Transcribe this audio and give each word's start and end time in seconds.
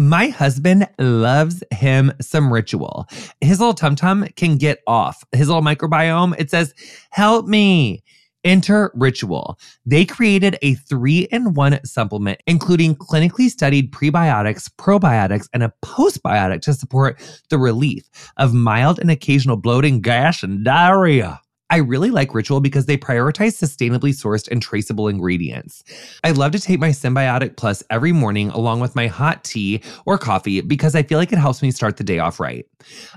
My 0.00 0.28
husband 0.28 0.88
loves 0.98 1.62
him 1.74 2.10
some 2.22 2.50
ritual. 2.50 3.06
His 3.42 3.60
little 3.60 3.74
tum 3.74 3.96
tum 3.96 4.26
can 4.34 4.56
get 4.56 4.78
off. 4.86 5.22
His 5.32 5.46
little 5.46 5.62
microbiome, 5.62 6.34
it 6.38 6.50
says, 6.50 6.72
Help 7.10 7.46
me. 7.46 8.02
Enter 8.42 8.90
Ritual. 8.94 9.58
They 9.84 10.06
created 10.06 10.56
a 10.62 10.72
three 10.72 11.28
in 11.30 11.52
one 11.52 11.84
supplement, 11.84 12.40
including 12.46 12.96
clinically 12.96 13.50
studied 13.50 13.92
prebiotics, 13.92 14.70
probiotics, 14.78 15.46
and 15.52 15.62
a 15.62 15.74
postbiotic 15.84 16.62
to 16.62 16.72
support 16.72 17.20
the 17.50 17.58
relief 17.58 18.08
of 18.38 18.54
mild 18.54 18.98
and 18.98 19.10
occasional 19.10 19.58
bloating, 19.58 20.00
gas, 20.00 20.42
and 20.42 20.64
diarrhea. 20.64 21.42
I 21.70 21.76
really 21.76 22.10
like 22.10 22.34
Ritual 22.34 22.60
because 22.60 22.86
they 22.86 22.98
prioritize 22.98 23.56
sustainably 23.56 24.10
sourced 24.10 24.48
and 24.48 24.60
traceable 24.60 25.06
ingredients. 25.06 25.84
I 26.24 26.32
love 26.32 26.50
to 26.52 26.58
take 26.58 26.80
my 26.80 26.88
Synbiotic 26.88 27.56
Plus 27.56 27.84
every 27.90 28.10
morning 28.10 28.50
along 28.50 28.80
with 28.80 28.96
my 28.96 29.06
hot 29.06 29.44
tea 29.44 29.80
or 30.04 30.18
coffee 30.18 30.60
because 30.62 30.96
I 30.96 31.04
feel 31.04 31.18
like 31.18 31.32
it 31.32 31.38
helps 31.38 31.62
me 31.62 31.70
start 31.70 31.96
the 31.96 32.02
day 32.02 32.18
off 32.18 32.40
right. 32.40 32.66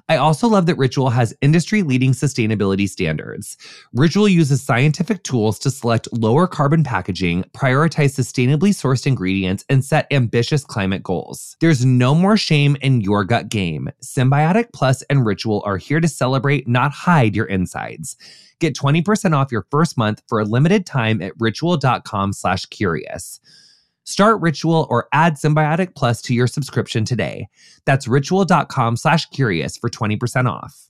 I 0.07 0.17
also 0.17 0.47
love 0.47 0.67
that 0.67 0.77
Ritual 0.77 1.09
has 1.09 1.35
industry 1.41 1.81
leading 1.81 2.11
sustainability 2.11 2.87
standards. 2.87 3.57
Ritual 3.93 4.27
uses 4.27 4.61
scientific 4.61 5.23
tools 5.23 5.57
to 5.59 5.71
select 5.71 6.07
lower 6.13 6.45
carbon 6.45 6.83
packaging, 6.83 7.45
prioritize 7.55 8.13
sustainably 8.13 8.69
sourced 8.69 9.07
ingredients, 9.07 9.65
and 9.67 9.83
set 9.83 10.05
ambitious 10.11 10.63
climate 10.63 11.01
goals. 11.01 11.57
There's 11.59 11.85
no 11.85 12.13
more 12.13 12.37
shame 12.37 12.77
in 12.81 13.01
your 13.01 13.23
gut 13.23 13.49
game. 13.49 13.89
Synbiotic 14.03 14.73
Plus 14.73 15.01
and 15.03 15.25
Ritual 15.25 15.63
are 15.65 15.77
here 15.77 15.99
to 15.99 16.07
celebrate, 16.07 16.67
not 16.67 16.91
hide 16.91 17.35
your 17.35 17.45
insides. 17.45 18.15
Get 18.59 18.75
20% 18.75 19.35
off 19.35 19.51
your 19.51 19.65
first 19.69 19.97
month 19.97 20.21
for 20.27 20.39
a 20.39 20.45
limited 20.45 20.85
time 20.85 21.21
at 21.21 21.33
ritual.com 21.39 22.33
slash 22.33 22.65
curious. 22.65 23.39
Start 24.05 24.41
Ritual 24.41 24.87
or 24.89 25.07
add 25.13 25.35
Synbiotic 25.35 25.95
Plus 25.95 26.21
to 26.23 26.33
your 26.33 26.47
subscription 26.47 27.05
today. 27.05 27.47
That's 27.85 28.07
ritual.com 28.07 28.97
slash 28.97 29.25
curious 29.27 29.77
for 29.77 29.89
20% 29.89 30.49
off. 30.49 30.89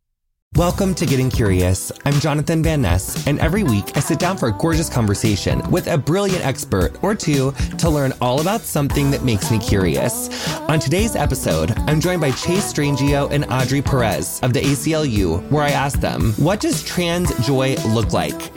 Welcome 0.57 0.93
to 0.95 1.05
Getting 1.05 1.29
Curious. 1.29 1.93
I'm 2.03 2.19
Jonathan 2.19 2.61
Van 2.61 2.81
Ness, 2.81 3.25
and 3.25 3.39
every 3.39 3.63
week 3.63 3.95
I 3.95 4.01
sit 4.01 4.19
down 4.19 4.35
for 4.35 4.49
a 4.49 4.51
gorgeous 4.51 4.89
conversation 4.89 5.61
with 5.71 5.87
a 5.87 5.97
brilliant 5.97 6.45
expert 6.45 7.01
or 7.01 7.15
two 7.15 7.53
to 7.77 7.89
learn 7.89 8.11
all 8.19 8.41
about 8.41 8.59
something 8.59 9.11
that 9.11 9.23
makes 9.23 9.49
me 9.49 9.59
curious. 9.59 10.27
On 10.67 10.77
today's 10.77 11.15
episode, 11.15 11.71
I'm 11.87 12.01
joined 12.01 12.19
by 12.19 12.31
Chase 12.31 12.71
Strangio 12.71 13.31
and 13.31 13.45
Adri 13.45 13.83
Perez 13.83 14.41
of 14.43 14.51
the 14.51 14.59
ACLU, 14.59 15.49
where 15.49 15.63
I 15.63 15.69
ask 15.69 16.01
them, 16.01 16.33
What 16.33 16.59
does 16.59 16.83
trans 16.83 17.33
joy 17.47 17.75
look 17.87 18.11
like? 18.11 18.51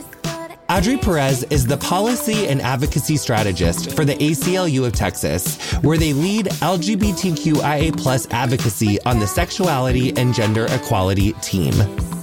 Adri 0.71 1.01
Perez 1.01 1.43
is 1.51 1.67
the 1.67 1.77
policy 1.77 2.47
and 2.49 2.63
advocacy 2.63 3.19
strategist 3.19 3.93
for 3.93 4.07
the 4.07 4.15
ACLU 4.15 4.87
of 4.87 4.95
Texas, 4.95 5.61
where 5.83 5.99
they 5.99 6.15
lead 6.15 6.47
LGBTQIA 6.47 8.33
advocacy 8.33 8.99
on 9.03 9.19
the 9.19 9.27
sexuality 9.27 10.17
and 10.17 10.33
gender 10.33 10.65
equality 10.71 11.35
team. 11.35 11.73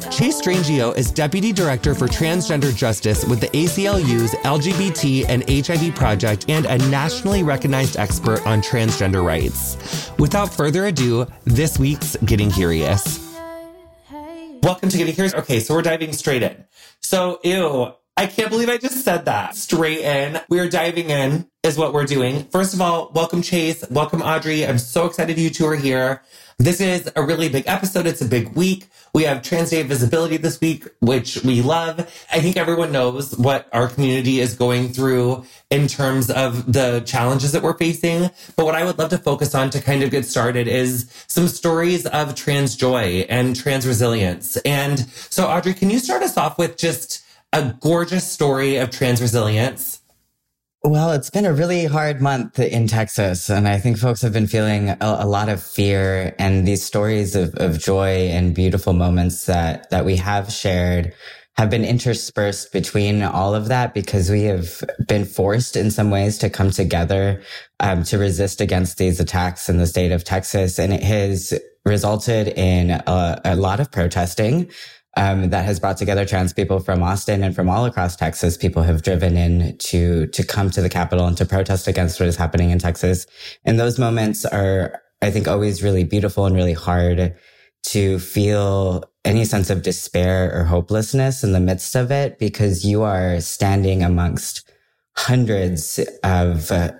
Chase 0.10 0.42
Strangio 0.42 0.98
is 0.98 1.12
Deputy 1.12 1.54
Director 1.54 1.94
for 1.94 2.08
Transgender 2.08 2.76
Justice 2.76 3.26
with 3.26 3.42
the 3.42 3.48
ACLU's 3.50 4.32
LGBT 4.44 5.26
and 5.30 5.48
HIV 5.48 5.94
Project 5.94 6.46
and 6.50 6.66
a 6.66 6.80
nationally 6.90 7.44
recognized 7.44 7.98
expert 7.98 8.46
on 8.48 8.64
transgender 8.64 9.24
rights. 9.24 10.12
Without 10.18 10.52
further 10.52 10.88
ado, 10.88 11.28
this 11.46 11.78
week's 11.78 12.18
Getting 12.26 12.50
Curious. 12.50 13.20
Welcome 14.64 14.90
to 14.90 14.98
Getting 14.98 15.14
Curious. 15.14 15.36
Okay, 15.36 15.60
so 15.60 15.76
we're 15.76 15.84
diving 15.84 16.12
straight 16.12 16.42
in. 16.42 16.66
So, 17.02 17.40
ew, 17.44 17.94
I 18.22 18.28
can't 18.28 18.52
believe 18.52 18.70
I 18.70 18.78
just 18.78 19.04
said 19.04 19.26
that. 19.26 19.56
Straight 19.56 20.02
in. 20.02 20.40
We 20.48 20.60
are 20.60 20.70
diving 20.70 21.10
in, 21.10 21.48
is 21.64 21.76
what 21.76 21.92
we're 21.92 22.06
doing. 22.06 22.44
First 22.52 22.76
of 22.76 22.80
all, 22.80 23.12
welcome 23.16 23.42
Chase. 23.42 23.84
Welcome 23.90 24.22
Adri. 24.22 24.70
I'm 24.70 24.78
so 24.78 25.08
excited 25.08 25.40
you 25.40 25.50
two 25.50 25.66
are 25.66 25.76
here. 25.76 26.22
This 26.60 26.80
is 26.82 27.12
a 27.16 27.24
really 27.24 27.50
big 27.50 27.64
episode. 27.66 28.06
It's 28.06 28.22
a 28.22 28.28
big 28.28 28.50
week. 28.50 28.86
We 29.12 29.24
have 29.24 29.42
Trans 29.42 29.72
Day 29.72 29.82
of 29.82 29.88
Visibility 29.88 30.38
this 30.38 30.62
week, 30.62 30.88
which 31.00 31.44
we 31.44 31.64
love. 31.64 32.00
I 32.32 32.42
think 32.42 32.58
everyone 32.58 32.92
knows 32.92 33.36
what 33.40 33.68
our 33.74 33.88
community 33.88 34.40
is 34.40 34.54
going 34.54 34.90
through 34.90 35.44
in 35.72 35.88
terms 35.88 36.30
of 36.30 36.72
the 36.72 37.00
challenges 37.08 37.54
that 37.54 37.64
we're 37.64 37.76
facing. 37.76 38.30
But 38.56 38.66
what 38.66 38.76
I 38.76 38.84
would 38.84 39.00
love 39.00 39.10
to 39.10 39.18
focus 39.18 39.56
on 39.56 39.72
to 39.72 39.82
kind 39.82 40.04
of 40.04 40.12
get 40.12 40.28
started 40.28 40.68
is 40.68 41.10
some 41.26 41.48
stories 41.48 42.06
of 42.06 42.36
trans 42.36 42.76
joy 42.76 43.26
and 43.30 43.56
trans 43.56 43.88
resilience. 43.88 44.58
And 44.58 45.10
so, 45.10 45.48
Adri, 45.48 45.76
can 45.76 45.90
you 45.90 45.98
start 45.98 46.22
us 46.22 46.38
off 46.38 46.60
with 46.60 46.78
just 46.78 47.24
a 47.54 47.76
gorgeous 47.80 48.30
story 48.30 48.78
of 48.78 48.90
trans 48.92 49.22
resilience. 49.22 50.02
Well, 50.84 51.12
it's 51.12 51.30
been 51.30 51.46
a 51.46 51.54
really 51.54 51.86
hard 51.86 52.22
month 52.22 52.58
in 52.58 52.88
Texas, 52.88 53.50
and 53.50 53.68
I 53.68 53.78
think 53.78 54.00
folks 54.00 54.22
have 54.24 54.34
been 54.34 54.48
feeling 54.48 54.90
a, 54.90 54.98
a 55.02 55.28
lot 55.28 55.48
of 55.48 55.62
fear 55.62 56.34
and 56.40 56.68
these 56.68 56.84
stories 56.84 57.36
of, 57.36 57.54
of 57.56 57.78
joy 57.78 58.30
and 58.30 58.56
beautiful 58.56 58.94
moments 58.94 59.46
that, 59.46 59.90
that 59.92 60.06
we 60.06 60.16
have 60.16 60.52
shared 60.52 61.14
have 61.56 61.70
been 61.70 61.86
interspersed 61.86 62.72
between 62.72 63.22
all 63.22 63.54
of 63.54 63.68
that 63.68 63.94
because 63.94 64.32
we 64.32 64.44
have 64.44 64.84
been 65.08 65.26
forced 65.26 65.76
in 65.76 65.92
some 65.92 66.10
ways 66.10 66.38
to 66.40 66.50
come 66.50 66.72
together 66.72 67.44
um, 67.80 68.04
to 68.04 68.18
resist 68.18 68.62
against 68.62 68.98
these 68.98 69.20
attacks 69.20 69.70
in 69.70 69.78
the 69.78 69.86
state 69.86 70.12
of 70.12 70.24
Texas. 70.24 70.80
And 70.80 70.94
it 70.94 71.04
has 71.04 71.54
resulted 71.86 72.48
in 72.48 72.92
a, 72.92 73.42
a 73.44 73.56
lot 73.56 73.80
of 73.80 73.92
protesting 73.92 74.72
um, 75.18 75.50
that 75.50 75.66
has 75.66 75.80
brought 75.80 75.98
together 75.98 76.26
trans 76.26 76.54
people 76.54 76.80
from 76.80 77.04
Austin 77.04 77.44
and 77.44 77.56
from 77.56 77.70
all 77.70 77.86
across 77.86 78.16
Texas. 78.16 78.58
People 78.58 78.84
have 78.84 79.04
driven 79.04 79.36
in 79.36 79.78
to 79.78 80.28
to 80.28 80.44
come 80.44 80.70
to 80.72 80.82
the 80.82 80.90
Capitol 80.90 81.28
and 81.28 81.38
to 81.38 81.46
protest 81.46 81.88
against 81.88 82.20
what 82.20 82.30
is 82.30 82.38
happening 82.38 82.70
in 82.70 82.80
Texas. 82.80 83.26
And 83.66 83.80
those 83.80 84.00
moments 84.00 84.46
are, 84.46 85.02
I 85.22 85.32
think, 85.32 85.48
always 85.48 85.84
really 85.84 86.04
beautiful 86.04 86.46
and 86.46 86.56
really 86.56 86.74
hard 86.74 87.36
to 87.84 88.20
feel 88.20 89.04
any 89.26 89.46
sense 89.46 89.70
of 89.70 89.82
despair 89.82 90.52
or 90.54 90.64
hopelessness 90.64 91.44
in 91.44 91.52
the 91.52 91.60
midst 91.60 91.96
of 91.96 92.12
it 92.12 92.40
because 92.40 92.86
you 92.86 93.04
are 93.04 93.40
standing 93.42 94.04
amongst 94.04 94.70
hundreds 95.16 96.00
of 96.24 96.72
uh, 96.72 96.92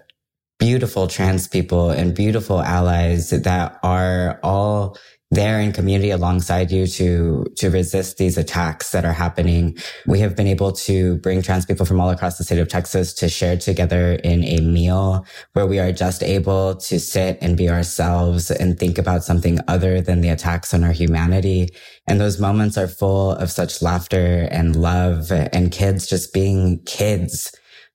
beautiful 0.60 1.08
trans 1.08 1.48
people 1.48 1.90
and 1.90 2.14
beautiful 2.14 2.62
allies 2.62 3.32
that 3.32 3.80
are 3.84 4.40
all 4.44 4.98
there 5.32 5.62
in 5.62 5.72
community 5.72 6.12
alongside 6.12 6.72
you 6.72 6.86
to, 6.86 7.46
to 7.56 7.70
resist 7.70 8.18
these 8.18 8.38
attacks 8.38 8.92
that 8.92 9.06
are 9.06 9.14
happening. 9.14 9.78
We 10.06 10.20
have 10.20 10.36
been 10.36 10.48
able 10.48 10.74
to 10.74 11.18
bring 11.20 11.42
trans 11.42 11.66
people 11.66 11.86
from 11.86 12.02
all 12.02 12.10
across 12.10 12.38
the 12.38 12.44
state 12.44 12.60
of 12.60 12.68
Texas 12.68 13.14
to 13.16 13.30
share 13.30 13.56
together 13.56 14.16
in 14.24 14.44
a 14.44 14.60
meal 14.60 15.26
where 15.54 15.66
we 15.66 15.80
are 15.80 15.94
just 15.94 16.22
able 16.22 16.76
to 16.76 17.00
sit 17.00 17.38
and 17.42 17.56
be 17.56 17.70
ourselves 17.70 18.52
and 18.52 18.78
think 18.78 18.98
about 18.98 19.24
something 19.24 19.60
other 19.70 20.02
than 20.02 20.20
the 20.20 20.30
attacks 20.30 20.74
on 20.74 20.84
our 20.84 20.92
humanity. 20.92 21.70
And 22.08 22.20
those 22.20 22.40
moments 22.40 22.78
are 22.78 22.88
full 22.88 23.32
of 23.32 23.50
such 23.50 23.82
laughter 23.82 24.50
and 24.52 24.76
love 24.76 25.32
and 25.32 25.72
kids 25.72 26.08
just 26.08 26.34
being 26.34 26.82
kids 26.86 27.54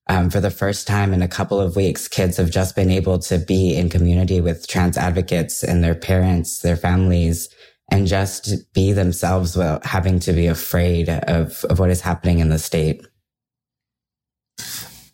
um, 0.08 0.30
for 0.30 0.40
the 0.40 0.50
first 0.50 0.86
time 0.86 1.12
in 1.12 1.22
a 1.22 1.28
couple 1.28 1.60
of 1.60 1.74
weeks, 1.74 2.06
kids 2.06 2.36
have 2.36 2.50
just 2.50 2.76
been 2.76 2.90
able 2.90 3.18
to 3.20 3.38
be 3.38 3.74
in 3.74 3.88
community 3.88 4.40
with 4.40 4.68
trans 4.68 4.96
advocates 4.96 5.64
and 5.64 5.82
their 5.82 5.94
parents, 5.94 6.60
their 6.60 6.76
families, 6.76 7.48
and 7.90 8.06
just 8.06 8.72
be 8.72 8.92
themselves 8.92 9.56
without 9.56 9.84
having 9.84 10.18
to 10.20 10.32
be 10.32 10.46
afraid 10.46 11.08
of, 11.08 11.64
of 11.64 11.78
what 11.78 11.90
is 11.90 12.00
happening 12.00 12.38
in 12.38 12.50
the 12.50 12.58
state. 12.58 13.04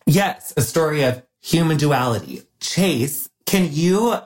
Yes, 0.06 0.52
a 0.56 0.62
story 0.62 1.02
of 1.02 1.22
human 1.40 1.76
duality. 1.76 2.42
Chase, 2.60 3.28
can 3.46 3.68
you 3.72 4.18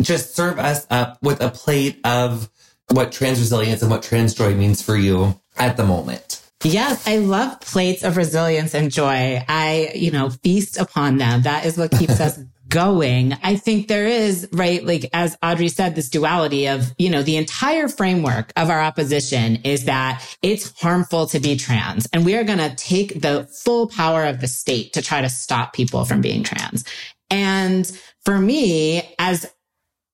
just 0.00 0.36
serve 0.36 0.58
us 0.58 0.86
up 0.90 1.18
with 1.22 1.40
a 1.40 1.50
plate 1.50 1.98
of 2.04 2.48
what 2.90 3.10
trans 3.10 3.40
resilience 3.40 3.82
and 3.82 3.90
what 3.90 4.02
trans 4.02 4.34
joy 4.34 4.54
means 4.54 4.82
for 4.82 4.96
you 4.96 5.40
at 5.56 5.76
the 5.76 5.84
moment? 5.84 6.45
Yes, 6.64 7.06
I 7.06 7.18
love 7.18 7.60
plates 7.60 8.02
of 8.02 8.16
resilience 8.16 8.74
and 8.74 8.90
joy. 8.90 9.44
I, 9.46 9.92
you 9.94 10.10
know, 10.10 10.30
feast 10.30 10.78
upon 10.78 11.18
them. 11.18 11.42
That 11.42 11.66
is 11.66 11.76
what 11.76 11.90
keeps 11.90 12.18
us 12.20 12.38
going. 12.68 13.34
I 13.42 13.56
think 13.56 13.88
there 13.88 14.06
is, 14.06 14.48
right? 14.52 14.84
Like, 14.84 15.08
as 15.12 15.36
Adri 15.36 15.70
said, 15.70 15.94
this 15.94 16.08
duality 16.08 16.66
of, 16.66 16.92
you 16.98 17.10
know, 17.10 17.22
the 17.22 17.36
entire 17.36 17.88
framework 17.88 18.52
of 18.56 18.70
our 18.70 18.80
opposition 18.80 19.56
is 19.64 19.84
that 19.84 20.24
it's 20.42 20.72
harmful 20.80 21.26
to 21.28 21.38
be 21.38 21.56
trans. 21.56 22.08
And 22.12 22.24
we 22.24 22.34
are 22.34 22.44
going 22.44 22.58
to 22.58 22.74
take 22.74 23.20
the 23.20 23.44
full 23.64 23.88
power 23.88 24.24
of 24.24 24.40
the 24.40 24.48
state 24.48 24.94
to 24.94 25.02
try 25.02 25.20
to 25.20 25.28
stop 25.28 25.74
people 25.74 26.04
from 26.04 26.20
being 26.20 26.42
trans. 26.42 26.84
And 27.30 27.86
for 28.24 28.38
me, 28.38 29.14
as 29.18 29.46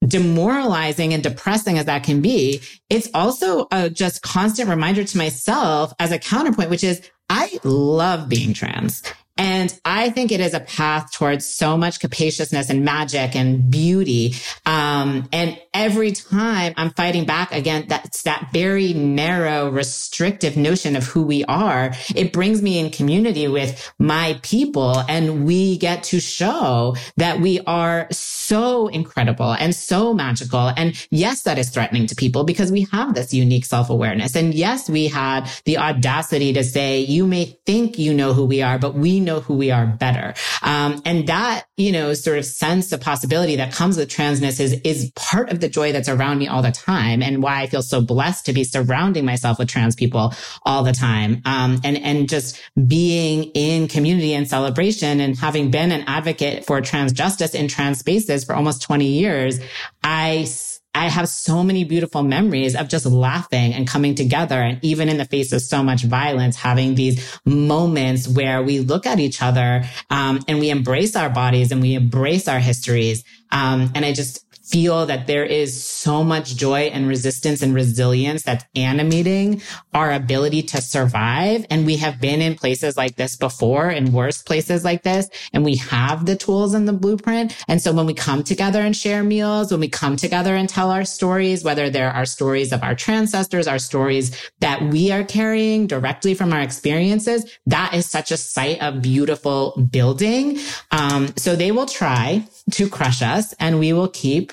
demoralizing 0.06 1.14
and 1.14 1.22
depressing 1.22 1.78
as 1.78 1.87
that 1.87 2.04
can 2.04 2.20
be, 2.20 2.60
it's 2.90 3.08
also 3.14 3.66
a 3.70 3.88
just 3.88 4.22
constant 4.22 4.69
reminder 4.69 5.04
to 5.04 5.19
myself 5.19 5.93
as 5.99 6.12
a 6.12 6.19
counterpoint, 6.19 6.70
which 6.70 6.84
is 6.84 7.02
I 7.31 7.58
love 7.64 8.28
being 8.28 8.52
trans. 8.52 9.02
And 9.43 9.77
I 9.85 10.11
think 10.11 10.31
it 10.31 10.41
is 10.41 10.55
a 10.55 10.61
path 10.61 11.11
towards 11.11 11.44
so 11.44 11.77
much 11.77 11.99
capaciousness 11.99 12.71
and 12.71 12.85
magic 12.85 13.35
and 13.35 13.69
beauty. 13.69 14.37
Um, 14.67 15.29
and 15.33 15.61
every 15.75 16.12
time 16.12 16.75
I'm 16.77 16.91
fighting 16.91 17.25
back 17.25 17.50
against 17.50 17.89
that's 17.89 18.23
that 18.23 18.50
very 18.53 18.94
narrow, 18.94 19.69
restrictive 19.69 20.56
notion 20.56 20.94
of 20.94 21.03
who 21.03 21.23
we 21.23 21.44
are, 21.47 21.93
it 22.15 22.33
brings 22.33 22.62
me 22.62 22.79
in 22.79 22.91
community 22.91 23.49
with 23.49 23.93
my 23.99 24.39
people 24.43 25.03
and 25.09 25.44
we 25.44 25.77
get 25.77 26.05
to 26.05 26.21
show 26.21 26.94
that 27.17 27.41
we 27.41 27.59
are 27.67 28.06
so 28.12 28.87
incredible 28.89 29.55
and 29.55 29.75
so 29.75 30.15
magical. 30.15 30.73
And 30.77 30.94
yes, 31.11 31.43
that 31.43 31.59
is 31.59 31.71
threatening 31.71 32.06
to 32.06 32.15
people 32.15 32.44
because 32.44 32.71
we 32.71 32.87
have 32.93 33.15
this 33.15 33.35
unique 33.35 33.65
self-awareness. 33.65 34.37
And 34.37 34.55
yes, 34.55 34.89
we 34.89 35.09
had 35.09 35.50
the 35.65 35.79
audacity 35.79 36.53
to 36.53 36.62
say, 36.62 37.00
you 37.00 37.27
may 37.27 37.59
think 37.67 37.99
you 37.99 38.15
know 38.15 38.35
who 38.35 38.44
we 38.44 38.62
are, 38.62 38.79
but 38.79 38.94
we 38.94 39.19
know 39.19 39.31
who 39.40 39.55
we 39.55 39.70
are 39.70 39.87
better. 39.87 40.34
Um, 40.62 41.02
and 41.05 41.26
that, 41.29 41.64
you 41.76 41.93
know, 41.93 42.14
sort 42.14 42.38
of 42.38 42.44
sense 42.44 42.93
of 42.93 43.00
possibility 43.00 43.56
that 43.56 43.73
comes 43.73 43.96
with 43.96 44.08
transness 44.08 44.61
is, 44.61 44.73
is 44.84 45.11
part 45.17 45.50
of 45.50 45.61
the 45.61 45.69
joy 45.69 45.93
that's 45.93 46.08
around 46.08 46.38
me 46.38 46.49
all 46.49 46.62
the 46.62 46.73
time 46.73 47.23
and 47.23 47.43
why 47.43 47.62
I 47.62 47.67
feel 47.67 47.82
so 47.82 48.00
blessed 48.00 48.46
to 48.46 48.52
be 48.52 48.64
surrounding 48.64 49.25
myself 49.25 49.58
with 49.58 49.69
trans 49.69 49.94
people 49.94 50.34
all 50.64 50.82
the 50.82 50.93
time. 50.93 51.43
Um, 51.44 51.81
and, 51.84 51.99
and 51.99 52.29
just 52.29 52.61
being 52.87 53.44
in 53.55 53.88
community 53.88 54.34
and 54.34 54.49
celebration 54.49 55.20
and 55.20 55.38
having 55.38 55.70
been 55.70 55.93
an 55.93 56.05
advocate 56.06 56.67
for 56.67 56.81
trans 56.81 57.12
justice 57.12 57.55
in 57.55 57.69
trans 57.69 57.99
spaces 57.99 58.44
for 58.44 58.55
almost 58.55 58.82
20 58.82 59.06
years, 59.06 59.61
I 60.02 60.44
I 60.94 61.09
have 61.09 61.29
so 61.29 61.62
many 61.62 61.85
beautiful 61.85 62.23
memories 62.23 62.77
of 62.77 62.89
just 62.89 63.06
laughing 63.06 63.73
and 63.73 63.89
coming 63.89 64.15
together. 64.15 64.61
And 64.61 64.79
even 64.85 65.09
in 65.09 65.17
the 65.17 65.25
face 65.25 65.53
of 65.53 65.62
so 65.62 65.83
much 65.83 66.05
violence, 66.05 66.56
having 66.56 66.94
these 66.94 67.39
moments 67.47 68.29
where 68.29 68.62
we 68.62 68.81
look 68.81 69.06
at 69.06 69.19
each 69.19 69.43
other, 69.43 69.85
um, 70.11 70.41
and 70.49 70.59
we 70.61 70.69
embrace 70.71 71.17
our 71.17 71.31
bodies 71.31 71.73
and 71.73 71.81
we 71.81 71.94
embrace 71.94 72.47
our 72.47 72.61
histories. 72.61 73.25
Um, 73.50 73.91
and 73.94 74.05
I 74.05 74.12
just, 74.12 74.44
feel 74.72 75.04
that 75.04 75.26
there 75.26 75.44
is 75.44 75.84
so 75.84 76.24
much 76.24 76.56
joy 76.56 76.84
and 76.84 77.06
resistance 77.06 77.60
and 77.60 77.74
resilience 77.74 78.42
that's 78.42 78.64
animating 78.74 79.60
our 79.92 80.10
ability 80.10 80.62
to 80.62 80.80
survive. 80.80 81.66
And 81.69 81.84
we 81.84 81.98
have 81.98 82.22
been 82.22 82.40
in 82.40 82.54
places 82.54 82.96
like 82.96 83.16
this 83.16 83.36
before, 83.36 83.90
in 83.90 84.12
worse 84.12 84.42
places 84.42 84.82
like 84.82 85.02
this, 85.02 85.28
and 85.52 85.62
we 85.62 85.76
have 85.76 86.24
the 86.24 86.36
tools 86.36 86.72
and 86.72 86.88
the 86.88 86.94
blueprint. 86.94 87.54
And 87.69 87.82
so 87.82 87.92
when 87.92 88.06
we 88.06 88.14
come 88.14 88.42
together 88.42 88.80
and 88.80 88.96
share 88.96 89.22
meals, 89.22 89.70
when 89.70 89.80
we 89.80 89.90
come 89.90 90.16
together 90.16 90.56
and 90.56 90.69
tell 90.69 90.90
our 90.90 91.04
stories, 91.04 91.62
whether 91.62 91.90
they're 91.90 92.10
our 92.10 92.24
stories 92.24 92.72
of 92.72 92.82
our 92.82 92.96
ancestors, 93.08 93.69
our 93.69 93.78
stories 93.78 94.34
that 94.60 94.82
we 94.82 95.12
are 95.12 95.24
carrying 95.24 95.86
directly 95.86 96.32
from 96.34 96.50
our 96.50 96.60
experiences, 96.60 97.44
that 97.66 97.92
is 97.92 98.06
such 98.06 98.30
a 98.30 98.38
site 98.38 98.80
of 98.80 99.02
beautiful 99.02 99.72
building. 99.90 100.58
Um, 100.92 101.34
so 101.36 101.56
they 101.56 101.72
will 101.72 101.86
try 101.86 102.46
to 102.70 102.88
crush 102.88 103.20
us 103.20 103.52
and 103.60 103.78
we 103.78 103.92
will 103.92 104.08
keep 104.08 104.52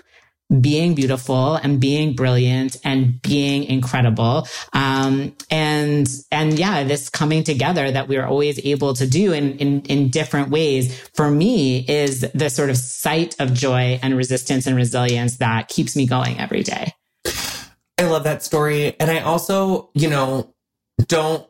being 0.61 0.95
beautiful 0.95 1.55
and 1.55 1.79
being 1.79 2.15
brilliant 2.15 2.77
and 2.83 3.21
being 3.21 3.63
incredible. 3.65 4.47
Um, 4.73 5.35
and, 5.51 6.07
and 6.31 6.57
yeah, 6.57 6.83
this 6.83 7.09
coming 7.09 7.43
together 7.43 7.91
that 7.91 8.07
we're 8.07 8.25
always 8.25 8.59
able 8.65 8.93
to 8.95 9.07
do 9.07 9.31
in, 9.31 9.57
in, 9.57 9.81
in 9.81 10.09
different 10.09 10.49
ways 10.49 10.99
for 11.13 11.29
me 11.29 11.85
is 11.87 12.21
the 12.33 12.49
sort 12.49 12.69
of 12.69 12.77
sight 12.77 13.35
of 13.39 13.53
joy 13.53 13.99
and 14.01 14.17
resistance 14.17 14.65
and 14.65 14.75
resilience 14.75 15.37
that 15.37 15.67
keeps 15.67 15.95
me 15.95 16.07
going 16.07 16.39
every 16.39 16.63
day. 16.63 16.93
I 17.99 18.05
love 18.05 18.23
that 18.23 18.43
story. 18.43 18.95
And 18.99 19.11
I 19.11 19.19
also, 19.19 19.91
you 19.93 20.09
know, 20.09 20.53
don't 21.07 21.45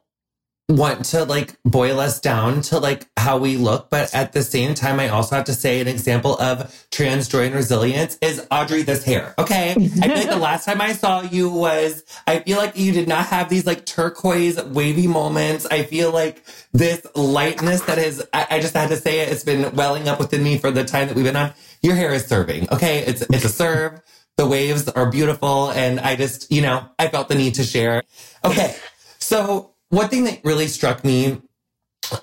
want 0.69 1.03
to 1.03 1.25
like 1.25 1.57
boil 1.65 1.99
us 1.99 2.19
down 2.19 2.61
to 2.61 2.77
like 2.77 3.07
how 3.17 3.39
we 3.39 3.57
look, 3.57 3.89
but 3.89 4.13
at 4.13 4.33
the 4.33 4.43
same 4.43 4.75
time, 4.75 4.99
I 4.99 5.09
also 5.09 5.35
have 5.35 5.45
to 5.45 5.53
say 5.53 5.81
an 5.81 5.87
example 5.87 6.39
of 6.39 6.87
trans 6.91 7.27
joy 7.27 7.47
and 7.47 7.55
resilience 7.55 8.19
is 8.21 8.45
Adri 8.51 8.85
this 8.85 9.03
hair. 9.03 9.33
Okay. 9.39 9.71
I 9.71 9.75
feel 9.75 10.15
like 10.15 10.29
the 10.29 10.37
last 10.37 10.65
time 10.65 10.79
I 10.79 10.93
saw 10.93 11.21
you 11.21 11.49
was, 11.49 12.03
I 12.27 12.39
feel 12.39 12.59
like 12.59 12.77
you 12.77 12.91
did 12.91 13.07
not 13.07 13.25
have 13.25 13.49
these 13.49 13.65
like 13.65 13.87
turquoise 13.87 14.63
wavy 14.63 15.07
moments. 15.07 15.65
I 15.65 15.83
feel 15.83 16.11
like 16.11 16.43
this 16.71 17.05
lightness 17.15 17.81
that 17.81 17.97
is, 17.97 18.23
I, 18.31 18.47
I 18.51 18.59
just 18.59 18.75
had 18.75 18.89
to 18.89 18.95
say 18.95 19.21
it, 19.21 19.29
it's 19.29 19.43
been 19.43 19.75
welling 19.75 20.07
up 20.07 20.19
within 20.19 20.43
me 20.43 20.59
for 20.59 20.69
the 20.69 20.85
time 20.85 21.07
that 21.07 21.15
we've 21.15 21.25
been 21.25 21.35
on. 21.35 21.51
Your 21.81 21.95
hair 21.95 22.13
is 22.13 22.27
serving. 22.27 22.71
Okay. 22.71 22.99
It's, 22.99 23.21
it's 23.23 23.43
a 23.43 23.49
serve. 23.49 24.01
The 24.37 24.45
waves 24.45 24.87
are 24.87 25.09
beautiful. 25.09 25.71
And 25.71 25.99
I 25.99 26.15
just, 26.15 26.51
you 26.51 26.61
know, 26.61 26.85
I 26.99 27.07
felt 27.07 27.27
the 27.27 27.35
need 27.35 27.55
to 27.55 27.63
share. 27.63 28.03
Okay. 28.45 28.75
So 29.17 29.73
one 29.89 30.09
thing 30.09 30.23
that 30.25 30.39
really 30.43 30.67
struck 30.67 31.03
me, 31.03 31.41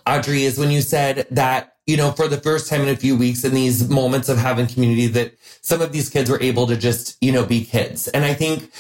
Adri, 0.06 0.40
is 0.40 0.58
when 0.58 0.70
you 0.70 0.82
said 0.82 1.26
that, 1.30 1.76
you 1.86 1.96
know, 1.96 2.10
for 2.12 2.28
the 2.28 2.38
first 2.38 2.68
time 2.68 2.82
in 2.82 2.88
a 2.88 2.96
few 2.96 3.16
weeks 3.16 3.44
in 3.44 3.54
these 3.54 3.88
moments 3.88 4.28
of 4.28 4.38
having 4.38 4.66
community, 4.66 5.06
that 5.08 5.34
some 5.60 5.80
of 5.80 5.92
these 5.92 6.08
kids 6.08 6.30
were 6.30 6.40
able 6.40 6.66
to 6.66 6.76
just, 6.76 7.16
you 7.20 7.32
know, 7.32 7.44
be 7.44 7.64
kids. 7.64 8.08
And 8.08 8.24
I 8.24 8.34
think 8.34 8.70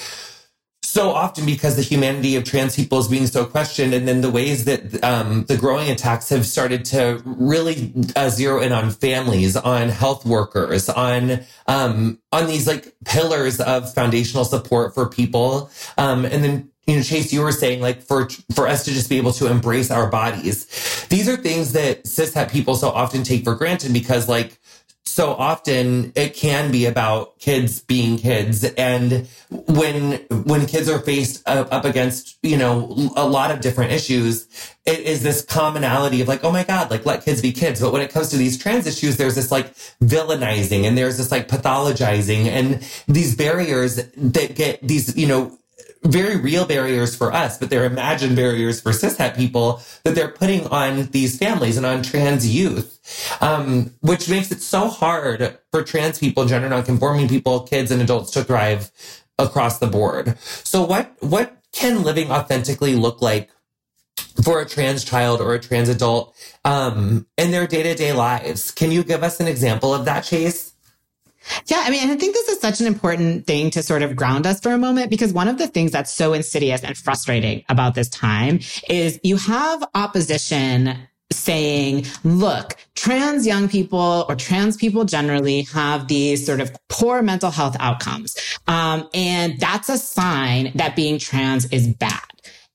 so 0.86 1.10
often 1.10 1.44
because 1.44 1.76
the 1.76 1.82
humanity 1.82 2.36
of 2.36 2.44
trans 2.44 2.76
people 2.76 2.98
is 2.98 3.08
being 3.08 3.26
so 3.26 3.44
questioned, 3.44 3.92
and 3.92 4.06
then 4.06 4.20
the 4.20 4.30
ways 4.30 4.64
that 4.64 5.02
um, 5.04 5.44
the 5.44 5.56
growing 5.56 5.90
attacks 5.90 6.28
have 6.28 6.46
started 6.46 6.84
to 6.86 7.20
really 7.24 7.92
uh, 8.14 8.28
zero 8.28 8.60
in 8.62 8.72
on 8.72 8.90
families, 8.90 9.56
on 9.56 9.88
health 9.88 10.24
workers, 10.24 10.88
on 10.88 11.40
um, 11.66 12.18
on 12.32 12.46
these 12.46 12.66
like 12.66 12.94
pillars 13.04 13.60
of 13.60 13.92
foundational 13.92 14.44
support 14.44 14.94
for 14.94 15.08
people, 15.08 15.70
um, 15.98 16.24
and 16.24 16.44
then 16.44 16.70
you 16.86 16.96
know, 16.96 17.02
Chase, 17.02 17.32
you 17.32 17.42
were 17.42 17.52
saying 17.52 17.80
like 17.80 18.00
for, 18.00 18.28
for 18.54 18.68
us 18.68 18.84
to 18.84 18.92
just 18.92 19.08
be 19.08 19.16
able 19.16 19.32
to 19.32 19.50
embrace 19.50 19.90
our 19.90 20.08
bodies. 20.08 21.06
These 21.08 21.28
are 21.28 21.36
things 21.36 21.72
that 21.72 22.04
cishet 22.04 22.50
people 22.50 22.76
so 22.76 22.90
often 22.90 23.22
take 23.24 23.44
for 23.44 23.54
granted 23.54 23.92
because 23.92 24.28
like 24.28 24.58
so 25.16 25.32
often 25.32 26.12
it 26.14 26.34
can 26.34 26.70
be 26.70 26.84
about 26.84 27.38
kids 27.38 27.80
being 27.80 28.18
kids. 28.18 28.64
And 28.64 29.26
when, 29.48 30.24
when 30.44 30.66
kids 30.66 30.90
are 30.90 30.98
faced 30.98 31.42
up 31.48 31.86
against, 31.86 32.36
you 32.42 32.58
know, 32.58 33.12
a 33.16 33.26
lot 33.26 33.50
of 33.50 33.60
different 33.60 33.92
issues, 33.92 34.46
it 34.84 35.00
is 35.00 35.22
this 35.22 35.42
commonality 35.42 36.20
of 36.20 36.28
like, 36.28 36.44
oh 36.44 36.52
my 36.52 36.64
God, 36.64 36.90
like 36.90 37.06
let 37.06 37.24
kids 37.24 37.40
be 37.40 37.50
kids. 37.50 37.80
But 37.80 37.92
when 37.94 38.02
it 38.02 38.10
comes 38.10 38.28
to 38.28 38.36
these 38.36 38.58
trans 38.58 38.86
issues, 38.86 39.16
there's 39.16 39.36
this 39.36 39.50
like 39.50 39.74
villainizing 40.02 40.84
and 40.84 40.98
there's 40.98 41.16
this 41.16 41.30
like 41.30 41.48
pathologizing 41.48 42.46
and 42.46 42.86
these 43.08 43.34
barriers 43.34 43.96
that 43.96 44.54
get 44.54 44.86
these, 44.86 45.16
you 45.16 45.26
know, 45.26 45.56
very 46.06 46.36
real 46.36 46.66
barriers 46.66 47.16
for 47.16 47.32
us, 47.32 47.58
but 47.58 47.70
they're 47.70 47.84
imagined 47.84 48.36
barriers 48.36 48.80
for 48.80 48.92
cishet 48.92 49.36
people 49.36 49.80
that 50.04 50.14
they're 50.14 50.30
putting 50.30 50.66
on 50.68 51.06
these 51.06 51.38
families 51.38 51.76
and 51.76 51.86
on 51.86 52.02
trans 52.02 52.46
youth, 52.46 53.00
um, 53.40 53.92
which 54.00 54.28
makes 54.28 54.50
it 54.50 54.60
so 54.62 54.88
hard 54.88 55.58
for 55.70 55.82
trans 55.82 56.18
people, 56.18 56.46
gender 56.46 56.68
nonconforming 56.68 57.28
people, 57.28 57.60
kids 57.60 57.90
and 57.90 58.00
adults 58.02 58.30
to 58.32 58.44
thrive 58.44 58.90
across 59.38 59.78
the 59.78 59.86
board. 59.86 60.38
So 60.38 60.84
what, 60.84 61.14
what 61.20 61.56
can 61.72 62.02
living 62.02 62.30
authentically 62.30 62.94
look 62.94 63.20
like 63.20 63.50
for 64.42 64.60
a 64.60 64.66
trans 64.66 65.04
child 65.04 65.40
or 65.40 65.54
a 65.54 65.58
trans 65.58 65.88
adult 65.88 66.34
um, 66.64 67.26
in 67.36 67.50
their 67.50 67.66
day 67.66 67.82
to 67.82 67.94
day 67.94 68.12
lives? 68.12 68.70
Can 68.70 68.90
you 68.90 69.02
give 69.04 69.22
us 69.22 69.40
an 69.40 69.46
example 69.46 69.94
of 69.94 70.04
that, 70.04 70.22
Chase? 70.24 70.72
Yeah, 71.66 71.82
I 71.84 71.90
mean, 71.90 72.10
I 72.10 72.16
think 72.16 72.34
this 72.34 72.48
is 72.48 72.60
such 72.60 72.80
an 72.80 72.86
important 72.86 73.46
thing 73.46 73.70
to 73.70 73.82
sort 73.82 74.02
of 74.02 74.16
ground 74.16 74.46
us 74.46 74.60
for 74.60 74.72
a 74.72 74.78
moment 74.78 75.10
because 75.10 75.32
one 75.32 75.48
of 75.48 75.58
the 75.58 75.66
things 75.66 75.92
that's 75.92 76.12
so 76.12 76.32
insidious 76.32 76.82
and 76.82 76.96
frustrating 76.96 77.64
about 77.68 77.94
this 77.94 78.08
time 78.08 78.60
is 78.88 79.18
you 79.22 79.36
have 79.36 79.84
opposition 79.94 80.96
saying, 81.32 82.06
look, 82.24 82.76
trans 82.94 83.46
young 83.46 83.68
people 83.68 84.24
or 84.28 84.36
trans 84.36 84.76
people 84.76 85.04
generally 85.04 85.62
have 85.62 86.08
these 86.08 86.46
sort 86.46 86.60
of 86.60 86.70
poor 86.88 87.22
mental 87.22 87.50
health 87.50 87.76
outcomes. 87.80 88.36
Um, 88.68 89.08
and 89.12 89.58
that's 89.58 89.88
a 89.88 89.98
sign 89.98 90.72
that 90.76 90.94
being 90.94 91.18
trans 91.18 91.66
is 91.72 91.88
bad. 91.88 92.22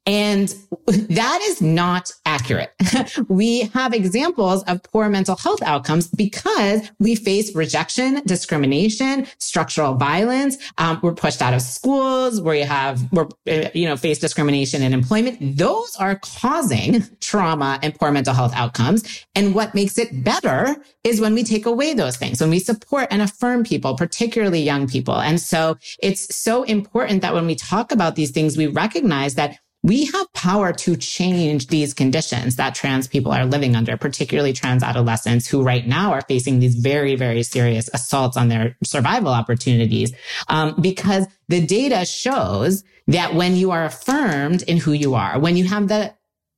And 0.08 0.54
that 0.88 1.40
is 1.44 1.62
not 1.62 2.12
accurate. 2.26 2.74
we 3.28 3.62
have 3.74 3.94
examples 3.94 4.64
of 4.64 4.82
poor 4.84 5.10
mental 5.10 5.36
health 5.36 5.62
outcomes 5.62 6.08
because 6.08 6.92
we 7.00 7.14
face 7.16 7.54
rejection, 7.54 8.22
discrimination, 8.26 9.28
structural 9.38 9.94
violence. 9.96 10.58
Um, 10.80 11.00
we're 11.04 11.14
pushed 11.14 11.42
out 11.42 11.54
of 11.54 11.62
schools. 11.62 12.42
We 12.42 12.62
have, 12.62 13.12
we're, 13.12 13.28
uh, 13.48 13.70
you 13.76 13.88
know, 13.88 13.96
face 13.96 14.18
discrimination 14.18 14.82
in 14.82 14.92
employment. 14.92 15.38
Those 15.58 15.96
are 15.98 16.16
causing 16.16 17.04
trauma 17.20 17.80
and 17.84 17.94
poor 17.94 18.12
mental 18.12 18.34
health 18.34 18.54
outcomes. 18.56 19.26
And 19.36 19.54
what 19.54 19.76
makes 19.76 20.00
it 20.00 20.24
better 20.24 20.76
is 21.04 21.22
when 21.22 21.36
we 21.36 21.44
take 21.44 21.68
away 21.68 21.94
those 21.94 22.18
things, 22.18 22.42
when 22.42 22.50
we 22.50 22.60
support 22.60 23.08
and 23.12 23.22
affirm 23.22 23.64
people, 23.64 23.96
particularly 23.96 24.62
young 24.62 24.88
people. 24.88 25.20
And 25.20 25.40
so 25.40 25.78
it's 26.02 26.36
so 26.36 26.64
important 26.64 27.22
that 27.22 27.36
when 27.36 27.46
we 27.46 27.56
talk 27.56 27.92
about 27.92 28.16
these 28.16 28.32
things, 28.32 28.58
we 28.58 28.66
recognize 28.68 29.36
that 29.36 29.60
we 29.84 30.06
have 30.06 30.32
power 30.34 30.72
to 30.74 30.96
change 30.96 31.68
these 31.68 31.94
conditions 31.94 32.56
that 32.58 32.76
trans 32.76 33.08
people 33.08 33.32
are 33.32 33.46
living 33.46 33.76
under, 33.76 33.98
particularly 33.98 34.54
trans 34.54 34.84
adolescents 34.84 35.48
who 35.48 35.64
right 35.64 35.88
now 35.88 36.12
are 36.12 36.22
facing 36.22 36.60
these 36.60 36.76
very, 36.76 37.16
very 37.16 37.42
serious 37.42 37.90
assaults 37.94 38.38
on 38.38 38.48
their 38.48 38.78
survival 38.84 39.30
opportunities. 39.30 40.14
Um, 40.50 40.76
because 40.80 41.26
the 41.48 41.66
data 41.66 42.06
shows 42.06 42.84
that 43.08 43.34
when 43.34 43.56
you 43.56 43.72
are 43.72 43.86
affirmed 43.86 44.62
in 44.64 44.78
who 44.78 44.92
you 44.92 45.16
are, 45.16 45.40
when 45.40 45.58
you 45.58 45.66
have 45.66 45.88
the 45.88 46.14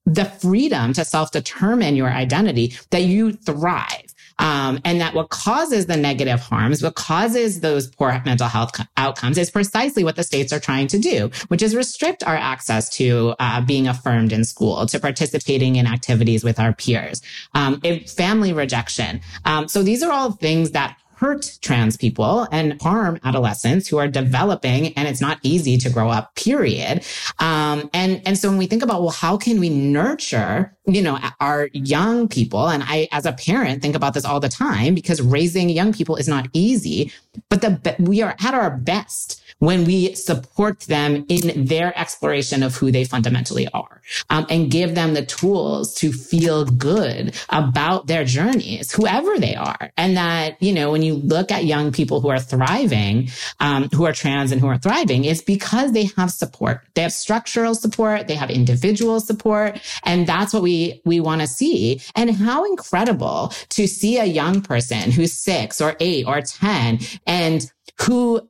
the 0.06 0.26
freedom 0.26 0.92
to 0.92 1.06
self-determine 1.06 1.96
your 1.96 2.10
identity, 2.10 2.76
that 2.92 3.04
you 3.04 3.32
thrive 3.32 4.13
um, 4.40 4.80
and 4.84 5.00
that 5.02 5.14
what 5.14 5.30
causes 5.30 5.86
the 5.86 5.98
negative 5.98 6.40
harms, 6.40 6.82
what 6.82 6.96
causes 6.96 7.62
those 7.62 7.88
poor 7.88 8.22
mental 8.26 8.48
health 8.48 8.74
co- 8.74 8.84
outcomes 8.98 9.38
is 9.38 9.50
precisely 9.50 10.04
what 10.04 10.16
the 10.16 10.24
states 10.24 10.52
are 10.52 10.60
trying 10.60 10.88
to 10.88 11.00
do, 11.00 11.30
which 11.48 11.62
is 11.62 11.76
restrict 11.76 12.24
our 12.24 12.36
access 12.36 12.90
to 12.90 13.36
uh, 13.40 13.62
being 13.62 13.88
affirmed 13.88 14.32
in 14.32 14.44
school, 14.44 14.86
to 14.86 15.00
participating 15.00 15.76
in 15.76 15.88
activities 15.88 16.44
with 16.44 16.60
our 16.60 16.74
peers, 16.74 17.22
um, 17.54 17.82
family 18.08 18.54
rejection. 18.54 19.22
Um, 19.46 19.68
so 19.68 19.84
these 19.84 20.04
are 20.04 20.12
all 20.12 20.32
things 20.32 20.72
that 20.72 20.98
hurt 21.24 21.58
trans 21.62 21.96
people 21.96 22.48
and 22.52 22.82
harm 22.82 23.18
adolescents 23.24 23.88
who 23.88 23.98
are 23.98 24.10
developing 24.10 24.92
and 24.98 25.08
it's 25.08 25.22
not 25.22 25.40
easy 25.42 25.78
to 25.78 25.90
grow 25.90 26.10
up 26.10 26.36
period. 26.36 27.06
Um, 27.40 27.90
and 27.94 28.22
and 28.26 28.38
so 28.38 28.50
when 28.50 28.58
we 28.58 28.68
think 28.68 28.84
about 28.84 29.02
well 29.02 29.12
how 29.12 29.38
can 29.38 29.58
we 29.60 29.70
nurture 29.70 30.76
you 30.86 31.02
know 31.02 31.18
our 31.40 31.70
young 31.72 32.28
people? 32.28 32.68
And 32.68 32.84
i 32.86 33.08
as 33.14 33.26
a 33.26 33.32
parent 33.34 33.82
think 33.82 33.96
about 33.96 34.14
this 34.14 34.26
all 34.26 34.42
the 34.42 34.50
time 34.50 34.94
because 34.96 35.22
raising 35.22 35.70
young 35.70 35.94
people 35.94 36.18
is 36.18 36.28
not 36.28 36.50
easy 36.52 37.12
but 37.50 37.62
the 37.62 37.96
we 38.00 38.22
are 38.22 38.36
at 38.40 38.54
our 38.54 38.72
best 38.78 39.43
when 39.64 39.86
we 39.86 40.14
support 40.14 40.82
them 40.82 41.26
in 41.30 41.66
their 41.66 41.98
exploration 41.98 42.64
of 42.64 42.76
who 42.76 42.92
they 42.92 43.06
fundamentally 43.06 43.66
are 43.70 44.02
um, 44.30 44.46
and 44.50 44.70
give 44.70 44.94
them 44.94 45.14
the 45.14 45.26
tools 45.26 45.94
to 45.94 46.12
feel 46.12 46.66
good 46.66 47.34
about 47.48 48.08
their 48.08 48.26
journeys, 48.26 48.92
whoever 48.92 49.40
they 49.40 49.56
are. 49.56 49.90
And 49.96 50.18
that, 50.18 50.62
you 50.62 50.74
know, 50.74 50.92
when 50.92 51.02
you 51.02 51.14
look 51.14 51.50
at 51.50 51.64
young 51.64 51.94
people 51.94 52.20
who 52.20 52.28
are 52.28 52.42
thriving, 52.42 53.30
um, 53.62 53.88
who 53.94 54.04
are 54.06 54.12
trans 54.12 54.52
and 54.52 54.60
who 54.60 54.68
are 54.68 54.78
thriving, 54.78 55.24
it's 55.24 55.42
because 55.42 55.94
they 55.94 56.10
have 56.18 56.32
support. 56.32 56.82
They 56.96 57.04
have 57.04 57.14
structural 57.14 57.74
support. 57.74 58.28
They 58.28 58.36
have 58.36 58.50
individual 58.50 59.22
support. 59.22 59.80
And 60.04 60.28
that's 60.28 60.54
what 60.54 60.62
we, 60.62 61.02
we 61.06 61.22
want 61.22 61.40
to 61.40 61.48
see. 61.48 62.02
And 62.18 62.32
how 62.32 62.66
incredible 62.66 63.54
to 63.70 63.88
see 63.88 64.18
a 64.18 64.26
young 64.26 64.62
person 64.62 65.10
who's 65.10 65.32
six 65.32 65.80
or 65.80 65.96
eight 66.02 66.28
or 66.28 66.42
10 66.42 67.00
and 67.26 67.72
who 68.02 68.50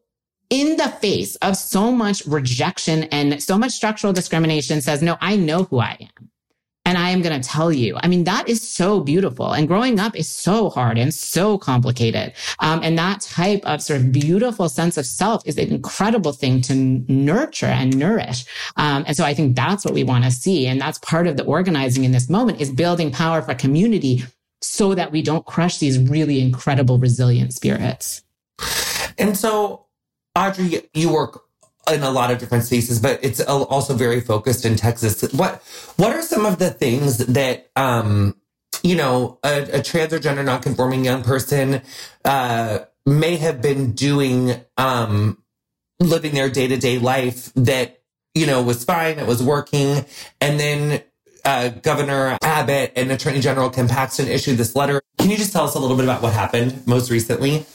in 0.50 0.78
the 0.78 0.90
face 0.90 1.36
of 1.38 1.58
so 1.58 1.92
much 1.92 2.26
rejection 2.26 3.04
and 3.06 3.42
so 3.42 3.58
much 3.58 3.72
structural 3.72 4.14
discrimination 4.14 4.82
says, 4.82 5.02
no, 5.02 5.18
I 5.22 5.36
know 5.36 5.64
who 5.64 5.80
I 5.80 5.98
am. 6.00 6.30
And 6.86 6.98
I 6.98 7.12
am 7.12 7.22
going 7.22 7.40
to 7.40 7.48
tell 7.48 7.72
you. 7.72 7.98
I 8.04 8.08
mean, 8.08 8.26
that 8.26 8.50
is 8.50 8.68
so 8.68 9.00
beautiful. 9.00 9.54
And 9.54 9.70
growing 9.70 10.02
up 10.02 10.18
is 10.18 10.28
so 10.28 10.70
hard 10.70 10.98
and 10.98 11.14
so 11.14 11.58
complicated. 11.58 12.34
Um, 12.60 12.82
and 12.84 12.98
that 12.98 13.22
type 13.22 13.62
of 13.64 13.82
sort 13.82 14.02
of 14.02 14.12
beautiful 14.12 14.68
sense 14.68 14.98
of 14.98 15.06
self 15.06 15.44
is 15.46 15.58
an 15.58 15.70
incredible 15.70 16.34
thing 16.34 16.62
to 16.64 16.76
nurture 16.76 17.68
and 17.68 17.98
nourish. 17.98 18.46
Um, 18.76 19.06
and 19.08 19.16
so 19.16 19.24
I 19.24 19.34
think 19.34 19.56
that's 19.56 19.86
what 19.86 19.94
we 19.94 20.04
want 20.04 20.26
to 20.26 20.32
see. 20.32 20.68
And 20.68 20.82
that's 20.82 21.00
part 21.00 21.26
of 21.26 21.38
the 21.38 21.46
organizing 21.46 22.04
in 22.04 22.12
this 22.12 22.30
moment 22.30 22.60
is 22.60 22.70
building 22.70 23.12
power 23.12 23.42
for 23.42 23.56
community 23.56 24.26
so 24.62 24.94
that 24.94 25.12
we 25.12 25.22
don't 25.22 25.46
crush 25.46 25.78
these 25.78 25.98
really 25.98 26.42
incredible 26.42 27.00
resilient 27.00 27.54
spirits. 27.54 28.24
And 29.18 29.38
so 29.38 29.83
Adri, 30.36 30.88
you 30.94 31.12
work 31.12 31.44
in 31.92 32.02
a 32.02 32.10
lot 32.10 32.32
of 32.32 32.40
different 32.40 32.64
spaces, 32.64 33.00
but 33.00 33.20
it's 33.24 33.42
also 33.42 33.94
very 33.94 34.22
focused 34.22 34.66
in 34.66 34.76
Texas. 34.76 35.22
What 35.34 35.62
what 35.98 36.14
are 36.14 36.22
some 36.22 36.46
of 36.46 36.60
the 36.60 36.72
things 36.72 37.18
that 37.18 37.70
um, 37.76 38.36
you 38.84 38.96
know 38.96 39.40
a, 39.44 39.80
a 39.80 39.84
trans 39.84 40.14
or 40.14 40.20
gender 40.20 40.44
nonconforming 40.44 41.06
young 41.06 41.24
person 41.24 41.82
uh, 42.26 42.80
may 43.06 43.36
have 43.38 43.62
been 43.62 43.92
doing, 43.92 44.56
um, 44.78 45.44
living 46.00 46.34
their 46.34 46.50
day 46.50 46.68
to 46.68 46.78
day 46.78 46.98
life 47.00 47.54
that 47.54 48.02
you 48.34 48.48
know 48.48 48.62
was 48.64 48.84
fine, 48.84 49.20
it 49.20 49.28
was 49.28 49.44
working, 49.44 50.06
and 50.42 50.60
then 50.60 51.04
uh, 51.46 51.70
Governor 51.70 52.38
Abbott 52.42 52.94
and 52.96 53.12
Attorney 53.12 53.42
General 53.42 53.70
Ken 53.70 53.88
Paxton 53.88 54.28
issued 54.28 54.58
this 54.58 54.76
letter. 54.76 55.02
Can 55.20 55.30
you 55.30 55.38
just 55.38 55.54
tell 55.54 55.66
us 55.66 55.76
a 55.76 55.80
little 55.80 55.98
bit 55.98 56.06
about 56.06 56.22
what 56.22 56.34
happened 56.34 56.88
most 56.88 57.12
recently? 57.12 57.66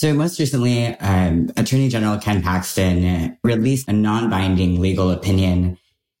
So 0.00 0.14
most 0.14 0.40
recently, 0.40 0.86
um, 0.86 1.50
Attorney 1.58 1.90
General 1.90 2.16
Ken 2.16 2.40
Paxton 2.40 3.36
released 3.44 3.86
a 3.86 3.92
non-binding 3.92 4.80
legal 4.80 5.10
opinion 5.10 5.76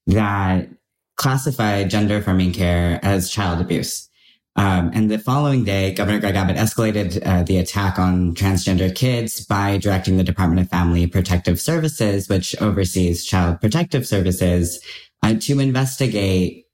that 0.06 0.68
classified 1.16 1.88
gender 1.88 2.18
affirming 2.18 2.52
care 2.52 3.00
as 3.02 3.30
child 3.30 3.58
abuse. 3.58 4.10
Um, 4.54 4.90
and 4.92 5.10
the 5.10 5.18
following 5.18 5.64
day, 5.64 5.94
Governor 5.94 6.20
Greg 6.20 6.34
Abbott 6.34 6.58
escalated 6.58 7.26
uh, 7.26 7.42
the 7.42 7.56
attack 7.56 7.98
on 7.98 8.34
transgender 8.34 8.94
kids 8.94 9.46
by 9.46 9.78
directing 9.78 10.18
the 10.18 10.24
Department 10.24 10.60
of 10.60 10.68
Family 10.68 11.06
Protective 11.06 11.58
Services, 11.58 12.28
which 12.28 12.54
oversees 12.60 13.24
child 13.24 13.62
protective 13.62 14.06
services, 14.06 14.78
uh, 15.22 15.36
to 15.40 15.58
investigate 15.58 16.66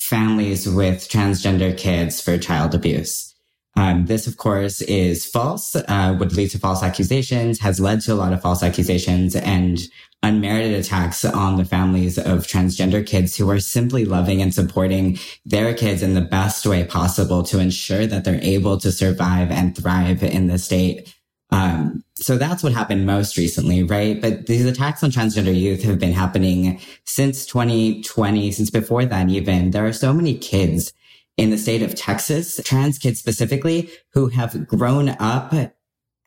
families 0.00 0.68
with 0.68 1.08
transgender 1.08 1.78
kids 1.78 2.20
for 2.20 2.36
child 2.36 2.74
abuse. 2.74 3.31
Um, 3.74 4.04
this, 4.06 4.26
of 4.26 4.36
course, 4.36 4.82
is 4.82 5.24
false, 5.24 5.74
uh, 5.74 6.16
would 6.18 6.34
lead 6.34 6.50
to 6.50 6.58
false 6.58 6.82
accusations, 6.82 7.60
has 7.60 7.80
led 7.80 8.02
to 8.02 8.12
a 8.12 8.14
lot 8.14 8.32
of 8.32 8.42
false 8.42 8.62
accusations 8.62 9.34
and 9.34 9.80
unmerited 10.22 10.74
attacks 10.74 11.24
on 11.24 11.56
the 11.56 11.64
families 11.64 12.18
of 12.18 12.46
transgender 12.46 13.04
kids 13.04 13.36
who 13.36 13.50
are 13.50 13.58
simply 13.58 14.04
loving 14.04 14.40
and 14.40 14.54
supporting 14.54 15.18
their 15.44 15.74
kids 15.74 16.02
in 16.02 16.14
the 16.14 16.20
best 16.20 16.64
way 16.66 16.84
possible 16.84 17.42
to 17.42 17.58
ensure 17.58 18.06
that 18.06 18.24
they're 18.24 18.42
able 18.42 18.78
to 18.78 18.92
survive 18.92 19.50
and 19.50 19.76
thrive 19.76 20.22
in 20.22 20.46
the 20.46 20.58
state. 20.58 21.14
Um, 21.50 22.04
so 22.14 22.38
that's 22.38 22.62
what 22.62 22.72
happened 22.72 23.04
most 23.04 23.36
recently, 23.36 23.82
right? 23.82 24.20
But 24.20 24.46
these 24.46 24.64
attacks 24.64 25.02
on 25.02 25.10
transgender 25.10 25.54
youth 25.54 25.82
have 25.82 25.98
been 25.98 26.12
happening 26.12 26.80
since 27.04 27.44
2020, 27.46 28.52
since 28.52 28.70
before 28.70 29.04
that 29.04 29.28
even. 29.28 29.70
There 29.70 29.86
are 29.86 29.92
so 29.92 30.12
many 30.12 30.38
kids 30.38 30.92
in 31.36 31.50
the 31.50 31.58
state 31.58 31.82
of 31.82 31.94
Texas, 31.94 32.60
trans 32.64 32.98
kids 32.98 33.18
specifically, 33.18 33.90
who 34.12 34.28
have 34.28 34.66
grown 34.66 35.10
up 35.18 35.54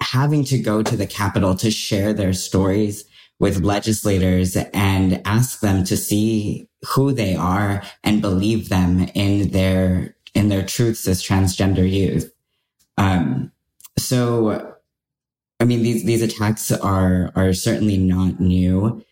having 0.01 0.43
to 0.45 0.57
go 0.57 0.83
to 0.83 0.97
the 0.97 1.07
Capitol 1.07 1.55
to 1.55 1.71
share 1.71 2.13
their 2.13 2.33
stories 2.33 3.05
with 3.39 3.63
legislators 3.63 4.55
and 4.74 5.21
ask 5.25 5.59
them 5.59 5.83
to 5.83 5.97
see 5.97 6.69
who 6.83 7.12
they 7.12 7.35
are 7.35 7.83
and 8.03 8.21
believe 8.21 8.69
them 8.69 9.09
in 9.13 9.51
their 9.51 10.15
in 10.33 10.50
their 10.50 10.65
truths 10.65 11.07
as 11.07 11.24
transgender 11.24 11.89
youth. 11.89 12.31
Um, 12.97 13.51
so, 13.97 14.75
I 15.59 15.65
mean, 15.65 15.83
these 15.83 16.03
these 16.05 16.21
attacks 16.21 16.71
are 16.71 17.31
are 17.35 17.53
certainly 17.53 17.97
not 17.97 18.39
new. 18.39 19.03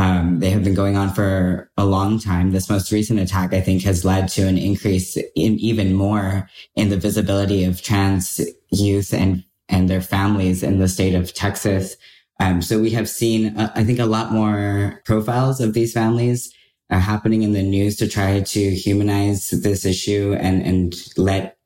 Um, 0.00 0.40
they 0.40 0.48
have 0.48 0.64
been 0.64 0.74
going 0.74 0.96
on 0.96 1.12
for 1.12 1.70
a 1.76 1.84
long 1.84 2.18
time. 2.18 2.52
This 2.52 2.70
most 2.70 2.90
recent 2.90 3.20
attack, 3.20 3.52
I 3.52 3.60
think, 3.60 3.82
has 3.82 4.02
led 4.02 4.28
to 4.28 4.48
an 4.48 4.56
increase 4.56 5.18
in 5.36 5.58
even 5.58 5.92
more 5.92 6.48
in 6.74 6.88
the 6.88 6.96
visibility 6.96 7.64
of 7.64 7.82
trans 7.82 8.40
youth 8.70 9.12
and 9.12 9.44
and 9.68 9.90
their 9.90 10.00
families 10.00 10.62
in 10.62 10.78
the 10.78 10.88
state 10.88 11.14
of 11.14 11.34
Texas. 11.34 11.96
Um, 12.40 12.62
so 12.62 12.80
we 12.80 12.92
have 12.92 13.10
seen, 13.10 13.54
uh, 13.58 13.70
I 13.74 13.84
think, 13.84 13.98
a 13.98 14.06
lot 14.06 14.32
more 14.32 15.02
profiles 15.04 15.60
of 15.60 15.74
these 15.74 15.92
families 15.92 16.50
uh, 16.88 16.98
happening 16.98 17.42
in 17.42 17.52
the 17.52 17.62
news 17.62 17.96
to 17.96 18.08
try 18.08 18.40
to 18.40 18.70
humanize 18.70 19.50
this 19.50 19.84
issue 19.84 20.34
and 20.40 20.62
and 20.62 20.94
let 21.18 21.58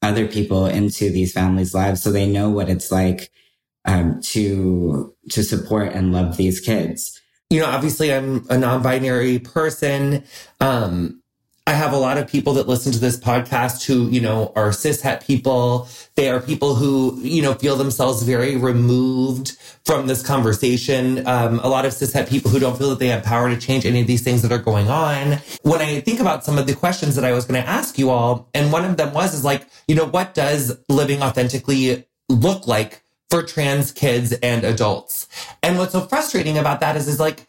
other 0.00 0.28
people 0.28 0.66
into 0.66 1.10
these 1.10 1.32
families' 1.32 1.74
lives 1.74 2.04
so 2.04 2.12
they 2.12 2.30
know 2.30 2.50
what 2.50 2.68
it's 2.68 2.92
like 2.92 3.32
um, 3.84 4.20
to 4.22 5.12
to 5.30 5.42
support 5.42 5.92
and 5.92 6.12
love 6.12 6.36
these 6.36 6.60
kids 6.60 7.20
you 7.50 7.60
know, 7.60 7.66
obviously 7.66 8.14
I'm 8.14 8.46
a 8.48 8.56
non-binary 8.56 9.40
person. 9.40 10.24
Um, 10.60 11.20
I 11.66 11.74
have 11.74 11.92
a 11.92 11.98
lot 11.98 12.18
of 12.18 12.26
people 12.26 12.54
that 12.54 12.66
listen 12.66 12.90
to 12.92 12.98
this 12.98 13.18
podcast 13.18 13.86
who, 13.86 14.08
you 14.08 14.20
know, 14.20 14.52
are 14.56 14.70
cishet 14.70 15.24
people. 15.24 15.88
They 16.16 16.28
are 16.28 16.40
people 16.40 16.74
who, 16.74 17.20
you 17.20 17.42
know, 17.42 17.54
feel 17.54 17.76
themselves 17.76 18.22
very 18.22 18.56
removed 18.56 19.56
from 19.84 20.06
this 20.06 20.20
conversation. 20.20 21.24
Um, 21.28 21.60
a 21.60 21.68
lot 21.68 21.84
of 21.84 21.92
cishet 21.92 22.28
people 22.28 22.50
who 22.50 22.58
don't 22.58 22.76
feel 22.76 22.90
that 22.90 22.98
they 22.98 23.08
have 23.08 23.22
power 23.22 23.48
to 23.48 23.56
change 23.56 23.84
any 23.84 24.00
of 24.00 24.06
these 24.06 24.22
things 24.22 24.42
that 24.42 24.50
are 24.50 24.58
going 24.58 24.88
on. 24.88 25.38
When 25.62 25.80
I 25.80 26.00
think 26.00 26.18
about 26.18 26.44
some 26.44 26.58
of 26.58 26.66
the 26.66 26.74
questions 26.74 27.14
that 27.14 27.24
I 27.24 27.32
was 27.32 27.44
going 27.44 27.62
to 27.62 27.68
ask 27.68 27.98
you 27.98 28.10
all, 28.10 28.48
and 28.54 28.72
one 28.72 28.84
of 28.84 28.96
them 28.96 29.12
was, 29.12 29.34
is 29.34 29.44
like, 29.44 29.66
you 29.86 29.94
know, 29.94 30.06
what 30.06 30.34
does 30.34 30.76
living 30.88 31.22
authentically 31.22 32.04
look 32.28 32.66
like 32.66 33.02
for 33.30 33.42
trans 33.42 33.92
kids 33.92 34.32
and 34.32 34.64
adults? 34.64 35.28
And 35.62 35.78
what's 35.78 35.92
so 35.92 36.00
frustrating 36.02 36.58
about 36.58 36.80
that 36.80 36.96
is, 36.96 37.08
is 37.08 37.20
like, 37.20 37.46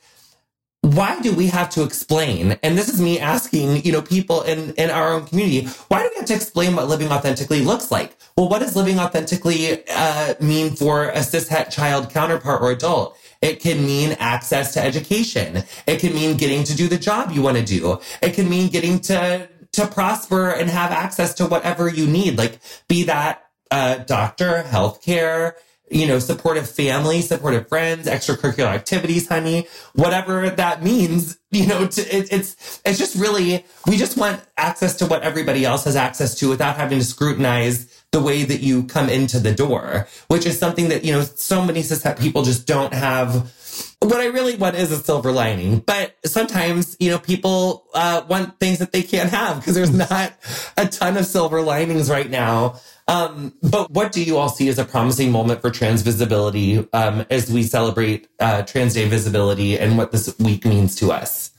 why 0.82 1.20
do 1.22 1.34
we 1.34 1.48
have 1.48 1.70
to 1.72 1.84
explain? 1.84 2.58
And 2.64 2.78
this 2.78 2.90
is 2.90 3.00
me 3.00 3.20
asking, 3.20 3.84
you 3.84 3.92
know, 3.92 4.02
people 4.02 4.42
in, 4.42 4.74
in 4.76 4.90
our 4.90 5.14
own 5.14 5.26
community, 5.26 5.68
why 5.90 6.02
do 6.02 6.10
we 6.10 6.16
have 6.18 6.26
to 6.26 6.34
explain 6.34 6.76
what 6.76 6.88
living 6.88 7.10
authentically 7.10 7.62
looks 7.62 7.92
like? 7.92 8.18
Well, 8.36 8.50
what 8.50 8.60
does 8.60 8.76
living 8.76 9.00
authentically 9.00 9.88
uh, 9.90 10.34
mean 10.40 10.76
for 10.76 11.10
a 11.10 11.20
cishet 11.20 11.70
child 11.70 12.10
counterpart 12.10 12.62
or 12.62 12.72
adult? 12.72 13.16
It 13.42 13.60
can 13.60 13.86
mean 13.86 14.16
access 14.20 14.74
to 14.74 14.84
education. 14.84 15.64
It 15.86 16.00
can 16.00 16.14
mean 16.14 16.38
getting 16.38 16.64
to 16.64 16.76
do 16.76 16.88
the 16.88 16.98
job 16.98 17.32
you 17.32 17.42
want 17.44 17.58
to 17.58 17.64
do. 17.64 18.00
It 18.22 18.34
can 18.34 18.50
mean 18.50 18.70
getting 18.70 19.00
to 19.02 19.50
to 19.74 19.88
prosper 19.88 20.50
and 20.50 20.70
have 20.70 20.92
access 20.92 21.34
to 21.36 21.46
whatever 21.46 21.88
you 21.88 22.06
need, 22.06 22.38
like 22.38 22.60
be 22.90 23.04
that 23.04 23.46
uh, 23.72 24.00
doctor, 24.00 24.64
healthcare, 24.68 25.54
you 25.91 26.07
know, 26.07 26.19
supportive 26.19 26.69
family, 26.69 27.21
supportive 27.21 27.67
friends, 27.67 28.07
extracurricular 28.07 28.67
activities, 28.67 29.27
honey, 29.27 29.67
whatever 29.93 30.50
that 30.50 30.81
means, 30.81 31.38
you 31.51 31.67
know, 31.67 31.86
to, 31.86 32.01
it, 32.15 32.31
it's, 32.31 32.81
it's 32.86 32.98
just 32.98 33.15
really, 33.15 33.65
we 33.86 33.98
just 33.98 34.17
want 34.17 34.41
access 34.57 34.95
to 34.95 35.05
what 35.05 35.21
everybody 35.21 35.65
else 35.65 35.83
has 35.83 35.98
access 35.98 36.36
to 36.36 36.50
without 36.50 36.77
having 36.77 36.98
to 37.00 37.05
scrutinize 37.05 38.03
the 38.12 38.21
way 38.21 38.43
that 38.43 38.62
you 38.62 38.83
come 38.83 39.10
into 39.10 39.39
the 39.39 39.53
door, 39.53 40.07
which 40.27 40.45
is 40.45 40.57
something 40.57 40.89
that, 40.89 41.03
you 41.03 41.12
know, 41.12 41.21
so 41.21 41.63
many 41.63 41.81
cishet 41.81 42.19
people 42.19 42.43
just 42.43 42.65
don't 42.65 42.93
have. 42.93 43.53
What 44.00 44.19
I 44.19 44.25
really 44.25 44.55
want 44.55 44.75
is 44.75 44.91
a 44.91 44.98
silver 44.98 45.31
lining, 45.31 45.79
but 45.79 46.15
sometimes, 46.25 46.98
you 47.00 47.10
know, 47.12 47.19
people 47.19 47.86
uh, 47.93 48.24
want 48.27 48.60
things 48.60 48.79
that 48.79 48.91
they 48.91 49.03
can't 49.03 49.29
have 49.29 49.57
because 49.57 49.75
there's 49.75 49.95
not 49.95 50.33
a 50.77 50.88
ton 50.88 51.17
of 51.17 51.25
silver 51.25 51.62
linings 51.62 52.10
right 52.10 52.29
now. 52.29 52.79
Um, 53.12 53.53
but 53.62 53.91
what 53.91 54.13
do 54.13 54.24
you 54.24 54.38
all 54.38 54.48
see 54.48 54.70
as 54.70 54.80
a 54.80 54.86
promising 54.86 55.32
moment 55.32 55.60
for 55.60 55.70
trans 55.70 56.01
visibility 56.01 56.88
um, 56.94 57.25
as 57.30 57.51
we 57.51 57.63
celebrate 57.63 58.30
uh, 58.39 58.62
Trans 58.62 58.94
Day 58.94 59.08
visibility 59.10 59.77
and 59.77 59.98
what 59.98 60.13
this 60.13 60.34
week 60.39 60.63
means 60.63 60.96
to 60.96 61.12
us? 61.12 61.51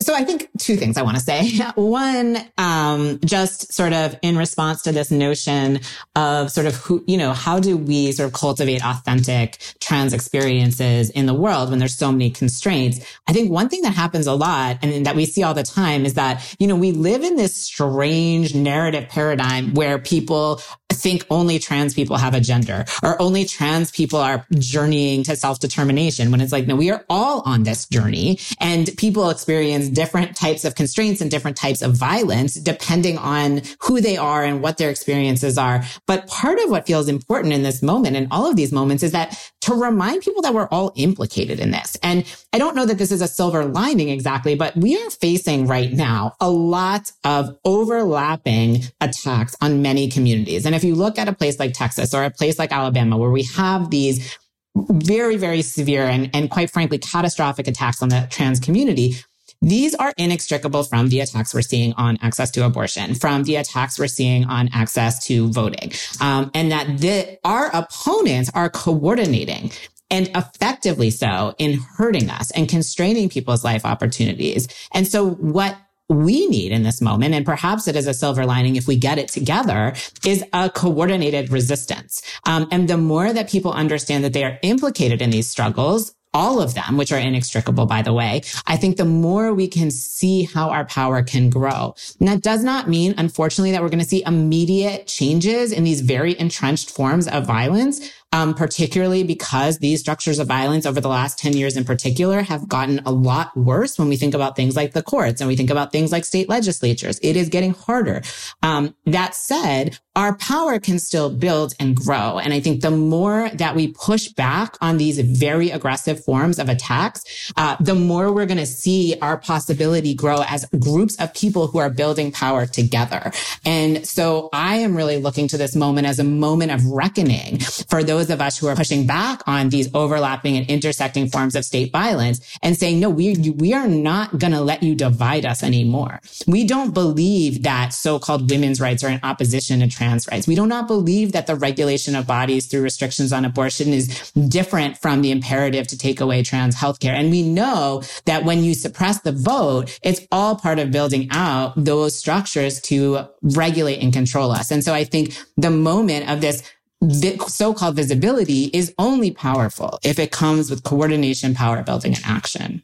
So 0.00 0.14
I 0.14 0.22
think 0.24 0.48
two 0.58 0.76
things 0.76 0.96
I 0.96 1.02
want 1.02 1.16
to 1.16 1.22
say. 1.22 1.58
One, 1.74 2.38
um, 2.56 3.18
just 3.24 3.72
sort 3.72 3.92
of 3.92 4.16
in 4.22 4.38
response 4.38 4.82
to 4.82 4.92
this 4.92 5.10
notion 5.10 5.80
of 6.14 6.52
sort 6.52 6.66
of 6.66 6.76
who, 6.76 7.02
you 7.08 7.16
know, 7.16 7.32
how 7.32 7.58
do 7.58 7.76
we 7.76 8.12
sort 8.12 8.28
of 8.28 8.32
cultivate 8.32 8.84
authentic 8.84 9.58
trans 9.80 10.12
experiences 10.12 11.10
in 11.10 11.26
the 11.26 11.34
world 11.34 11.70
when 11.70 11.80
there's 11.80 11.96
so 11.96 12.12
many 12.12 12.30
constraints? 12.30 13.00
I 13.26 13.32
think 13.32 13.50
one 13.50 13.68
thing 13.68 13.82
that 13.82 13.92
happens 13.92 14.28
a 14.28 14.34
lot 14.34 14.78
and 14.82 15.04
that 15.04 15.16
we 15.16 15.26
see 15.26 15.42
all 15.42 15.54
the 15.54 15.64
time 15.64 16.06
is 16.06 16.14
that, 16.14 16.56
you 16.60 16.68
know, 16.68 16.76
we 16.76 16.92
live 16.92 17.24
in 17.24 17.34
this 17.34 17.56
strange 17.56 18.54
narrative 18.54 19.08
paradigm 19.08 19.74
where 19.74 19.98
people 19.98 20.60
think 20.94 21.26
only 21.30 21.58
trans 21.58 21.94
people 21.94 22.16
have 22.16 22.34
a 22.34 22.40
gender 22.40 22.84
or 23.02 23.20
only 23.20 23.44
trans 23.44 23.90
people 23.90 24.18
are 24.18 24.46
journeying 24.52 25.22
to 25.24 25.36
self-determination 25.36 26.30
when 26.30 26.40
it's 26.40 26.52
like, 26.52 26.66
no, 26.66 26.74
we 26.74 26.90
are 26.90 27.04
all 27.10 27.42
on 27.44 27.62
this 27.62 27.86
journey 27.86 28.38
and 28.60 28.90
people 28.96 29.30
experience 29.30 29.88
different 29.88 30.34
types 30.34 30.64
of 30.64 30.74
constraints 30.74 31.20
and 31.20 31.30
different 31.30 31.56
types 31.56 31.82
of 31.82 31.94
violence 31.94 32.54
depending 32.54 33.18
on 33.18 33.60
who 33.80 34.00
they 34.00 34.16
are 34.16 34.44
and 34.44 34.62
what 34.62 34.78
their 34.78 34.90
experiences 34.90 35.58
are. 35.58 35.82
But 36.06 36.26
part 36.26 36.58
of 36.58 36.70
what 36.70 36.86
feels 36.86 37.08
important 37.08 37.52
in 37.52 37.62
this 37.62 37.82
moment 37.82 38.16
and 38.16 38.26
all 38.30 38.48
of 38.48 38.56
these 38.56 38.72
moments 38.72 39.02
is 39.02 39.12
that 39.12 39.38
to 39.62 39.74
remind 39.74 40.22
people 40.22 40.42
that 40.42 40.54
we're 40.54 40.68
all 40.68 40.92
implicated 40.96 41.60
in 41.60 41.70
this. 41.70 41.96
And 42.02 42.24
I 42.52 42.58
don't 42.58 42.74
know 42.74 42.86
that 42.86 42.96
this 42.96 43.12
is 43.12 43.20
a 43.20 43.28
silver 43.28 43.64
lining 43.66 44.08
exactly, 44.08 44.54
but 44.54 44.74
we 44.76 44.96
are 44.96 45.10
facing 45.10 45.66
right 45.66 45.92
now 45.92 46.34
a 46.40 46.50
lot 46.50 47.12
of 47.24 47.58
overlapping 47.64 48.82
attacks 49.00 49.54
on 49.60 49.82
many 49.82 50.08
communities. 50.08 50.64
And 50.64 50.77
if 50.78 50.84
you 50.84 50.94
look 50.94 51.18
at 51.18 51.28
a 51.28 51.32
place 51.32 51.58
like 51.58 51.74
Texas 51.74 52.14
or 52.14 52.22
a 52.24 52.30
place 52.30 52.58
like 52.58 52.72
Alabama, 52.72 53.16
where 53.16 53.30
we 53.30 53.42
have 53.42 53.90
these 53.90 54.36
very, 54.76 55.36
very 55.36 55.60
severe 55.60 56.04
and, 56.04 56.30
and 56.32 56.50
quite 56.50 56.70
frankly, 56.70 56.98
catastrophic 56.98 57.66
attacks 57.66 58.00
on 58.00 58.08
the 58.08 58.28
trans 58.30 58.60
community, 58.60 59.16
these 59.60 59.92
are 59.96 60.12
inextricable 60.16 60.84
from 60.84 61.08
the 61.08 61.18
attacks 61.18 61.52
we're 61.52 61.62
seeing 61.62 61.92
on 61.94 62.16
access 62.22 62.50
to 62.52 62.64
abortion, 62.64 63.16
from 63.16 63.42
the 63.42 63.56
attacks 63.56 63.98
we're 63.98 64.06
seeing 64.06 64.44
on 64.44 64.68
access 64.72 65.26
to 65.26 65.48
voting, 65.48 65.90
um, 66.20 66.50
and 66.54 66.70
that 66.70 66.98
the, 66.98 67.38
our 67.44 67.68
opponents 67.74 68.50
are 68.54 68.70
coordinating 68.70 69.72
and 70.10 70.30
effectively 70.36 71.10
so 71.10 71.54
in 71.58 71.80
hurting 71.96 72.30
us 72.30 72.52
and 72.52 72.68
constraining 72.68 73.28
people's 73.28 73.64
life 73.64 73.84
opportunities. 73.84 74.68
And 74.94 75.08
so 75.08 75.30
what 75.30 75.76
we 76.08 76.46
need 76.48 76.72
in 76.72 76.82
this 76.82 77.00
moment, 77.00 77.34
and 77.34 77.44
perhaps 77.44 77.86
it 77.86 77.96
is 77.96 78.06
a 78.06 78.14
silver 78.14 78.46
lining 78.46 78.76
if 78.76 78.86
we 78.86 78.96
get 78.96 79.18
it 79.18 79.28
together, 79.28 79.94
is 80.24 80.42
a 80.52 80.70
coordinated 80.70 81.50
resistance. 81.50 82.22
Um, 82.46 82.66
and 82.70 82.88
the 82.88 82.96
more 82.96 83.32
that 83.32 83.50
people 83.50 83.72
understand 83.72 84.24
that 84.24 84.32
they 84.32 84.44
are 84.44 84.58
implicated 84.62 85.20
in 85.20 85.30
these 85.30 85.48
struggles, 85.48 86.14
all 86.34 86.60
of 86.60 86.74
them, 86.74 86.96
which 86.96 87.10
are 87.10 87.18
inextricable, 87.18 87.86
by 87.86 88.02
the 88.02 88.12
way, 88.12 88.42
I 88.66 88.76
think 88.76 88.96
the 88.96 89.04
more 89.04 89.54
we 89.54 89.66
can 89.66 89.90
see 89.90 90.44
how 90.44 90.70
our 90.70 90.84
power 90.84 91.22
can 91.22 91.50
grow. 91.50 91.94
And 92.20 92.28
that 92.28 92.42
does 92.42 92.62
not 92.62 92.88
mean, 92.88 93.14
unfortunately, 93.16 93.72
that 93.72 93.82
we're 93.82 93.88
going 93.88 93.98
to 93.98 94.08
see 94.08 94.22
immediate 94.24 95.06
changes 95.06 95.72
in 95.72 95.84
these 95.84 96.00
very 96.02 96.38
entrenched 96.38 96.90
forms 96.90 97.28
of 97.28 97.46
violence 97.46 98.10
um, 98.32 98.54
particularly 98.54 99.22
because 99.22 99.78
these 99.78 100.00
structures 100.00 100.38
of 100.38 100.46
violence 100.46 100.84
over 100.84 101.00
the 101.00 101.08
last 101.08 101.38
10 101.38 101.56
years 101.56 101.76
in 101.76 101.84
particular 101.84 102.42
have 102.42 102.68
gotten 102.68 103.00
a 103.06 103.10
lot 103.10 103.56
worse 103.56 103.98
when 103.98 104.08
we 104.08 104.16
think 104.16 104.34
about 104.34 104.56
things 104.56 104.76
like 104.76 104.92
the 104.92 105.02
courts 105.02 105.40
and 105.40 105.48
we 105.48 105.56
think 105.56 105.70
about 105.70 105.92
things 105.92 106.12
like 106.12 106.24
state 106.24 106.48
legislatures. 106.48 107.18
It 107.22 107.36
is 107.36 107.48
getting 107.48 107.72
harder. 107.72 108.22
Um, 108.62 108.94
that 109.06 109.34
said, 109.34 109.98
our 110.18 110.36
power 110.36 110.80
can 110.80 110.98
still 110.98 111.30
build 111.30 111.74
and 111.78 111.94
grow. 111.94 112.40
And 112.40 112.52
I 112.52 112.58
think 112.58 112.80
the 112.80 112.90
more 112.90 113.50
that 113.50 113.76
we 113.76 113.92
push 113.92 114.26
back 114.26 114.76
on 114.80 114.96
these 114.96 115.20
very 115.20 115.70
aggressive 115.70 116.24
forms 116.24 116.58
of 116.58 116.68
attacks, 116.68 117.52
uh, 117.56 117.76
the 117.78 117.94
more 117.94 118.32
we're 118.32 118.46
going 118.46 118.58
to 118.58 118.66
see 118.66 119.16
our 119.22 119.38
possibility 119.38 120.14
grow 120.14 120.42
as 120.48 120.64
groups 120.80 121.14
of 121.20 121.32
people 121.34 121.68
who 121.68 121.78
are 121.78 121.88
building 121.88 122.32
power 122.32 122.66
together. 122.66 123.30
And 123.64 124.04
so 124.04 124.48
I 124.52 124.76
am 124.78 124.96
really 124.96 125.18
looking 125.18 125.46
to 125.48 125.56
this 125.56 125.76
moment 125.76 126.08
as 126.08 126.18
a 126.18 126.24
moment 126.24 126.72
of 126.72 126.84
reckoning 126.86 127.60
for 127.88 128.02
those 128.02 128.17
those 128.18 128.30
of 128.30 128.40
us 128.40 128.58
who 128.58 128.66
are 128.66 128.74
pushing 128.74 129.06
back 129.06 129.42
on 129.46 129.68
these 129.68 129.88
overlapping 129.94 130.56
and 130.56 130.66
intersecting 130.66 131.28
forms 131.28 131.54
of 131.54 131.64
state 131.64 131.92
violence 131.92 132.40
and 132.62 132.76
saying, 132.76 132.98
no, 132.98 133.08
we, 133.08 133.36
we 133.56 133.72
are 133.72 133.86
not 133.86 134.38
going 134.38 134.52
to 134.52 134.60
let 134.60 134.82
you 134.82 134.94
divide 134.94 135.46
us 135.46 135.62
anymore. 135.62 136.20
We 136.46 136.64
don't 136.64 136.92
believe 136.92 137.62
that 137.62 137.92
so-called 137.92 138.50
women's 138.50 138.80
rights 138.80 139.04
are 139.04 139.08
in 139.08 139.20
opposition 139.22 139.80
to 139.80 139.88
trans 139.88 140.26
rights. 140.30 140.48
We 140.48 140.56
do 140.56 140.66
not 140.66 140.88
believe 140.88 141.32
that 141.32 141.46
the 141.46 141.54
regulation 141.54 142.16
of 142.16 142.26
bodies 142.26 142.66
through 142.66 142.82
restrictions 142.82 143.32
on 143.32 143.44
abortion 143.44 143.92
is 143.92 144.32
different 144.48 144.98
from 144.98 145.22
the 145.22 145.30
imperative 145.30 145.86
to 145.88 145.98
take 145.98 146.20
away 146.20 146.42
trans 146.42 146.74
healthcare. 146.74 147.12
And 147.12 147.30
we 147.30 147.42
know 147.42 148.02
that 148.24 148.44
when 148.44 148.64
you 148.64 148.74
suppress 148.74 149.20
the 149.20 149.32
vote, 149.32 149.96
it's 150.02 150.26
all 150.32 150.56
part 150.56 150.80
of 150.80 150.90
building 150.90 151.28
out 151.30 151.72
those 151.76 152.18
structures 152.18 152.80
to 152.80 153.28
regulate 153.42 154.02
and 154.02 154.12
control 154.12 154.50
us. 154.50 154.72
And 154.72 154.82
so 154.82 154.92
I 154.92 155.04
think 155.04 155.40
the 155.56 155.70
moment 155.70 156.28
of 156.28 156.40
this 156.40 156.62
so-called 157.10 157.96
visibility 157.96 158.64
is 158.64 158.94
only 158.98 159.30
powerful 159.30 159.98
if 160.02 160.18
it 160.18 160.32
comes 160.32 160.70
with 160.70 160.82
coordination, 160.82 161.54
power 161.54 161.82
building, 161.82 162.14
and 162.14 162.24
action. 162.24 162.82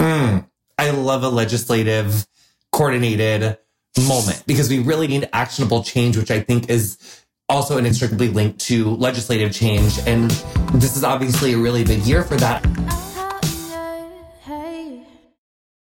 Mm, 0.00 0.48
I 0.78 0.90
love 0.90 1.22
a 1.22 1.28
legislative, 1.28 2.26
coordinated 2.72 3.58
moment 4.06 4.42
because 4.46 4.68
we 4.68 4.78
really 4.78 5.06
need 5.06 5.28
actionable 5.32 5.82
change, 5.82 6.16
which 6.16 6.30
I 6.30 6.40
think 6.40 6.68
is 6.68 6.98
also 7.48 7.78
inextricably 7.78 8.28
linked 8.28 8.58
to 8.60 8.90
legislative 8.96 9.52
change. 9.52 9.98
And 10.06 10.30
this 10.74 10.96
is 10.96 11.04
obviously 11.04 11.54
a 11.54 11.58
really 11.58 11.84
big 11.84 12.02
year 12.02 12.22
for 12.22 12.36
that. 12.36 12.62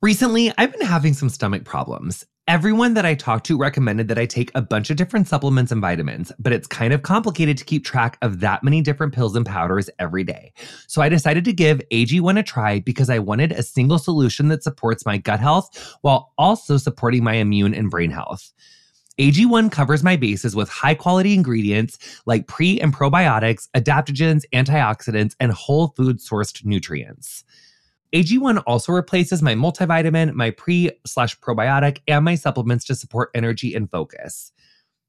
Recently, 0.09 0.51
I've 0.57 0.73
been 0.73 0.87
having 0.87 1.13
some 1.13 1.29
stomach 1.29 1.67
problems. 1.67 2.25
Everyone 2.47 2.95
that 2.95 3.05
I 3.05 3.15
talked 3.15 3.45
to 3.45 3.59
recommended 3.59 4.09
that 4.09 4.19
I 4.19 4.25
take 4.25 4.51
a 4.55 4.63
bunch 4.63 4.89
of 4.89 4.97
different 4.97 5.29
supplements 5.29 5.71
and 5.71 5.83
vitamins, 5.83 6.33
but 6.39 6.51
it's 6.51 6.67
kind 6.67 6.95
of 6.95 7.03
complicated 7.03 7.59
to 7.59 7.65
keep 7.67 7.85
track 7.85 8.17
of 8.23 8.41
that 8.41 8.65
many 8.65 8.81
different 8.81 9.13
pills 9.13 9.37
and 9.37 9.45
powders 9.45 9.91
every 9.99 10.25
day. 10.25 10.55
So 10.87 11.03
I 11.03 11.11
decided 11.11 11.45
to 11.45 11.53
give 11.53 11.83
AG1 11.93 12.39
a 12.39 12.43
try 12.43 12.81
because 12.81 13.11
I 13.11 13.19
wanted 13.19 13.53
a 13.53 13.63
single 13.63 13.99
solution 13.99 14.49
that 14.49 14.63
supports 14.63 15.05
my 15.05 15.19
gut 15.19 15.41
health 15.41 15.99
while 16.01 16.33
also 16.39 16.79
supporting 16.79 17.23
my 17.23 17.35
immune 17.35 17.75
and 17.75 17.91
brain 17.91 18.11
health. 18.11 18.51
AG1 19.19 19.71
covers 19.71 20.03
my 20.03 20.17
bases 20.17 20.57
with 20.57 20.71
high 20.71 20.95
quality 20.95 21.35
ingredients 21.35 21.99
like 22.25 22.47
pre 22.47 22.81
and 22.81 22.95
probiotics, 22.95 23.69
adaptogens, 23.77 24.45
antioxidants, 24.55 25.35
and 25.39 25.53
whole 25.53 25.89
food 25.89 26.19
sourced 26.19 26.65
nutrients. 26.65 27.45
AG1 28.15 28.63
also 28.67 28.93
replaces 28.93 29.43
my 29.43 29.55
multivitamin, 29.55 30.33
my 30.33 30.51
pre 30.51 30.91
slash 31.07 31.39
probiotic, 31.41 31.99
and 32.09 32.25
my 32.25 32.35
supplements 32.35 32.85
to 32.87 32.95
support 32.95 33.31
energy 33.35 33.75
and 33.75 33.91
focus. 33.91 34.53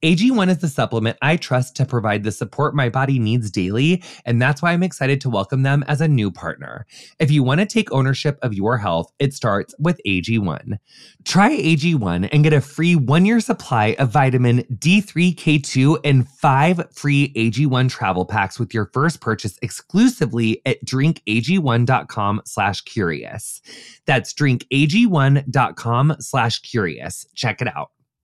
AG1 0.01 0.47
is 0.47 0.59
the 0.59 0.69
supplement 0.69 1.17
I 1.21 1.35
trust 1.35 1.75
to 1.75 1.85
provide 1.85 2.23
the 2.23 2.31
support 2.31 2.73
my 2.73 2.87
body 2.87 3.19
needs 3.19 3.51
daily, 3.51 4.01
and 4.23 4.41
that's 4.41 4.61
why 4.61 4.71
I'm 4.71 4.81
excited 4.81 5.19
to 5.21 5.29
welcome 5.29 5.63
them 5.63 5.83
as 5.89 5.99
a 5.99 6.07
new 6.07 6.31
partner. 6.31 6.85
If 7.19 7.31
you 7.31 7.43
want 7.43 7.59
to 7.59 7.65
take 7.65 7.91
ownership 7.91 8.39
of 8.41 8.53
your 8.53 8.77
health, 8.77 9.11
it 9.19 9.33
starts 9.33 9.75
with 9.77 9.99
AG1. 10.07 10.77
Try 11.25 11.51
AG1 11.51 12.29
and 12.31 12.43
get 12.45 12.53
a 12.53 12.61
free 12.61 12.95
one 12.95 13.25
year 13.25 13.41
supply 13.41 13.97
of 13.99 14.11
vitamin 14.11 14.59
D3K2 14.73 15.99
and 16.05 16.29
five 16.29 16.81
free 16.93 17.33
AG1 17.33 17.89
travel 17.89 18.23
packs 18.23 18.57
with 18.57 18.73
your 18.73 18.89
first 18.93 19.19
purchase 19.19 19.59
exclusively 19.61 20.61
at 20.65 20.83
drinkag1.com 20.85 22.41
slash 22.45 22.81
curious. 22.81 23.61
That's 24.05 24.33
drinkag1.com 24.33 26.15
slash 26.21 26.59
curious. 26.59 27.25
Check 27.35 27.61
it 27.61 27.67
out. 27.75 27.91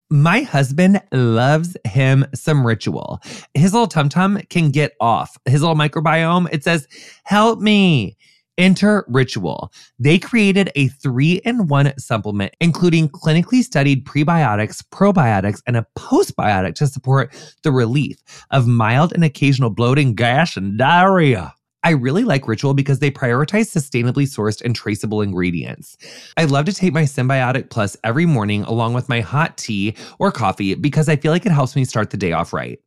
My 0.10 0.41
husband 0.41 1.02
loves 1.12 1.76
him 1.86 2.26
some 2.34 2.65
ritual. 2.65 3.20
His 3.54 3.74
little 3.74 3.88
tum 3.88 4.08
tum 4.08 4.39
can 4.50 4.72
get 4.72 4.93
off. 5.02 5.38
His 5.46 5.62
little 5.62 5.76
microbiome, 5.76 6.48
it 6.52 6.63
says, 6.63 6.88
Help 7.24 7.60
me. 7.60 8.17
Enter 8.58 9.06
Ritual. 9.08 9.72
They 10.00 10.17
created 10.17 10.72
a 10.76 10.88
three 10.88 11.41
in 11.46 11.67
one 11.67 11.93
supplement, 12.00 12.56
including 12.60 13.10
clinically 13.10 13.62
studied 13.62 14.04
prebiotics, 14.04 14.84
probiotics, 14.91 15.62
and 15.67 15.78
a 15.78 15.86
postbiotic 15.96 16.74
to 16.76 16.88
support 16.88 17.32
the 17.62 17.72
relief 17.72 18.17
of 18.50 18.65
mild 18.65 19.13
and 19.13 19.24
occasional 19.24 19.70
bloating, 19.70 20.15
gas, 20.15 20.58
and 20.58 20.76
diarrhea. 20.78 21.54
I 21.84 21.92
really 21.92 22.24
like 22.24 22.48
Ritual 22.48 22.74
because 22.74 23.00
they 23.00 23.12
prioritize 23.12 23.74
sustainably 23.74 24.24
sourced 24.24 24.62
and 24.62 24.76
traceable 24.76 25.22
ingredients. 25.22 25.98
I 26.36 26.46
love 26.46 26.66
to 26.66 26.74
take 26.74 26.94
my 26.94 27.04
Synbiotic 27.04 27.70
Plus 27.70 27.96
every 28.04 28.26
morning 28.26 28.63
along 28.63 28.94
with 28.94 29.08
my 29.10 29.22
hot 29.22 29.58
tea 29.58 29.96
or 30.20 30.32
coffee 30.32 30.76
because 30.76 31.08
I 31.08 31.16
feel 31.16 31.32
like 31.32 31.46
it 31.46 31.52
helps 31.52 31.76
me 31.76 31.86
start 31.86 32.10
the 32.10 32.18
day 32.18 32.32
off 32.32 32.52
right. 32.52 32.80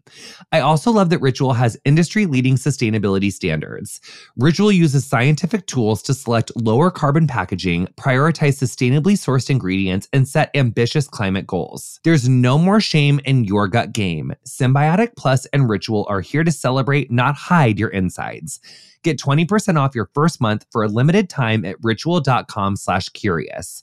I 0.52 0.60
also 0.60 0.90
love 0.90 1.10
that 1.10 1.20
Ritual 1.20 1.52
has 1.52 1.76
industry 1.84 2.26
leading 2.26 2.56
sustainability 2.56 3.32
standards. 3.32 4.00
Ritual 4.36 4.72
uses 4.72 5.06
scientific 5.06 5.66
tools 5.66 6.02
to 6.02 6.14
select 6.14 6.52
lower 6.56 6.90
carbon 6.90 7.26
packaging, 7.26 7.86
prioritize 7.96 8.58
sustainably 8.58 9.14
sourced 9.14 9.50
ingredients, 9.50 10.08
and 10.12 10.28
set 10.28 10.50
ambitious 10.54 11.08
climate 11.08 11.46
goals. 11.46 12.00
There's 12.04 12.28
no 12.28 12.58
more 12.58 12.80
shame 12.80 13.20
in 13.24 13.44
your 13.44 13.68
gut 13.68 13.92
game. 13.92 14.32
Synbiotic 14.46 15.16
Plus 15.16 15.46
and 15.46 15.68
Ritual 15.68 16.06
are 16.08 16.20
here 16.20 16.44
to 16.44 16.52
celebrate, 16.52 17.10
not 17.10 17.34
hide 17.34 17.78
your 17.78 17.90
insides. 17.90 18.60
Get 19.02 19.18
20% 19.18 19.78
off 19.78 19.94
your 19.94 20.10
first 20.14 20.40
month 20.40 20.66
for 20.70 20.82
a 20.82 20.88
limited 20.88 21.30
time 21.30 21.64
at 21.64 21.76
ritual.com 21.82 22.76
slash 22.76 23.08
curious. 23.10 23.82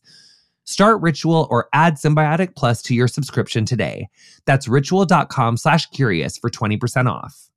Start 0.67 1.01
Ritual 1.01 1.47
or 1.49 1.69
add 1.71 1.95
Synbiotic 1.95 2.53
Plus 2.58 2.82
to 2.84 2.93
your 2.93 3.08
subscription 3.08 3.63
today. 3.63 4.10
That's 4.45 4.67
ritual.com 4.67 5.56
slash 5.56 5.86
curious 5.88 6.38
for 6.38 6.49
20% 6.49 7.10
off. 7.10 7.49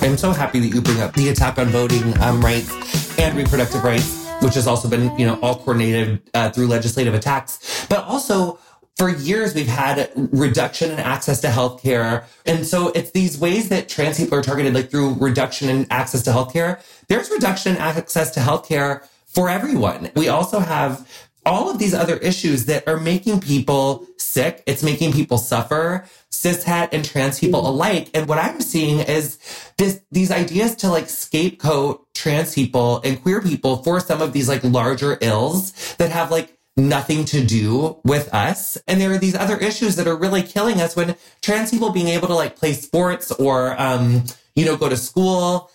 I'm 0.00 0.16
so 0.16 0.30
happy 0.30 0.60
that 0.60 0.68
you 0.68 0.80
bring 0.80 1.00
up 1.00 1.14
the 1.14 1.30
attack 1.30 1.58
on 1.58 1.66
voting 1.66 2.16
um, 2.22 2.40
rights 2.40 3.18
and 3.18 3.36
reproductive 3.36 3.82
rights, 3.82 4.24
which 4.40 4.54
has 4.54 4.68
also 4.68 4.88
been, 4.88 5.18
you 5.18 5.26
know, 5.26 5.36
all 5.40 5.56
coordinated 5.56 6.22
uh, 6.32 6.48
through 6.50 6.68
legislative 6.68 7.12
attacks, 7.12 7.84
but 7.88 8.04
also 8.04 8.60
for 8.96 9.10
years 9.10 9.52
we've 9.52 9.66
had 9.66 10.08
reduction 10.14 10.92
in 10.92 11.00
access 11.00 11.40
to 11.40 11.48
healthcare. 11.48 12.24
And 12.46 12.64
so 12.64 12.90
it's 12.90 13.10
these 13.10 13.36
ways 13.36 13.68
that 13.70 13.88
trans 13.88 14.16
people 14.16 14.38
are 14.38 14.42
targeted, 14.42 14.74
like 14.74 14.92
through 14.92 15.14
reduction 15.14 15.68
in 15.68 15.88
access 15.90 16.22
to 16.22 16.30
healthcare. 16.30 16.80
There's 17.08 17.28
reduction 17.32 17.74
in 17.74 17.78
access 17.82 18.30
to 18.32 18.40
healthcare 18.40 19.04
for 19.26 19.50
everyone. 19.50 20.10
We 20.14 20.28
also 20.28 20.60
have 20.60 21.25
all 21.46 21.70
of 21.70 21.78
these 21.78 21.94
other 21.94 22.16
issues 22.18 22.66
that 22.66 22.86
are 22.88 22.98
making 22.98 23.40
people 23.40 24.06
sick. 24.18 24.62
It's 24.66 24.82
making 24.82 25.12
people 25.12 25.38
suffer, 25.38 26.04
cishet 26.30 26.88
and 26.92 27.04
trans 27.04 27.38
people 27.38 27.66
alike. 27.66 28.10
And 28.12 28.28
what 28.28 28.38
I'm 28.38 28.60
seeing 28.60 29.00
is 29.00 29.38
this, 29.78 30.02
these 30.10 30.30
ideas 30.30 30.76
to 30.76 30.88
like 30.88 31.08
scapegoat 31.08 32.06
trans 32.14 32.54
people 32.54 33.00
and 33.04 33.22
queer 33.22 33.40
people 33.40 33.82
for 33.82 34.00
some 34.00 34.20
of 34.20 34.32
these 34.32 34.48
like 34.48 34.64
larger 34.64 35.16
ills 35.20 35.94
that 35.96 36.10
have 36.10 36.30
like 36.30 36.58
nothing 36.76 37.24
to 37.26 37.44
do 37.44 37.98
with 38.04 38.32
us. 38.34 38.76
And 38.86 39.00
there 39.00 39.12
are 39.12 39.18
these 39.18 39.34
other 39.34 39.56
issues 39.56 39.96
that 39.96 40.06
are 40.06 40.16
really 40.16 40.42
killing 40.42 40.80
us 40.80 40.94
when 40.94 41.16
trans 41.40 41.70
people 41.70 41.90
being 41.90 42.08
able 42.08 42.28
to 42.28 42.34
like 42.34 42.56
play 42.56 42.74
sports 42.74 43.30
or, 43.32 43.80
um, 43.80 44.24
you 44.54 44.64
know, 44.64 44.76
go 44.76 44.88
to 44.88 44.96
school 44.96 45.70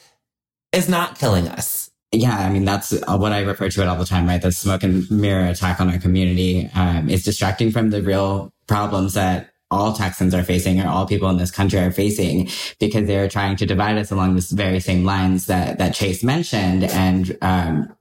is 0.72 0.88
not 0.88 1.18
killing 1.18 1.48
us. 1.48 1.90
Yeah, 2.13 2.38
I 2.38 2.50
mean, 2.50 2.65
that's 2.65 2.91
what 3.08 3.32
I 3.32 3.41
refer 3.41 3.69
to 3.69 3.82
it 3.82 3.88
all 3.88 3.97
the 3.97 4.06
time, 4.06 4.28
right? 4.28 4.41
The 4.41 4.52
smoke 4.52 4.84
and 4.84 5.10
mirror 5.10 5.45
attack 5.45 5.80
on 5.80 5.89
our 5.89 5.97
community 5.97 6.69
um, 6.76 7.10
is 7.10 7.24
distracting 7.24 7.71
from 7.71 7.89
the 7.89 8.02
real 8.02 8.52
problems 8.67 9.13
that 9.13 9.54
all 9.69 9.93
Texans 9.93 10.34
are 10.34 10.43
facing 10.43 10.82
or 10.82 10.89
all 10.89 11.08
people 11.08 11.30
in 11.30 11.38
this 11.38 11.52
country 11.52 11.80
are 11.80 11.91
facing 11.91 12.50
because 12.80 13.08
they're 13.08 13.30
trying 13.30 13.56
to 13.56 13.65
divide 13.65 13.97
us 13.97 14.12
along 14.12 14.36
this 14.36 14.52
very 14.52 14.82
same 14.82 15.06
lines 15.06 15.45
that, 15.45 15.78
that 15.78 15.93
Chase 15.93 16.21
mentioned. 16.21 16.84
And, 16.84 17.38
um, 17.41 17.95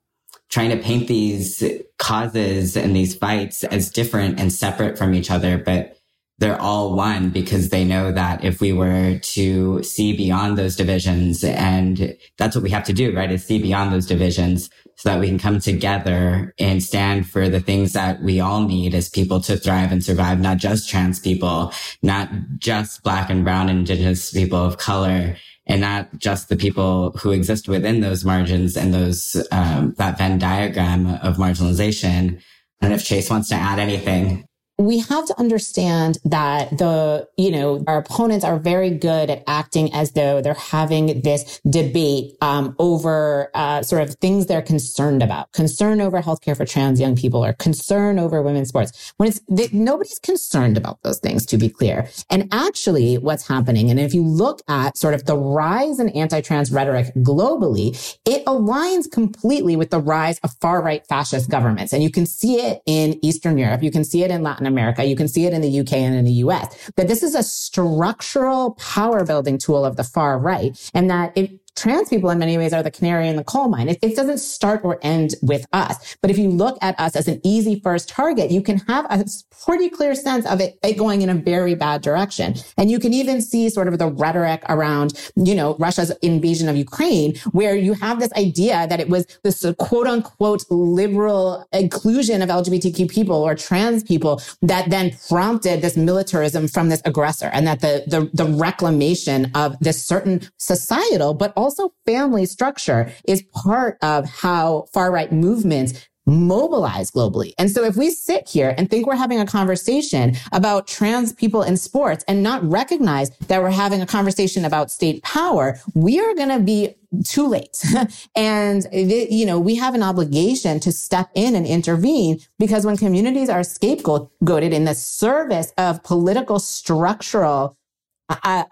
trying 0.50 0.70
to 0.70 0.76
paint 0.76 1.08
these 1.08 1.62
causes 1.98 2.76
and 2.76 2.94
these 2.94 3.14
fights 3.14 3.64
as 3.64 3.90
different 3.90 4.40
and 4.40 4.52
separate 4.52 4.98
from 4.98 5.14
each 5.14 5.30
other, 5.30 5.56
but 5.56 5.96
they're 6.40 6.60
all 6.60 6.96
one 6.96 7.28
because 7.28 7.68
they 7.68 7.84
know 7.84 8.10
that 8.10 8.42
if 8.42 8.62
we 8.62 8.72
were 8.72 9.18
to 9.18 9.82
see 9.82 10.16
beyond 10.16 10.56
those 10.56 10.74
divisions 10.74 11.44
and 11.44 12.16
that's 12.38 12.56
what 12.56 12.62
we 12.62 12.70
have 12.70 12.84
to 12.84 12.94
do, 12.94 13.14
right? 13.14 13.30
Is 13.30 13.44
see 13.44 13.60
beyond 13.60 13.92
those 13.92 14.06
divisions 14.06 14.70
so 14.96 15.10
that 15.10 15.20
we 15.20 15.28
can 15.28 15.38
come 15.38 15.60
together 15.60 16.54
and 16.58 16.82
stand 16.82 17.28
for 17.28 17.50
the 17.50 17.60
things 17.60 17.92
that 17.92 18.22
we 18.22 18.40
all 18.40 18.62
need 18.62 18.94
as 18.94 19.10
people 19.10 19.40
to 19.42 19.56
thrive 19.58 19.92
and 19.92 20.02
survive, 20.02 20.40
not 20.40 20.56
just 20.56 20.88
trans 20.88 21.20
people, 21.20 21.72
not 22.02 22.30
just 22.56 23.02
black 23.02 23.28
and 23.28 23.44
brown 23.44 23.68
indigenous 23.68 24.30
people 24.30 24.64
of 24.64 24.78
color, 24.78 25.36
and 25.66 25.82
not 25.82 26.08
just 26.18 26.48
the 26.48 26.56
people 26.56 27.12
who 27.12 27.32
exist 27.32 27.68
within 27.68 28.00
those 28.00 28.24
margins 28.24 28.78
and 28.78 28.94
those 28.94 29.36
um, 29.52 29.94
that 29.98 30.16
Venn 30.16 30.38
diagram 30.38 31.06
of 31.22 31.36
marginalization. 31.36 32.42
And 32.80 32.94
if 32.94 33.04
Chase 33.04 33.28
wants 33.28 33.50
to 33.50 33.54
add 33.56 33.78
anything 33.78 34.46
we 34.80 34.98
have 35.00 35.26
to 35.26 35.38
understand 35.38 36.16
that 36.24 36.70
the, 36.78 37.28
you 37.36 37.50
know, 37.50 37.84
our 37.86 37.98
opponents 37.98 38.46
are 38.46 38.58
very 38.58 38.88
good 38.88 39.28
at 39.28 39.44
acting 39.46 39.92
as 39.92 40.12
though 40.12 40.40
they're 40.40 40.54
having 40.54 41.20
this 41.20 41.60
debate 41.68 42.32
um, 42.40 42.74
over 42.78 43.50
uh, 43.52 43.82
sort 43.82 44.00
of 44.02 44.14
things 44.16 44.46
they're 44.46 44.62
concerned 44.62 45.22
about, 45.22 45.52
concern 45.52 46.00
over 46.00 46.22
healthcare 46.22 46.56
for 46.56 46.64
trans 46.64 46.98
young 46.98 47.14
people 47.14 47.44
or 47.44 47.52
concern 47.52 48.18
over 48.18 48.40
women's 48.40 48.68
sports. 48.68 49.12
When 49.18 49.28
it's 49.28 49.40
they, 49.50 49.68
nobody's 49.70 50.18
concerned 50.18 50.78
about 50.78 51.02
those 51.02 51.18
things, 51.18 51.44
to 51.46 51.58
be 51.58 51.68
clear. 51.68 52.08
And 52.30 52.48
actually, 52.50 53.18
what's 53.18 53.46
happening, 53.46 53.90
and 53.90 54.00
if 54.00 54.14
you 54.14 54.24
look 54.24 54.62
at 54.66 54.96
sort 54.96 55.12
of 55.12 55.26
the 55.26 55.36
rise 55.36 56.00
in 56.00 56.08
anti-trans 56.10 56.72
rhetoric 56.72 57.12
globally, 57.16 58.16
it 58.24 58.42
aligns 58.46 59.10
completely 59.10 59.76
with 59.76 59.90
the 59.90 60.00
rise 60.00 60.38
of 60.38 60.54
far-right 60.60 61.06
fascist 61.06 61.50
governments, 61.50 61.92
and 61.92 62.02
you 62.02 62.10
can 62.10 62.24
see 62.24 62.54
it 62.56 62.80
in 62.86 63.22
Eastern 63.22 63.58
Europe, 63.58 63.82
you 63.82 63.90
can 63.90 64.04
see 64.04 64.22
it 64.22 64.30
in 64.30 64.42
Latin 64.42 64.69
America. 64.70 65.04
You 65.04 65.16
can 65.16 65.28
see 65.28 65.46
it 65.46 65.52
in 65.52 65.60
the 65.60 65.80
UK 65.80 65.92
and 65.94 66.14
in 66.14 66.24
the 66.24 66.32
US. 66.44 66.90
that 66.96 67.08
this 67.08 67.22
is 67.22 67.34
a 67.34 67.42
structural 67.42 68.72
power 68.72 69.24
building 69.24 69.58
tool 69.58 69.84
of 69.84 69.96
the 69.96 70.04
far 70.04 70.38
right. 70.38 70.90
And 70.94 71.10
that 71.10 71.36
it 71.36 71.60
trans 71.80 72.10
people 72.10 72.28
in 72.28 72.38
many 72.38 72.58
ways 72.58 72.74
are 72.74 72.82
the 72.82 72.90
canary 72.90 73.26
in 73.26 73.36
the 73.36 73.44
coal 73.44 73.68
mine. 73.68 73.88
It, 73.88 73.98
it, 74.02 74.14
doesn't 74.14 74.38
start 74.38 74.82
or 74.84 74.98
end 75.02 75.34
with 75.40 75.66
us. 75.72 76.16
But 76.20 76.30
if 76.30 76.36
you 76.36 76.50
look 76.50 76.76
at 76.82 76.98
us 77.00 77.16
as 77.16 77.26
an 77.26 77.40
easy 77.42 77.80
first 77.80 78.08
target, 78.08 78.50
you 78.50 78.60
can 78.60 78.78
have 78.80 79.06
a 79.08 79.24
pretty 79.64 79.88
clear 79.88 80.14
sense 80.14 80.44
of 80.44 80.60
it, 80.60 80.78
it, 80.82 80.98
going 80.98 81.22
in 81.22 81.30
a 81.30 81.34
very 81.34 81.74
bad 81.74 82.02
direction. 82.02 82.54
And 82.76 82.90
you 82.90 82.98
can 82.98 83.14
even 83.14 83.40
see 83.40 83.70
sort 83.70 83.88
of 83.88 83.98
the 83.98 84.08
rhetoric 84.08 84.62
around, 84.68 85.32
you 85.36 85.54
know, 85.54 85.76
Russia's 85.78 86.10
invasion 86.22 86.68
of 86.68 86.76
Ukraine, 86.76 87.36
where 87.52 87.74
you 87.74 87.94
have 87.94 88.20
this 88.20 88.32
idea 88.34 88.86
that 88.88 89.00
it 89.00 89.08
was 89.08 89.26
this 89.42 89.64
quote 89.78 90.06
unquote 90.06 90.64
liberal 90.70 91.66
inclusion 91.72 92.42
of 92.42 92.50
LGBTQ 92.50 93.10
people 93.10 93.36
or 93.36 93.54
trans 93.54 94.02
people 94.02 94.42
that 94.60 94.90
then 94.90 95.16
prompted 95.28 95.80
this 95.80 95.96
militarism 95.96 96.68
from 96.68 96.90
this 96.90 97.00
aggressor 97.06 97.46
and 97.54 97.66
that 97.66 97.80
the, 97.80 98.04
the, 98.06 98.28
the 98.34 98.50
reclamation 98.58 99.50
of 99.54 99.78
this 99.80 100.04
certain 100.04 100.42
societal, 100.58 101.32
but 101.32 101.54
also 101.56 101.69
family 102.06 102.46
structure 102.46 103.12
is 103.26 103.42
part 103.54 103.98
of 104.02 104.28
how 104.28 104.86
far 104.92 105.10
right 105.10 105.32
movements 105.32 106.08
mobilize 106.30 107.10
globally. 107.10 107.52
And 107.58 107.70
so 107.70 107.84
if 107.84 107.96
we 107.96 108.10
sit 108.10 108.48
here 108.48 108.74
and 108.76 108.88
think 108.88 109.06
we're 109.06 109.16
having 109.16 109.40
a 109.40 109.46
conversation 109.46 110.36
about 110.52 110.86
trans 110.86 111.32
people 111.32 111.62
in 111.62 111.76
sports 111.76 112.24
and 112.28 112.42
not 112.42 112.62
recognize 112.62 113.30
that 113.48 113.60
we're 113.60 113.70
having 113.70 114.00
a 114.00 114.06
conversation 114.06 114.64
about 114.64 114.90
state 114.90 115.22
power, 115.22 115.78
we 115.94 116.20
are 116.20 116.34
going 116.34 116.50
to 116.50 116.60
be 116.60 116.94
too 117.26 117.48
late. 117.48 117.82
and, 118.36 118.86
you 118.92 119.44
know, 119.44 119.58
we 119.58 119.74
have 119.74 119.94
an 119.94 120.02
obligation 120.02 120.78
to 120.80 120.92
step 120.92 121.30
in 121.34 121.56
and 121.56 121.66
intervene 121.66 122.38
because 122.58 122.86
when 122.86 122.96
communities 122.96 123.48
are 123.48 123.60
scapegoated 123.60 124.72
in 124.72 124.84
the 124.84 124.94
service 124.94 125.72
of 125.76 126.02
political 126.04 126.60
structural 126.60 127.76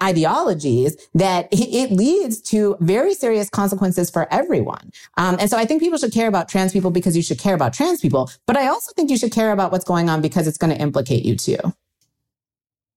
ideologies 0.02 0.96
that 1.14 1.48
it 1.50 1.90
leads 1.90 2.40
to 2.42 2.76
very 2.80 3.14
serious 3.14 3.50
consequences 3.50 4.10
for 4.10 4.32
everyone. 4.32 4.92
Um, 5.16 5.36
and 5.40 5.50
so 5.50 5.56
I 5.56 5.64
think 5.64 5.82
people 5.82 5.98
should 5.98 6.12
care 6.12 6.28
about 6.28 6.48
trans 6.48 6.72
people 6.72 6.90
because 6.90 7.16
you 7.16 7.22
should 7.22 7.38
care 7.38 7.54
about 7.54 7.72
trans 7.72 8.00
people. 8.00 8.30
But 8.46 8.56
I 8.56 8.68
also 8.68 8.92
think 8.92 9.10
you 9.10 9.16
should 9.16 9.32
care 9.32 9.52
about 9.52 9.72
what's 9.72 9.84
going 9.84 10.08
on 10.08 10.20
because 10.20 10.46
it's 10.46 10.58
going 10.58 10.74
to 10.74 10.80
implicate 10.80 11.24
you 11.24 11.36
too. 11.36 11.58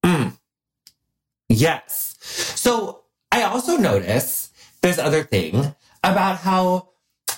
Mm. 0.03 0.37
Yes. 1.49 2.15
So 2.21 3.03
I 3.31 3.43
also 3.43 3.77
notice 3.77 4.51
this 4.81 4.97
other 4.97 5.23
thing 5.23 5.75
about 6.03 6.37
how 6.37 6.89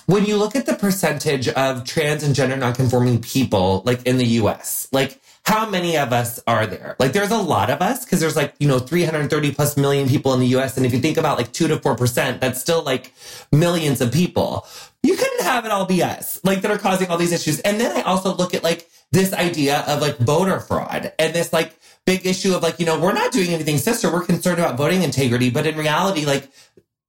when 0.06 0.24
you 0.24 0.36
look 0.36 0.54
at 0.54 0.66
the 0.66 0.74
percentage 0.74 1.48
of 1.48 1.84
trans 1.84 2.22
and 2.22 2.34
gender 2.34 2.56
nonconforming 2.56 3.20
people, 3.22 3.82
like 3.84 4.02
in 4.06 4.18
the 4.18 4.26
US, 4.26 4.88
like 4.92 5.20
how 5.44 5.68
many 5.68 5.96
of 5.98 6.12
us 6.12 6.40
are 6.46 6.66
there? 6.66 6.96
Like 6.98 7.12
there's 7.12 7.30
a 7.30 7.38
lot 7.38 7.68
of 7.68 7.82
us 7.82 8.04
because 8.04 8.20
there's 8.20 8.36
like, 8.36 8.54
you 8.58 8.66
know, 8.66 8.78
330 8.78 9.52
plus 9.52 9.76
million 9.76 10.08
people 10.08 10.32
in 10.32 10.40
the 10.40 10.46
US. 10.58 10.76
And 10.76 10.86
if 10.86 10.92
you 10.94 11.00
think 11.00 11.18
about 11.18 11.36
like 11.36 11.52
two 11.52 11.68
to 11.68 11.76
4%, 11.76 12.40
that's 12.40 12.60
still 12.60 12.82
like 12.82 13.12
millions 13.52 14.00
of 14.00 14.10
people. 14.10 14.66
You 15.02 15.16
couldn't 15.16 15.42
have 15.42 15.66
it 15.66 15.70
all 15.70 15.84
be 15.84 16.02
us, 16.02 16.40
like 16.44 16.62
that 16.62 16.70
are 16.70 16.78
causing 16.78 17.08
all 17.08 17.18
these 17.18 17.32
issues. 17.32 17.60
And 17.60 17.78
then 17.78 17.94
I 17.94 18.02
also 18.02 18.34
look 18.34 18.54
at 18.54 18.64
like 18.64 18.88
this 19.12 19.34
idea 19.34 19.80
of 19.86 20.00
like 20.00 20.16
voter 20.16 20.60
fraud 20.60 21.12
and 21.18 21.34
this 21.34 21.52
like 21.52 21.76
big 22.06 22.26
issue 22.26 22.54
of 22.54 22.62
like, 22.62 22.80
you 22.80 22.86
know, 22.86 22.98
we're 22.98 23.12
not 23.12 23.30
doing 23.30 23.50
anything, 23.50 23.76
sister. 23.76 24.10
We're 24.10 24.24
concerned 24.24 24.58
about 24.58 24.78
voting 24.78 25.02
integrity. 25.02 25.50
But 25.50 25.66
in 25.66 25.76
reality, 25.76 26.24
like 26.24 26.48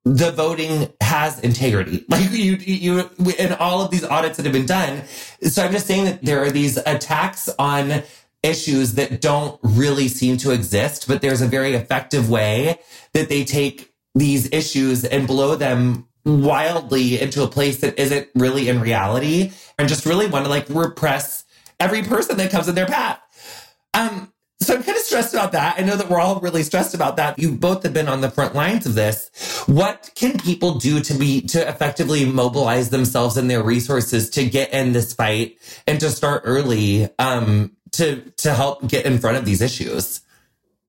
the 0.04 0.32
voting 0.32 0.94
has 1.02 1.40
integrity. 1.40 2.06
Like 2.10 2.32
you, 2.32 2.58
you, 2.58 3.10
in 3.40 3.54
all 3.54 3.82
of 3.82 3.92
these 3.92 4.04
audits 4.04 4.38
that 4.38 4.46
have 4.46 4.54
been 4.54 4.66
done. 4.66 5.04
So 5.42 5.64
I'm 5.64 5.72
just 5.72 5.88
saying 5.88 6.06
that 6.06 6.22
there 6.24 6.44
are 6.44 6.52
these 6.52 6.78
attacks 6.78 7.50
on 7.58 8.04
issues 8.46 8.94
that 8.94 9.22
don't 9.22 9.60
really 9.64 10.08
seem 10.08 10.38
to 10.38 10.52
exist, 10.52 11.08
but 11.08 11.22
there's 11.22 11.42
a 11.42 11.48
very 11.48 11.74
effective 11.74 12.30
way 12.30 12.80
that 13.14 13.30
they 13.30 13.44
take 13.44 13.94
these 14.14 14.52
issues 14.54 15.04
and 15.04 15.28
blow 15.28 15.56
them 15.56 16.08
wildly 16.24 17.20
into 17.20 17.44
a 17.44 17.48
place 17.48 17.82
that 17.82 18.00
isn't 18.00 18.28
really 18.36 18.70
in 18.70 18.80
reality 18.80 19.52
and 19.78 19.90
just 19.90 20.06
really 20.06 20.28
want 20.28 20.46
to 20.46 20.50
like 20.50 20.66
repress 20.70 21.44
every 21.80 22.02
person 22.02 22.38
that 22.38 22.52
comes 22.52 22.68
in 22.68 22.76
their 22.76 22.86
path. 22.86 23.20
Um, 23.94 24.32
so 24.62 24.74
I'm 24.74 24.84
kind 24.84 24.98
of 24.98 25.04
stressed 25.04 25.34
about 25.34 25.52
that. 25.52 25.78
I 25.78 25.84
know 25.84 25.98
that 25.98 26.10
we're 26.10 26.20
all 26.20 26.40
really 26.40 26.64
stressed 26.64 26.96
about 26.96 27.18
that. 27.18 27.38
You 27.38 27.52
both 27.52 27.84
have 27.84 27.94
been 27.94 28.08
on 28.08 28.22
the 28.22 28.32
front 28.32 28.56
lines 28.56 28.86
of 28.86 28.96
this. 28.96 29.30
What 29.68 30.12
can 30.16 30.40
people 30.40 30.76
do 30.80 31.02
to 31.02 31.14
be, 31.14 31.42
to 31.42 31.68
effectively 31.68 32.26
mobilize 32.26 32.90
themselves 32.90 33.36
and 33.38 33.50
their 33.50 33.62
resources 33.62 34.30
to 34.32 34.46
get 34.46 34.74
in 34.74 34.94
this 34.94 35.14
fight 35.14 35.58
and 35.86 36.00
to 36.00 36.10
start 36.10 36.44
early, 36.46 37.10
um, 37.20 37.76
to, 37.98 38.22
to 38.38 38.54
help 38.54 38.88
get 38.88 39.06
in 39.06 39.20
front 39.20 39.38
of 39.38 39.46
these 39.46 39.62
issues? 39.62 40.22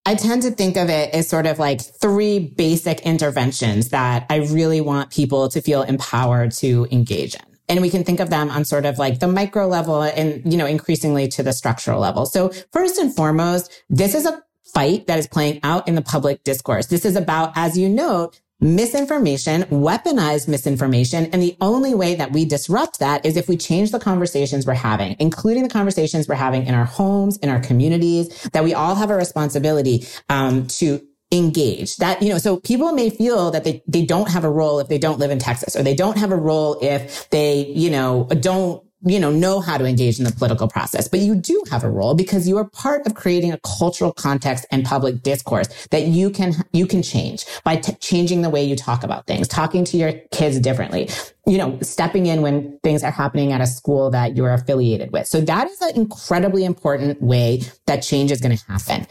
I 0.04 0.14
tend 0.14 0.42
to 0.42 0.52
think 0.52 0.76
of 0.76 0.88
it 0.88 1.12
as 1.12 1.28
sort 1.28 1.46
of 1.46 1.58
like 1.58 1.80
three 1.80 2.38
basic 2.38 3.00
interventions 3.00 3.88
that 3.88 4.24
I 4.30 4.36
really 4.36 4.80
want 4.80 5.10
people 5.10 5.48
to 5.48 5.60
feel 5.60 5.82
empowered 5.82 6.52
to 6.52 6.86
engage 6.92 7.34
in. 7.34 7.40
And 7.68 7.82
we 7.82 7.90
can 7.90 8.04
think 8.04 8.20
of 8.20 8.30
them 8.30 8.48
on 8.48 8.64
sort 8.64 8.86
of 8.86 8.98
like 8.98 9.18
the 9.18 9.26
micro 9.26 9.66
level 9.66 10.02
and, 10.02 10.40
you 10.50 10.56
know, 10.56 10.66
increasingly 10.66 11.26
to 11.28 11.42
the 11.42 11.52
structural 11.52 12.00
level. 12.00 12.24
So 12.24 12.50
first 12.72 12.98
and 12.98 13.14
foremost, 13.14 13.82
this 13.90 14.14
is 14.14 14.26
a 14.26 14.40
fight 14.72 15.08
that 15.08 15.18
is 15.18 15.26
playing 15.26 15.58
out 15.64 15.88
in 15.88 15.96
the 15.96 16.02
public 16.02 16.44
discourse. 16.44 16.86
This 16.86 17.04
is 17.04 17.16
about, 17.16 17.52
as 17.56 17.76
you 17.76 17.88
note, 17.88 18.40
misinformation, 18.60 19.62
weaponized 19.64 20.48
misinformation. 20.48 21.26
And 21.26 21.42
the 21.42 21.56
only 21.60 21.94
way 21.94 22.14
that 22.14 22.32
we 22.32 22.44
disrupt 22.44 22.98
that 23.00 23.24
is 23.26 23.36
if 23.36 23.48
we 23.48 23.56
change 23.56 23.90
the 23.90 23.98
conversations 23.98 24.66
we're 24.66 24.74
having, 24.74 25.16
including 25.18 25.62
the 25.62 25.68
conversations 25.68 26.28
we're 26.28 26.36
having 26.36 26.66
in 26.66 26.74
our 26.74 26.84
homes, 26.84 27.36
in 27.38 27.48
our 27.48 27.60
communities, 27.60 28.42
that 28.52 28.64
we 28.64 28.74
all 28.74 28.94
have 28.94 29.10
a 29.10 29.16
responsibility 29.16 30.06
um, 30.28 30.66
to 30.68 31.00
engage 31.32 31.96
that 31.96 32.22
you 32.22 32.28
know 32.28 32.38
so 32.38 32.60
people 32.60 32.92
may 32.92 33.10
feel 33.10 33.50
that 33.50 33.64
they 33.64 33.82
they 33.88 34.06
don't 34.06 34.30
have 34.30 34.44
a 34.44 34.50
role 34.50 34.78
if 34.78 34.86
they 34.86 34.96
don't 34.96 35.18
live 35.18 35.32
in 35.32 35.40
Texas 35.40 35.74
or 35.74 35.82
they 35.82 35.94
don't 35.94 36.16
have 36.16 36.30
a 36.30 36.36
role 36.36 36.78
if 36.80 37.28
they 37.30 37.66
you 37.66 37.90
know 37.90 38.28
don't 38.38 38.85
you 39.02 39.20
know, 39.20 39.30
know 39.30 39.60
how 39.60 39.76
to 39.76 39.84
engage 39.84 40.18
in 40.18 40.24
the 40.24 40.32
political 40.32 40.68
process, 40.68 41.08
but 41.08 41.20
you 41.20 41.34
do 41.34 41.62
have 41.70 41.84
a 41.84 41.90
role 41.90 42.14
because 42.14 42.48
you 42.48 42.56
are 42.56 42.64
part 42.64 43.06
of 43.06 43.14
creating 43.14 43.52
a 43.52 43.58
cultural 43.58 44.12
context 44.12 44.66
and 44.70 44.84
public 44.84 45.22
discourse 45.22 45.86
that 45.88 46.06
you 46.06 46.30
can, 46.30 46.54
you 46.72 46.86
can 46.86 47.02
change 47.02 47.44
by 47.64 47.76
t- 47.76 47.92
changing 47.94 48.42
the 48.42 48.50
way 48.50 48.64
you 48.64 48.74
talk 48.74 49.04
about 49.04 49.26
things, 49.26 49.48
talking 49.48 49.84
to 49.84 49.96
your 49.96 50.12
kids 50.32 50.58
differently, 50.60 51.08
you 51.46 51.58
know, 51.58 51.78
stepping 51.80 52.26
in 52.26 52.42
when 52.42 52.78
things 52.82 53.04
are 53.04 53.10
happening 53.12 53.52
at 53.52 53.60
a 53.60 53.66
school 53.66 54.10
that 54.10 54.36
you're 54.36 54.52
affiliated 54.52 55.12
with. 55.12 55.28
So 55.28 55.40
that 55.42 55.68
is 55.68 55.80
an 55.80 55.94
incredibly 55.94 56.64
important 56.64 57.22
way 57.22 57.62
that 57.86 58.02
change 58.02 58.32
is 58.32 58.40
going 58.40 58.56
to 58.56 58.64
happen. 58.66 59.06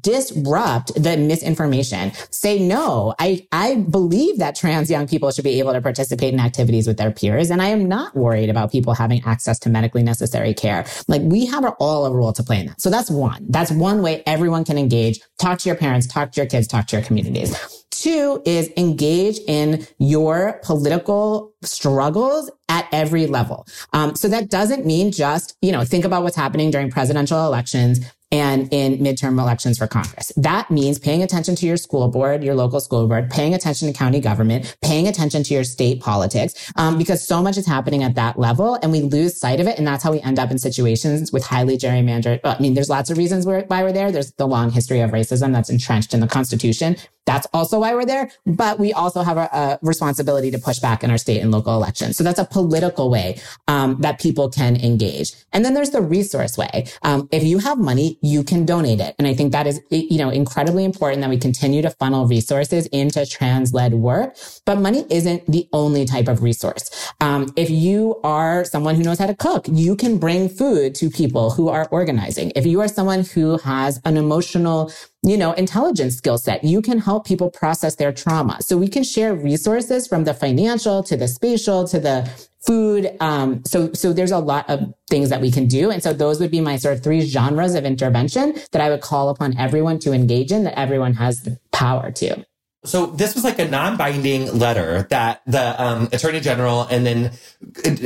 Disrupt 0.00 0.94
the 0.94 1.16
misinformation. 1.16 2.12
Say, 2.30 2.60
no, 2.60 3.14
I, 3.18 3.46
I 3.50 3.76
believe 3.76 4.38
that 4.38 4.54
trans 4.54 4.88
young 4.88 5.08
people 5.08 5.32
should 5.32 5.44
be 5.44 5.58
able 5.58 5.72
to 5.72 5.80
participate 5.80 6.32
in 6.32 6.38
activities 6.38 6.86
with 6.86 6.96
their 6.96 7.10
peers. 7.10 7.50
And 7.50 7.60
I 7.60 7.66
am 7.66 7.88
not 7.88 8.14
worried 8.14 8.50
about 8.50 8.70
people 8.70 8.94
having 8.94 9.24
access 9.24 9.58
to 9.60 9.68
medically 9.68 10.04
necessary 10.04 10.54
care. 10.54 10.86
Like 11.08 11.22
we 11.22 11.44
have 11.46 11.64
all 11.80 12.06
a 12.06 12.12
role 12.12 12.32
to 12.34 12.42
play 12.44 12.60
in 12.60 12.66
that. 12.66 12.80
So 12.80 12.88
that's 12.88 13.10
one. 13.10 13.46
That's 13.48 13.72
one 13.72 14.00
way 14.00 14.22
everyone 14.26 14.64
can 14.64 14.78
engage. 14.78 15.18
Talk 15.40 15.58
to 15.60 15.68
your 15.68 15.76
parents, 15.76 16.06
talk 16.06 16.30
to 16.32 16.40
your 16.40 16.46
kids, 16.46 16.68
talk 16.68 16.86
to 16.88 16.96
your 16.96 17.04
communities. 17.04 17.83
Two 18.04 18.42
is 18.44 18.70
engage 18.76 19.38
in 19.46 19.86
your 19.96 20.60
political 20.62 21.54
struggles 21.62 22.50
at 22.68 22.86
every 22.92 23.26
level. 23.26 23.66
Um, 23.94 24.14
so 24.14 24.28
that 24.28 24.50
doesn't 24.50 24.84
mean 24.84 25.10
just, 25.10 25.56
you 25.62 25.72
know, 25.72 25.86
think 25.86 26.04
about 26.04 26.22
what's 26.22 26.36
happening 26.36 26.70
during 26.70 26.90
presidential 26.90 27.46
elections 27.46 28.00
and 28.30 28.70
in 28.74 28.98
midterm 28.98 29.40
elections 29.40 29.78
for 29.78 29.86
Congress. 29.86 30.32
That 30.36 30.70
means 30.70 30.98
paying 30.98 31.22
attention 31.22 31.56
to 31.56 31.66
your 31.66 31.78
school 31.78 32.08
board, 32.08 32.44
your 32.44 32.54
local 32.54 32.80
school 32.80 33.08
board, 33.08 33.30
paying 33.30 33.54
attention 33.54 33.90
to 33.90 33.98
county 33.98 34.20
government, 34.20 34.76
paying 34.82 35.08
attention 35.08 35.42
to 35.44 35.54
your 35.54 35.64
state 35.64 36.02
politics, 36.02 36.72
um, 36.76 36.98
because 36.98 37.26
so 37.26 37.42
much 37.42 37.56
is 37.56 37.66
happening 37.66 38.02
at 38.02 38.16
that 38.16 38.38
level 38.38 38.74
and 38.82 38.92
we 38.92 39.00
lose 39.00 39.40
sight 39.40 39.60
of 39.60 39.66
it. 39.66 39.78
And 39.78 39.86
that's 39.86 40.04
how 40.04 40.12
we 40.12 40.20
end 40.20 40.38
up 40.38 40.50
in 40.50 40.58
situations 40.58 41.32
with 41.32 41.46
highly 41.46 41.78
gerrymandered. 41.78 42.40
I 42.44 42.58
mean, 42.60 42.74
there's 42.74 42.90
lots 42.90 43.08
of 43.08 43.16
reasons 43.16 43.46
why 43.46 43.64
we're 43.70 43.92
there. 43.92 44.12
There's 44.12 44.32
the 44.32 44.46
long 44.46 44.70
history 44.72 45.00
of 45.00 45.12
racism 45.12 45.52
that's 45.52 45.70
entrenched 45.70 46.12
in 46.12 46.20
the 46.20 46.28
Constitution. 46.28 46.96
That's 47.26 47.46
also 47.52 47.80
why 47.80 47.94
we're 47.94 48.04
there. 48.04 48.30
But 48.46 48.78
we 48.78 48.92
also 48.92 49.22
have 49.22 49.36
a, 49.36 49.48
a 49.52 49.78
responsibility 49.82 50.50
to 50.50 50.58
push 50.58 50.78
back 50.78 51.02
in 51.04 51.10
our 51.10 51.18
state 51.18 51.40
and 51.40 51.50
local 51.50 51.74
elections. 51.74 52.16
So 52.16 52.24
that's 52.24 52.38
a 52.38 52.44
political 52.44 53.10
way 53.10 53.40
um, 53.68 54.00
that 54.00 54.20
people 54.20 54.48
can 54.48 54.76
engage. 54.76 55.32
And 55.52 55.64
then 55.64 55.74
there's 55.74 55.90
the 55.90 56.02
resource 56.02 56.58
way. 56.58 56.86
Um, 57.02 57.28
if 57.32 57.42
you 57.42 57.58
have 57.58 57.78
money, 57.78 58.18
you 58.22 58.44
can 58.44 58.64
donate 58.64 59.00
it. 59.00 59.14
And 59.18 59.26
I 59.26 59.34
think 59.34 59.52
that 59.52 59.66
is, 59.66 59.80
you 59.90 60.18
know, 60.18 60.30
incredibly 60.30 60.84
important 60.84 61.20
that 61.22 61.30
we 61.30 61.38
continue 61.38 61.82
to 61.82 61.90
funnel 61.90 62.26
resources 62.26 62.86
into 62.86 63.24
trans-led 63.26 63.94
work. 63.94 64.36
But 64.64 64.78
money 64.78 65.06
isn't 65.10 65.46
the 65.46 65.68
only 65.72 66.04
type 66.04 66.28
of 66.28 66.42
resource. 66.42 67.12
Um, 67.20 67.52
if 67.56 67.70
you 67.70 68.20
are 68.22 68.64
someone 68.64 68.94
who 68.94 69.02
knows 69.02 69.18
how 69.18 69.26
to 69.26 69.34
cook, 69.34 69.66
you 69.68 69.96
can 69.96 70.18
bring 70.18 70.48
food 70.48 70.94
to 70.96 71.10
people 71.10 71.50
who 71.50 71.68
are 71.68 71.88
organizing. 71.90 72.52
If 72.54 72.66
you 72.66 72.80
are 72.80 72.88
someone 72.88 73.24
who 73.24 73.58
has 73.58 74.00
an 74.04 74.16
emotional 74.16 74.92
you 75.24 75.38
know, 75.38 75.52
intelligence 75.52 76.16
skill 76.16 76.36
set. 76.36 76.62
You 76.62 76.82
can 76.82 76.98
help 76.98 77.26
people 77.26 77.50
process 77.50 77.96
their 77.96 78.12
trauma. 78.12 78.60
So 78.60 78.76
we 78.76 78.88
can 78.88 79.02
share 79.02 79.34
resources 79.34 80.06
from 80.06 80.24
the 80.24 80.34
financial 80.34 81.02
to 81.04 81.16
the 81.16 81.26
spatial 81.26 81.88
to 81.88 81.98
the 81.98 82.30
food. 82.66 83.16
Um, 83.20 83.62
so, 83.64 83.92
so 83.92 84.12
there's 84.12 84.30
a 84.30 84.38
lot 84.38 84.68
of 84.68 84.92
things 85.08 85.30
that 85.30 85.40
we 85.40 85.50
can 85.50 85.66
do. 85.66 85.90
And 85.90 86.02
so 86.02 86.12
those 86.12 86.40
would 86.40 86.50
be 86.50 86.60
my 86.60 86.76
sort 86.76 86.96
of 86.96 87.02
three 87.02 87.22
genres 87.22 87.74
of 87.74 87.84
intervention 87.84 88.54
that 88.72 88.82
I 88.82 88.90
would 88.90 89.00
call 89.00 89.30
upon 89.30 89.56
everyone 89.58 89.98
to 90.00 90.12
engage 90.12 90.52
in 90.52 90.64
that 90.64 90.78
everyone 90.78 91.14
has 91.14 91.42
the 91.42 91.58
power 91.72 92.10
to. 92.12 92.44
So 92.84 93.06
this 93.06 93.34
was 93.34 93.44
like 93.44 93.58
a 93.58 93.66
non-binding 93.66 94.58
letter 94.58 95.06
that 95.08 95.42
the 95.46 95.82
um, 95.82 96.08
attorney 96.12 96.40
general 96.40 96.82
and 96.82 97.06
then 97.06 97.32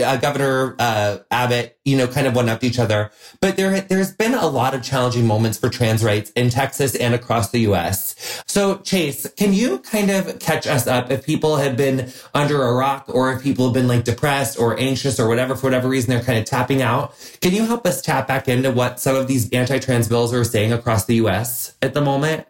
uh, 0.04 0.16
Governor 0.18 0.76
uh, 0.78 1.18
Abbott, 1.30 1.78
you 1.84 1.96
know, 1.96 2.06
kind 2.06 2.26
of 2.26 2.36
went 2.36 2.48
up 2.48 2.60
to 2.60 2.66
each 2.66 2.78
other. 2.78 3.10
But 3.40 3.56
there, 3.56 3.80
there's 3.80 4.12
been 4.12 4.34
a 4.34 4.46
lot 4.46 4.74
of 4.74 4.82
challenging 4.82 5.26
moments 5.26 5.58
for 5.58 5.68
trans 5.68 6.04
rights 6.04 6.30
in 6.30 6.50
Texas 6.50 6.94
and 6.94 7.14
across 7.14 7.50
the 7.50 7.60
U.S. 7.60 8.42
So 8.46 8.78
Chase, 8.78 9.28
can 9.36 9.52
you 9.52 9.80
kind 9.80 10.10
of 10.10 10.38
catch 10.38 10.66
us 10.66 10.86
up 10.86 11.10
if 11.10 11.24
people 11.24 11.56
have 11.56 11.76
been 11.76 12.12
under 12.34 12.62
a 12.62 12.72
rock 12.72 13.06
or 13.08 13.32
if 13.32 13.42
people 13.42 13.66
have 13.66 13.74
been 13.74 13.88
like 13.88 14.04
depressed 14.04 14.58
or 14.58 14.78
anxious 14.78 15.18
or 15.18 15.28
whatever 15.28 15.56
for 15.56 15.66
whatever 15.66 15.88
reason 15.88 16.10
they're 16.10 16.22
kind 16.22 16.38
of 16.38 16.44
tapping 16.44 16.82
out? 16.82 17.14
Can 17.40 17.52
you 17.52 17.64
help 17.64 17.86
us 17.86 18.02
tap 18.02 18.28
back 18.28 18.48
into 18.48 18.70
what 18.70 19.00
some 19.00 19.16
of 19.16 19.26
these 19.28 19.50
anti-trans 19.52 20.08
bills 20.08 20.32
are 20.32 20.44
saying 20.44 20.72
across 20.72 21.06
the 21.06 21.16
U.S. 21.16 21.74
at 21.82 21.94
the 21.94 22.00
moment? 22.00 22.47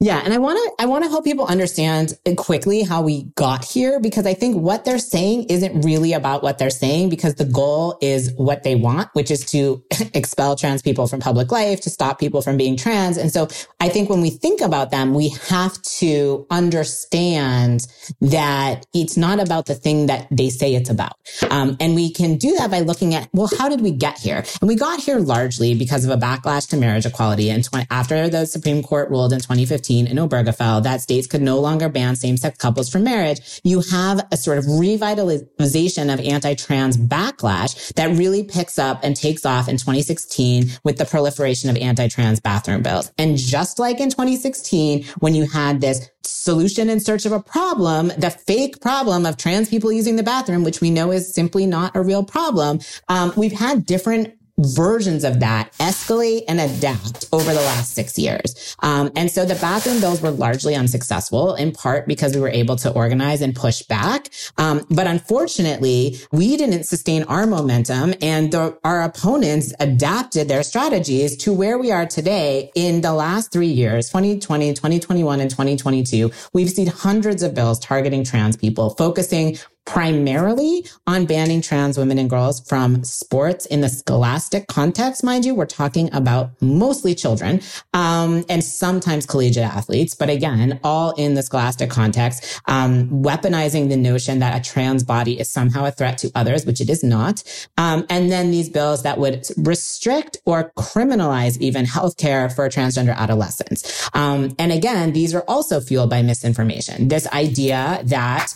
Yeah. 0.00 0.20
And 0.24 0.32
I 0.32 0.38
want 0.38 0.58
to, 0.58 0.82
I 0.84 0.86
want 0.86 1.02
to 1.02 1.10
help 1.10 1.24
people 1.24 1.44
understand 1.46 2.16
quickly 2.36 2.84
how 2.84 3.02
we 3.02 3.24
got 3.34 3.64
here 3.64 3.98
because 3.98 4.26
I 4.26 4.34
think 4.34 4.54
what 4.54 4.84
they're 4.84 4.96
saying 4.96 5.46
isn't 5.48 5.80
really 5.80 6.12
about 6.12 6.44
what 6.44 6.58
they're 6.58 6.70
saying 6.70 7.08
because 7.08 7.34
the 7.34 7.44
goal 7.44 7.98
is 8.00 8.32
what 8.36 8.62
they 8.62 8.76
want, 8.76 9.08
which 9.14 9.28
is 9.28 9.44
to 9.46 9.82
expel 10.14 10.54
trans 10.54 10.82
people 10.82 11.08
from 11.08 11.18
public 11.18 11.50
life, 11.50 11.80
to 11.80 11.90
stop 11.90 12.20
people 12.20 12.42
from 12.42 12.56
being 12.56 12.76
trans. 12.76 13.16
And 13.16 13.32
so 13.32 13.48
I 13.80 13.88
think 13.88 14.08
when 14.08 14.20
we 14.20 14.30
think 14.30 14.60
about 14.60 14.92
them, 14.92 15.14
we 15.14 15.30
have 15.48 15.82
to 15.82 16.46
understand 16.48 17.84
that 18.20 18.86
it's 18.94 19.16
not 19.16 19.40
about 19.40 19.66
the 19.66 19.74
thing 19.74 20.06
that 20.06 20.28
they 20.30 20.48
say 20.48 20.76
it's 20.76 20.90
about. 20.90 21.14
Um, 21.50 21.76
and 21.80 21.96
we 21.96 22.12
can 22.12 22.36
do 22.36 22.54
that 22.58 22.70
by 22.70 22.80
looking 22.80 23.16
at, 23.16 23.28
well, 23.32 23.50
how 23.58 23.68
did 23.68 23.80
we 23.80 23.90
get 23.90 24.16
here? 24.16 24.44
And 24.60 24.68
we 24.68 24.76
got 24.76 25.00
here 25.00 25.18
largely 25.18 25.74
because 25.74 26.04
of 26.04 26.12
a 26.12 26.16
backlash 26.16 26.68
to 26.68 26.76
marriage 26.76 27.04
equality. 27.04 27.50
And 27.50 27.64
tw- 27.64 27.84
after 27.90 28.28
the 28.28 28.46
Supreme 28.46 28.80
Court 28.80 29.10
ruled 29.10 29.32
in 29.32 29.40
2015, 29.40 29.87
2015 29.88 30.06
in 30.06 30.16
Obergefell 30.16 30.82
that 30.82 31.00
states 31.00 31.26
could 31.26 31.42
no 31.42 31.58
longer 31.58 31.88
ban 31.88 32.16
same-sex 32.16 32.58
couples 32.58 32.88
from 32.88 33.04
marriage, 33.04 33.60
you 33.64 33.80
have 33.90 34.26
a 34.32 34.36
sort 34.36 34.58
of 34.58 34.64
revitalization 34.64 36.12
of 36.12 36.20
anti-trans 36.20 36.96
backlash 36.96 37.92
that 37.94 38.16
really 38.16 38.44
picks 38.44 38.78
up 38.78 39.00
and 39.02 39.16
takes 39.16 39.44
off 39.46 39.68
in 39.68 39.76
2016 39.76 40.70
with 40.84 40.98
the 40.98 41.04
proliferation 41.04 41.70
of 41.70 41.76
anti-trans 41.76 42.40
bathroom 42.40 42.82
bills. 42.82 43.10
And 43.18 43.36
just 43.36 43.78
like 43.78 44.00
in 44.00 44.10
2016, 44.10 45.04
when 45.20 45.34
you 45.34 45.48
had 45.48 45.80
this 45.80 46.10
solution 46.22 46.90
in 46.90 47.00
search 47.00 47.24
of 47.24 47.32
a 47.32 47.40
problem, 47.40 48.08
the 48.18 48.30
fake 48.30 48.80
problem 48.80 49.24
of 49.24 49.36
trans 49.36 49.68
people 49.68 49.90
using 49.90 50.16
the 50.16 50.22
bathroom, 50.22 50.64
which 50.64 50.80
we 50.80 50.90
know 50.90 51.10
is 51.10 51.32
simply 51.32 51.66
not 51.66 51.96
a 51.96 52.02
real 52.02 52.24
problem. 52.24 52.80
Um, 53.08 53.32
we've 53.36 53.52
had 53.52 53.86
different 53.86 54.37
versions 54.58 55.24
of 55.24 55.40
that 55.40 55.72
escalate 55.74 56.42
and 56.48 56.60
adapt 56.60 57.26
over 57.32 57.52
the 57.52 57.60
last 57.60 57.94
six 57.94 58.18
years. 58.18 58.76
Um, 58.80 59.10
and 59.16 59.30
so 59.30 59.44
the 59.44 59.54
bathroom 59.56 60.00
bills 60.00 60.20
were 60.20 60.30
largely 60.30 60.74
unsuccessful, 60.74 61.54
in 61.54 61.72
part 61.72 62.06
because 62.06 62.34
we 62.34 62.40
were 62.40 62.48
able 62.48 62.76
to 62.76 62.90
organize 62.92 63.40
and 63.40 63.54
push 63.54 63.82
back. 63.82 64.28
Um, 64.56 64.84
but 64.90 65.06
unfortunately, 65.06 66.18
we 66.32 66.56
didn't 66.56 66.84
sustain 66.84 67.22
our 67.24 67.46
momentum 67.46 68.14
and 68.20 68.52
the, 68.52 68.78
our 68.84 69.02
opponents 69.02 69.72
adapted 69.80 70.48
their 70.48 70.62
strategies 70.62 71.36
to 71.38 71.52
where 71.52 71.78
we 71.78 71.92
are 71.92 72.06
today 72.06 72.70
in 72.74 73.00
the 73.00 73.12
last 73.12 73.52
three 73.52 73.68
years, 73.68 74.08
2020, 74.08 74.74
2021, 74.74 75.40
and 75.40 75.50
2022. 75.50 76.30
We've 76.52 76.70
seen 76.70 76.88
hundreds 76.88 77.42
of 77.42 77.54
bills 77.54 77.78
targeting 77.78 78.24
trans 78.24 78.56
people, 78.56 78.90
focusing 78.90 79.58
primarily 79.88 80.84
on 81.06 81.24
banning 81.24 81.62
trans 81.62 81.96
women 81.96 82.18
and 82.18 82.28
girls 82.28 82.60
from 82.68 83.02
sports 83.04 83.64
in 83.64 83.80
the 83.80 83.88
scholastic 83.88 84.66
context, 84.66 85.24
mind 85.24 85.46
you. 85.46 85.54
We're 85.54 85.64
talking 85.64 86.12
about 86.12 86.50
mostly 86.60 87.14
children, 87.14 87.62
um, 87.94 88.44
and 88.50 88.62
sometimes 88.62 89.24
collegiate 89.24 89.64
athletes, 89.64 90.14
but 90.14 90.28
again, 90.28 90.78
all 90.84 91.12
in 91.12 91.32
the 91.32 91.42
scholastic 91.42 91.88
context, 91.88 92.60
um, 92.66 93.08
weaponizing 93.08 93.88
the 93.88 93.96
notion 93.96 94.40
that 94.40 94.60
a 94.60 94.70
trans 94.70 95.04
body 95.04 95.40
is 95.40 95.48
somehow 95.48 95.86
a 95.86 95.90
threat 95.90 96.18
to 96.18 96.30
others, 96.34 96.66
which 96.66 96.82
it 96.82 96.90
is 96.90 97.02
not. 97.02 97.42
Um, 97.78 98.04
and 98.10 98.30
then 98.30 98.50
these 98.50 98.68
bills 98.68 99.02
that 99.04 99.16
would 99.16 99.48
restrict 99.56 100.36
or 100.44 100.70
criminalize 100.76 101.56
even 101.60 101.86
healthcare 101.86 102.54
for 102.54 102.68
transgender 102.68 103.16
adolescents. 103.16 104.10
Um, 104.12 104.54
and 104.58 104.70
again, 104.70 105.14
these 105.14 105.34
are 105.34 105.44
also 105.48 105.80
fueled 105.80 106.10
by 106.10 106.20
misinformation. 106.20 107.08
This 107.08 107.26
idea 107.28 108.02
that 108.04 108.52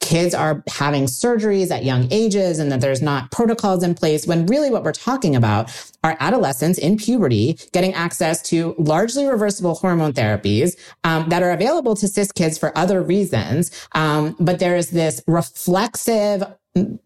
kids 0.00 0.34
are 0.34 0.62
having 0.68 1.04
surgeries 1.04 1.70
at 1.70 1.84
young 1.84 2.06
ages 2.10 2.58
and 2.58 2.70
that 2.70 2.80
there's 2.80 3.00
not 3.00 3.30
protocols 3.30 3.82
in 3.82 3.94
place 3.94 4.26
when 4.26 4.46
really 4.46 4.70
what 4.70 4.84
we're 4.84 4.92
talking 4.92 5.34
about 5.34 5.70
are 6.02 6.16
adolescents 6.20 6.78
in 6.78 6.96
puberty 6.96 7.58
getting 7.72 7.94
access 7.94 8.42
to 8.42 8.74
largely 8.78 9.26
reversible 9.26 9.74
hormone 9.74 10.12
therapies 10.12 10.78
um, 11.04 11.28
that 11.30 11.42
are 11.42 11.52
available 11.52 11.96
to 11.96 12.06
cis 12.06 12.30
kids 12.32 12.58
for 12.58 12.76
other 12.76 13.02
reasons. 13.02 13.70
Um, 13.92 14.36
but 14.38 14.58
there 14.58 14.76
is 14.76 14.90
this 14.90 15.22
reflexive 15.26 16.44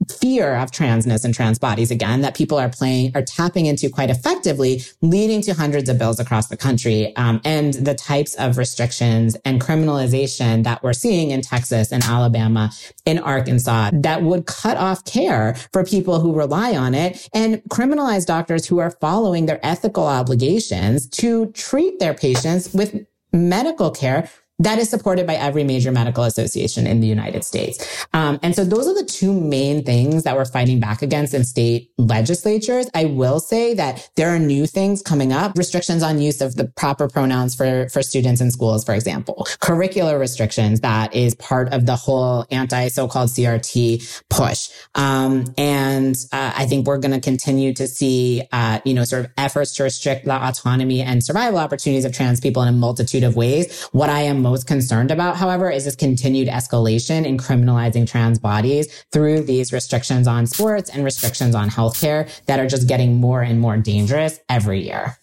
fear 0.08 0.56
of 0.56 0.70
transness 0.70 1.26
and 1.26 1.34
trans 1.34 1.58
bodies 1.58 1.90
again 1.90 2.22
that 2.22 2.34
people 2.34 2.58
are 2.58 2.70
playing 2.70 3.12
are 3.14 3.22
tapping 3.22 3.66
into 3.66 3.90
quite 3.90 4.08
effectively 4.08 4.82
leading 5.02 5.42
to 5.42 5.52
hundreds 5.52 5.90
of 5.90 5.98
bills 5.98 6.18
across 6.18 6.48
the 6.48 6.56
country 6.56 7.14
um, 7.16 7.38
and 7.44 7.74
the 7.74 7.94
types 7.94 8.34
of 8.36 8.56
restrictions 8.56 9.36
and 9.44 9.60
criminalization 9.60 10.64
that 10.64 10.82
we're 10.82 10.94
seeing 10.94 11.30
in 11.30 11.42
texas 11.42 11.92
and 11.92 12.02
alabama 12.04 12.70
in 13.04 13.18
arkansas 13.18 13.90
that 13.92 14.22
would 14.22 14.46
cut 14.46 14.78
off 14.78 15.04
care 15.04 15.54
for 15.70 15.84
people 15.84 16.18
who 16.18 16.34
rely 16.34 16.74
on 16.74 16.94
it 16.94 17.28
and 17.34 17.62
criminalize 17.64 18.24
doctors 18.24 18.66
who 18.66 18.78
are 18.78 18.92
following 18.92 19.44
their 19.44 19.60
ethical 19.62 20.06
obligations 20.06 21.06
to 21.06 21.52
treat 21.52 21.98
their 21.98 22.14
patients 22.14 22.72
with 22.72 23.04
medical 23.34 23.90
care 23.90 24.30
that 24.58 24.78
is 24.78 24.90
supported 24.90 25.26
by 25.26 25.34
every 25.34 25.62
major 25.62 25.92
medical 25.92 26.24
association 26.24 26.86
in 26.86 27.00
the 27.00 27.06
United 27.06 27.44
States. 27.44 28.06
Um, 28.12 28.40
and 28.42 28.56
so 28.56 28.64
those 28.64 28.88
are 28.88 28.94
the 28.94 29.04
two 29.04 29.32
main 29.32 29.84
things 29.84 30.24
that 30.24 30.36
we're 30.36 30.44
fighting 30.44 30.80
back 30.80 31.00
against 31.00 31.32
in 31.32 31.44
state 31.44 31.92
legislatures. 31.96 32.88
I 32.94 33.04
will 33.04 33.38
say 33.38 33.74
that 33.74 34.10
there 34.16 34.34
are 34.34 34.38
new 34.38 34.66
things 34.66 35.00
coming 35.00 35.32
up, 35.32 35.56
restrictions 35.56 36.02
on 36.02 36.20
use 36.20 36.40
of 36.40 36.56
the 36.56 36.64
proper 36.64 37.08
pronouns 37.08 37.54
for, 37.54 37.88
for 37.90 38.02
students 38.02 38.40
in 38.40 38.50
schools, 38.50 38.84
for 38.84 38.94
example, 38.94 39.46
curricular 39.60 40.18
restrictions 40.18 40.80
that 40.80 41.14
is 41.14 41.34
part 41.36 41.72
of 41.72 41.86
the 41.86 41.96
whole 41.96 42.44
anti 42.50 42.88
so-called 42.88 43.28
CRT 43.28 44.22
push. 44.28 44.70
Um, 44.96 45.44
and 45.56 46.16
uh, 46.32 46.52
I 46.56 46.66
think 46.66 46.86
we're 46.86 46.98
going 46.98 47.12
to 47.12 47.20
continue 47.20 47.72
to 47.74 47.86
see, 47.86 48.42
uh, 48.50 48.80
you 48.84 48.94
know, 48.94 49.04
sort 49.04 49.26
of 49.26 49.30
efforts 49.36 49.74
to 49.76 49.84
restrict 49.84 50.24
the 50.24 50.34
autonomy 50.34 51.00
and 51.00 51.22
survival 51.22 51.58
opportunities 51.60 52.04
of 52.04 52.12
trans 52.12 52.40
people 52.40 52.62
in 52.62 52.68
a 52.68 52.72
multitude 52.72 53.22
of 53.22 53.36
ways. 53.36 53.84
What 53.92 54.10
I 54.10 54.22
am 54.22 54.47
most 54.48 54.66
concerned 54.66 55.10
about, 55.10 55.36
however, 55.36 55.70
is 55.70 55.84
this 55.84 55.94
continued 55.94 56.48
escalation 56.48 57.26
in 57.26 57.36
criminalizing 57.36 58.06
trans 58.08 58.38
bodies 58.38 59.04
through 59.12 59.42
these 59.42 59.72
restrictions 59.72 60.26
on 60.26 60.46
sports 60.46 60.88
and 60.88 61.04
restrictions 61.04 61.54
on 61.54 61.68
healthcare 61.68 62.28
that 62.46 62.58
are 62.58 62.66
just 62.66 62.88
getting 62.88 63.16
more 63.16 63.42
and 63.42 63.60
more 63.60 63.76
dangerous 63.76 64.40
every 64.48 64.80
year. 64.82 65.18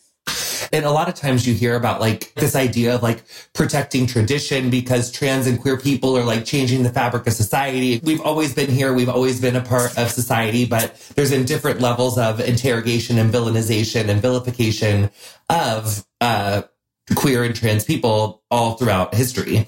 And 0.72 0.86
a 0.86 0.92
lot 0.92 1.08
of 1.10 1.16
times 1.16 1.48
you 1.48 1.54
hear 1.54 1.76
about 1.76 2.02
like 2.02 2.34
this 2.36 2.56
idea 2.56 2.96
of 2.96 3.04
like 3.04 3.24
protecting 3.54 4.08
tradition 4.08 4.70
because 4.70 5.12
trans 5.12 5.48
and 5.48 5.60
queer 5.60 5.78
people 5.78 6.18
are 6.18 6.24
like 6.24 6.46
changing 6.46 6.84
the 6.84 6.90
fabric 6.90 7.26
of 7.28 7.34
society. 7.34 8.00
We've 8.04 8.22
always 8.22 8.54
been 8.54 8.70
here. 8.70 8.94
We've 8.94 9.10
always 9.10 9.40
been 9.40 9.56
a 9.56 9.62
part 9.62 9.98
of 9.98 10.10
society, 10.10 10.66
but 10.66 11.00
there's 11.16 11.32
in 11.32 11.46
different 11.46 11.82
levels 11.82 12.18
of 12.18 12.40
interrogation 12.40 13.18
and 13.18 13.32
villainization 13.32 14.10
and 14.10 14.22
vilification 14.22 15.10
of, 15.50 16.06
uh, 16.22 16.64
queer 17.14 17.44
and 17.44 17.56
trans 17.56 17.84
people 17.84 18.42
all 18.50 18.76
throughout 18.76 19.14
history. 19.14 19.68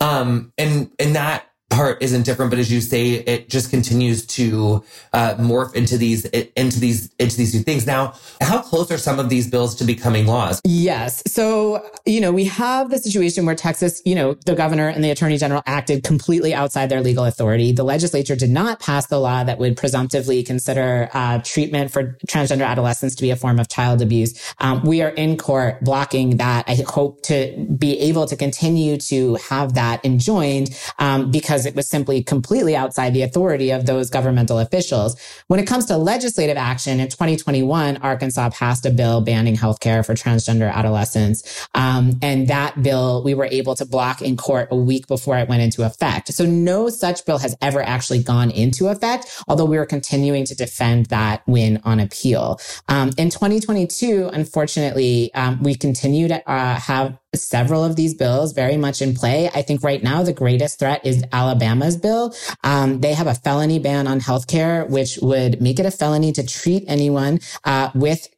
Um, 0.00 0.52
and, 0.56 0.90
and 0.98 1.16
that 1.16 1.47
part 1.70 2.02
isn't 2.02 2.22
different, 2.22 2.50
but 2.50 2.58
as 2.58 2.72
you 2.72 2.80
say, 2.80 3.14
it 3.14 3.48
just 3.48 3.70
continues 3.70 4.26
to 4.26 4.82
uh, 5.12 5.34
morph 5.34 5.74
into 5.74 5.98
these 5.98 6.24
into 6.24 6.80
these 6.80 7.12
into 7.18 7.36
these 7.36 7.54
new 7.54 7.62
things. 7.62 7.86
Now, 7.86 8.14
how 8.40 8.62
close 8.62 8.90
are 8.90 8.98
some 8.98 9.18
of 9.18 9.28
these 9.28 9.48
bills 9.48 9.74
to 9.76 9.84
becoming 9.84 10.26
laws? 10.26 10.60
Yes. 10.64 11.22
So 11.26 11.86
you 12.06 12.20
know, 12.20 12.32
we 12.32 12.44
have 12.46 12.90
the 12.90 12.98
situation 12.98 13.44
where 13.44 13.54
Texas, 13.54 14.00
you 14.04 14.14
know, 14.14 14.34
the 14.46 14.54
governor 14.54 14.88
and 14.88 15.04
the 15.04 15.10
attorney 15.10 15.36
general 15.36 15.62
acted 15.66 16.04
completely 16.04 16.54
outside 16.54 16.88
their 16.88 17.02
legal 17.02 17.24
authority. 17.24 17.72
The 17.72 17.84
legislature 17.84 18.36
did 18.36 18.50
not 18.50 18.80
pass 18.80 19.06
the 19.06 19.20
law 19.20 19.44
that 19.44 19.58
would 19.58 19.76
presumptively 19.76 20.42
consider 20.42 21.10
uh, 21.12 21.40
treatment 21.44 21.90
for 21.90 22.16
transgender 22.26 22.66
adolescents 22.66 23.14
to 23.16 23.22
be 23.22 23.30
a 23.30 23.36
form 23.36 23.58
of 23.58 23.68
child 23.68 24.00
abuse. 24.00 24.54
Um, 24.58 24.82
we 24.84 25.02
are 25.02 25.10
in 25.10 25.36
court 25.36 25.84
blocking 25.84 26.38
that. 26.38 26.64
I 26.66 26.76
hope 26.86 27.22
to 27.24 27.66
be 27.78 27.98
able 28.00 28.26
to 28.26 28.36
continue 28.36 28.96
to 28.96 29.34
have 29.36 29.74
that 29.74 30.04
enjoined 30.04 30.70
um, 30.98 31.30
because 31.30 31.57
because 31.58 31.66
it 31.66 31.74
was 31.74 31.88
simply 31.88 32.22
completely 32.22 32.76
outside 32.76 33.12
the 33.12 33.22
authority 33.22 33.72
of 33.72 33.84
those 33.84 34.10
governmental 34.10 34.60
officials. 34.60 35.16
When 35.48 35.58
it 35.58 35.66
comes 35.66 35.86
to 35.86 35.96
legislative 35.96 36.56
action 36.56 37.00
in 37.00 37.08
2021, 37.08 37.96
Arkansas 37.96 38.50
passed 38.50 38.86
a 38.86 38.90
bill 38.90 39.20
banning 39.20 39.56
healthcare 39.56 40.06
for 40.06 40.14
transgender 40.14 40.72
adolescents. 40.72 41.66
Um, 41.74 42.16
and 42.22 42.46
that 42.46 42.80
bill 42.80 43.24
we 43.24 43.34
were 43.34 43.46
able 43.46 43.74
to 43.74 43.84
block 43.84 44.22
in 44.22 44.36
court 44.36 44.68
a 44.70 44.76
week 44.76 45.08
before 45.08 45.36
it 45.36 45.48
went 45.48 45.60
into 45.60 45.84
effect. 45.84 46.32
So 46.32 46.46
no 46.46 46.90
such 46.90 47.26
bill 47.26 47.38
has 47.38 47.56
ever 47.60 47.82
actually 47.82 48.22
gone 48.22 48.52
into 48.52 48.86
effect, 48.86 49.42
although 49.48 49.64
we 49.64 49.78
were 49.78 49.86
continuing 49.86 50.44
to 50.44 50.54
defend 50.54 51.06
that 51.06 51.42
win 51.48 51.80
on 51.82 51.98
appeal. 51.98 52.60
Um, 52.86 53.10
in 53.18 53.30
2022, 53.30 54.30
unfortunately, 54.32 55.34
um, 55.34 55.60
we 55.60 55.74
continue 55.74 56.28
to 56.28 56.48
uh, 56.48 56.76
have 56.78 57.18
several 57.34 57.84
of 57.84 57.96
these 57.96 58.14
bills 58.14 58.52
very 58.52 58.76
much 58.76 59.02
in 59.02 59.14
play. 59.14 59.50
I 59.54 59.62
think 59.62 59.82
right 59.82 60.02
now 60.02 60.22
the 60.22 60.32
greatest 60.32 60.78
threat 60.78 61.04
is 61.04 61.24
Alabama's 61.32 61.96
bill. 61.96 62.34
Um, 62.64 63.00
they 63.00 63.14
have 63.14 63.26
a 63.26 63.34
felony 63.34 63.78
ban 63.78 64.06
on 64.06 64.20
healthcare, 64.20 64.88
which 64.88 65.18
would 65.20 65.60
make 65.60 65.78
it 65.78 65.86
a 65.86 65.90
felony 65.90 66.32
to 66.32 66.46
treat 66.46 66.84
anyone 66.86 67.40
uh, 67.64 67.90
with 67.94 68.28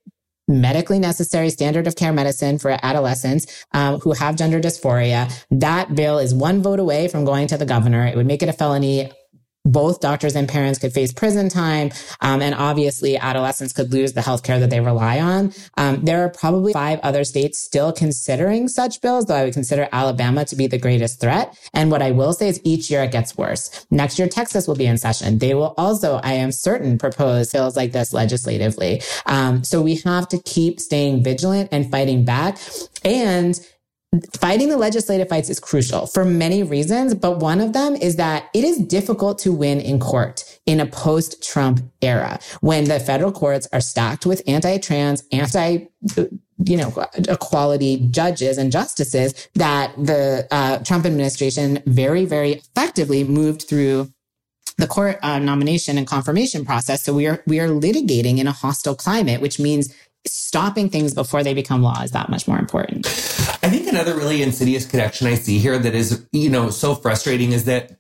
medically 0.48 0.98
necessary 0.98 1.48
standard 1.48 1.86
of 1.86 1.94
care 1.94 2.12
medicine 2.12 2.58
for 2.58 2.76
adolescents 2.82 3.64
um, 3.72 4.00
who 4.00 4.12
have 4.12 4.36
gender 4.36 4.60
dysphoria. 4.60 5.32
That 5.50 5.94
bill 5.94 6.18
is 6.18 6.34
one 6.34 6.60
vote 6.62 6.80
away 6.80 7.06
from 7.06 7.24
going 7.24 7.46
to 7.48 7.56
the 7.56 7.66
governor. 7.66 8.04
It 8.06 8.16
would 8.16 8.26
make 8.26 8.42
it 8.42 8.48
a 8.48 8.52
felony 8.52 9.12
both 9.64 10.00
doctors 10.00 10.34
and 10.34 10.48
parents 10.48 10.78
could 10.78 10.92
face 10.92 11.12
prison 11.12 11.48
time. 11.48 11.90
Um, 12.20 12.42
and 12.42 12.54
obviously 12.54 13.16
adolescents 13.16 13.72
could 13.72 13.92
lose 13.92 14.12
the 14.12 14.22
health 14.22 14.42
care 14.42 14.58
that 14.58 14.70
they 14.70 14.80
rely 14.80 15.20
on. 15.20 15.52
Um, 15.76 16.04
there 16.04 16.24
are 16.24 16.28
probably 16.28 16.72
five 16.72 17.00
other 17.02 17.24
states 17.24 17.58
still 17.58 17.92
considering 17.92 18.68
such 18.68 19.00
bills, 19.00 19.26
though 19.26 19.34
I 19.34 19.44
would 19.44 19.54
consider 19.54 19.88
Alabama 19.92 20.44
to 20.46 20.56
be 20.56 20.66
the 20.66 20.78
greatest 20.78 21.20
threat. 21.20 21.56
And 21.74 21.90
what 21.90 22.02
I 22.02 22.10
will 22.10 22.32
say 22.32 22.48
is 22.48 22.60
each 22.64 22.90
year 22.90 23.02
it 23.02 23.12
gets 23.12 23.36
worse. 23.36 23.86
Next 23.90 24.18
year, 24.18 24.28
Texas 24.28 24.66
will 24.66 24.76
be 24.76 24.86
in 24.86 24.98
session. 24.98 25.38
They 25.38 25.54
will 25.54 25.74
also, 25.76 26.20
I 26.22 26.32
am 26.34 26.52
certain, 26.52 26.98
propose 26.98 27.52
bills 27.52 27.76
like 27.76 27.92
this 27.92 28.12
legislatively. 28.12 29.02
Um, 29.26 29.64
so 29.64 29.82
we 29.82 29.96
have 29.96 30.28
to 30.28 30.38
keep 30.38 30.80
staying 30.80 31.22
vigilant 31.22 31.68
and 31.72 31.90
fighting 31.90 32.24
back. 32.24 32.58
And 33.04 33.58
Fighting 34.40 34.70
the 34.70 34.76
legislative 34.76 35.28
fights 35.28 35.48
is 35.48 35.60
crucial 35.60 36.04
for 36.04 36.24
many 36.24 36.64
reasons, 36.64 37.14
but 37.14 37.38
one 37.38 37.60
of 37.60 37.72
them 37.72 37.94
is 37.94 38.16
that 38.16 38.50
it 38.52 38.64
is 38.64 38.76
difficult 38.78 39.38
to 39.38 39.52
win 39.52 39.80
in 39.80 40.00
court 40.00 40.58
in 40.66 40.80
a 40.80 40.86
post 40.86 41.48
Trump 41.48 41.80
era 42.02 42.40
when 42.60 42.84
the 42.84 42.98
federal 42.98 43.30
courts 43.30 43.68
are 43.72 43.80
stacked 43.80 44.26
with 44.26 44.42
anti 44.48 44.78
trans, 44.78 45.22
anti 45.30 45.86
you 46.64 46.76
know, 46.76 46.92
equality 47.28 48.08
judges 48.10 48.58
and 48.58 48.72
justices 48.72 49.48
that 49.54 49.94
the 49.96 50.46
uh, 50.50 50.78
Trump 50.78 51.06
administration 51.06 51.80
very, 51.86 52.24
very 52.24 52.54
effectively 52.54 53.22
moved 53.22 53.62
through 53.62 54.12
the 54.76 54.88
court 54.88 55.18
uh, 55.22 55.38
nomination 55.38 55.96
and 55.96 56.06
confirmation 56.06 56.64
process. 56.64 57.04
So 57.04 57.14
we 57.14 57.28
are 57.28 57.42
we 57.46 57.60
are 57.60 57.68
litigating 57.68 58.38
in 58.38 58.48
a 58.48 58.52
hostile 58.52 58.96
climate, 58.96 59.40
which 59.40 59.60
means 59.60 59.94
stopping 60.26 60.88
things 60.90 61.14
before 61.14 61.42
they 61.42 61.54
become 61.54 61.82
law 61.82 62.02
is 62.02 62.10
that 62.10 62.28
much 62.28 62.48
more 62.48 62.58
important. 62.58 63.06
I 63.62 63.68
think 63.68 63.86
another 63.86 64.16
really 64.16 64.42
insidious 64.42 64.86
connection 64.86 65.26
I 65.26 65.34
see 65.34 65.58
here 65.58 65.78
that 65.78 65.94
is, 65.94 66.26
you 66.32 66.50
know, 66.50 66.70
so 66.70 66.94
frustrating 66.94 67.52
is 67.52 67.64
that 67.64 67.99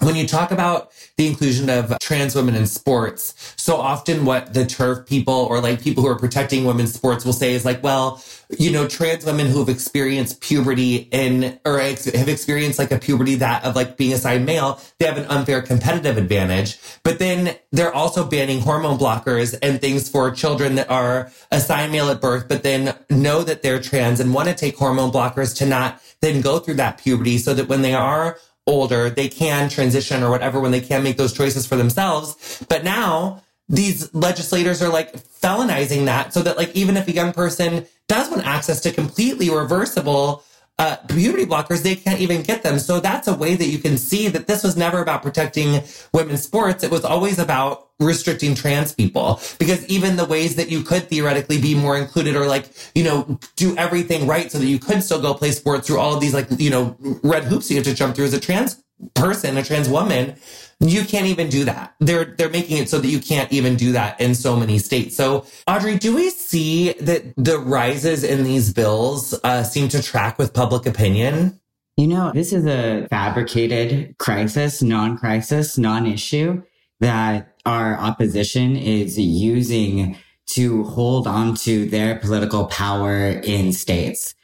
when 0.00 0.14
you 0.14 0.26
talk 0.26 0.50
about 0.50 0.92
the 1.16 1.26
inclusion 1.26 1.70
of 1.70 1.98
trans 2.00 2.34
women 2.34 2.54
in 2.54 2.66
sports, 2.66 3.54
so 3.56 3.76
often 3.76 4.24
what 4.24 4.52
the 4.52 4.64
TERF 4.64 5.06
people 5.06 5.32
or 5.32 5.60
like 5.60 5.80
people 5.80 6.02
who 6.02 6.08
are 6.08 6.18
protecting 6.18 6.64
women's 6.64 6.92
sports 6.92 7.24
will 7.24 7.32
say 7.32 7.54
is 7.54 7.64
like, 7.64 7.82
well, 7.82 8.22
you 8.58 8.70
know, 8.70 8.86
trans 8.86 9.24
women 9.24 9.46
who 9.46 9.58
have 9.58 9.68
experienced 9.68 10.40
puberty 10.40 11.08
in, 11.10 11.58
or 11.64 11.80
ex- 11.80 12.04
have 12.04 12.28
experienced 12.28 12.78
like 12.78 12.92
a 12.92 12.98
puberty 12.98 13.36
that 13.36 13.64
of 13.64 13.74
like 13.74 13.96
being 13.96 14.12
assigned 14.12 14.44
male, 14.44 14.80
they 14.98 15.06
have 15.06 15.18
an 15.18 15.24
unfair 15.26 15.62
competitive 15.62 16.16
advantage. 16.16 16.78
But 17.02 17.18
then 17.18 17.56
they're 17.72 17.94
also 17.94 18.24
banning 18.24 18.60
hormone 18.60 18.98
blockers 18.98 19.58
and 19.62 19.80
things 19.80 20.08
for 20.08 20.30
children 20.30 20.74
that 20.76 20.90
are 20.90 21.30
assigned 21.50 21.92
male 21.92 22.10
at 22.10 22.20
birth, 22.20 22.48
but 22.48 22.62
then 22.62 22.94
know 23.10 23.42
that 23.42 23.62
they're 23.62 23.80
trans 23.80 24.20
and 24.20 24.34
want 24.34 24.48
to 24.48 24.54
take 24.54 24.76
hormone 24.76 25.10
blockers 25.10 25.56
to 25.56 25.66
not 25.66 26.00
then 26.20 26.40
go 26.40 26.58
through 26.58 26.74
that 26.74 26.98
puberty 26.98 27.38
so 27.38 27.54
that 27.54 27.68
when 27.68 27.82
they 27.82 27.94
are 27.94 28.38
older, 28.66 29.10
they 29.10 29.28
can 29.28 29.68
transition 29.68 30.22
or 30.22 30.30
whatever 30.30 30.60
when 30.60 30.72
they 30.72 30.80
can 30.80 31.02
make 31.02 31.16
those 31.16 31.32
choices 31.32 31.66
for 31.66 31.76
themselves. 31.76 32.64
But 32.68 32.84
now 32.84 33.42
these 33.68 34.12
legislators 34.14 34.82
are 34.82 34.88
like 34.88 35.14
felonizing 35.16 36.04
that 36.06 36.32
so 36.32 36.42
that 36.42 36.56
like 36.56 36.74
even 36.74 36.96
if 36.96 37.08
a 37.08 37.12
young 37.12 37.32
person 37.32 37.86
does 38.08 38.30
want 38.30 38.46
access 38.46 38.80
to 38.80 38.92
completely 38.92 39.50
reversible 39.50 40.44
uh, 40.78 40.96
puberty 41.08 41.46
blockers, 41.46 41.82
they 41.82 41.96
can't 41.96 42.20
even 42.20 42.42
get 42.42 42.62
them. 42.62 42.78
So 42.78 43.00
that's 43.00 43.28
a 43.28 43.34
way 43.34 43.54
that 43.54 43.66
you 43.66 43.78
can 43.78 43.96
see 43.96 44.28
that 44.28 44.46
this 44.46 44.62
was 44.62 44.76
never 44.76 45.00
about 45.00 45.22
protecting 45.22 45.82
women's 46.12 46.42
sports. 46.42 46.84
It 46.84 46.90
was 46.90 47.04
always 47.04 47.38
about 47.38 47.88
restricting 47.98 48.54
trans 48.54 48.94
people 48.94 49.40
because 49.58 49.86
even 49.86 50.16
the 50.16 50.26
ways 50.26 50.56
that 50.56 50.70
you 50.70 50.82
could 50.82 51.08
theoretically 51.08 51.58
be 51.58 51.74
more 51.74 51.96
included 51.96 52.36
or 52.36 52.46
like, 52.46 52.68
you 52.94 53.04
know, 53.04 53.38
do 53.56 53.74
everything 53.78 54.26
right 54.26 54.52
so 54.52 54.58
that 54.58 54.66
you 54.66 54.78
could 54.78 55.02
still 55.02 55.20
go 55.20 55.32
play 55.32 55.50
sports 55.50 55.86
through 55.86 55.98
all 55.98 56.14
of 56.14 56.20
these 56.20 56.34
like, 56.34 56.46
you 56.58 56.68
know, 56.68 56.94
red 57.22 57.44
hoops 57.44 57.70
you 57.70 57.76
have 57.76 57.86
to 57.86 57.94
jump 57.94 58.14
through 58.14 58.26
as 58.26 58.34
a 58.34 58.40
trans 58.40 58.82
person, 59.14 59.56
a 59.56 59.62
trans 59.62 59.88
woman 59.88 60.36
you 60.80 61.04
can't 61.04 61.26
even 61.26 61.48
do 61.48 61.64
that. 61.64 61.94
They're, 62.00 62.24
they're 62.24 62.50
making 62.50 62.78
it 62.78 62.88
so 62.88 62.98
that 62.98 63.08
you 63.08 63.20
can't 63.20 63.50
even 63.52 63.76
do 63.76 63.92
that 63.92 64.20
in 64.20 64.34
so 64.34 64.56
many 64.56 64.78
states. 64.78 65.16
So 65.16 65.46
Adri, 65.66 65.98
do 65.98 66.14
we 66.14 66.30
see 66.30 66.92
that 66.94 67.34
the 67.36 67.58
rises 67.58 68.24
in 68.24 68.44
these 68.44 68.72
bills 68.72 69.34
uh, 69.42 69.62
seem 69.62 69.88
to 69.88 70.02
track 70.02 70.38
with 70.38 70.52
public 70.52 70.86
opinion? 70.86 71.60
You 71.96 72.08
know, 72.08 72.30
this 72.32 72.52
is 72.52 72.66
a 72.66 73.06
fabricated 73.08 74.18
crisis, 74.18 74.82
non-crisis, 74.82 75.78
non-issue 75.78 76.62
that 77.00 77.54
our 77.64 77.96
opposition 77.98 78.76
is 78.76 79.18
using 79.18 80.16
to 80.46 80.84
hold 80.84 81.26
on 81.26 81.54
to 81.54 81.88
their 81.88 82.16
political 82.16 82.66
power 82.66 83.16
in 83.16 83.72
states. 83.72 84.34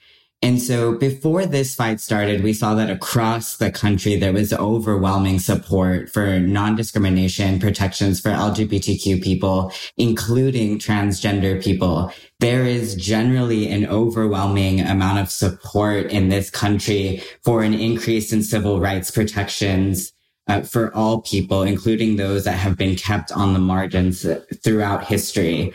And 0.45 0.61
so 0.61 0.97
before 0.99 1.47
this 1.47 1.77
fight 1.77 2.01
started, 2.01 2.43
we 2.43 2.53
saw 2.53 2.75
that 2.75 2.91
across 2.91 3.59
the 3.59 3.71
country, 3.71 4.17
there 4.17 4.33
was 4.33 4.53
overwhelming 4.53 5.39
support 5.39 6.11
for 6.11 6.41
non-discrimination 6.41 7.61
protections 7.61 8.19
for 8.21 8.31
LGBTQ 8.31 9.23
people, 9.23 9.73
including 9.97 10.81
transgender 10.81 11.63
people. 11.63 12.13
There 12.41 12.65
is 12.65 12.97
generally 12.97 13.71
an 13.71 13.87
overwhelming 13.87 14.81
amount 14.81 15.21
of 15.21 15.31
support 15.31 16.11
in 16.11 16.29
this 16.29 16.51
country 16.51 17.23
for 17.45 17.63
an 17.63 17.73
increase 17.73 18.33
in 18.33 18.43
civil 18.43 18.81
rights 18.81 19.13
protections 19.13 20.13
uh, 20.49 20.63
for 20.63 20.93
all 20.93 21.23
people, 21.23 21.63
including 21.63 22.17
those 22.17 22.43
that 22.45 22.59
have 22.59 22.77
been 22.77 22.97
kept 22.97 23.31
on 23.31 23.53
the 23.53 23.61
margins 23.61 24.27
throughout 24.65 25.05
history. 25.05 25.73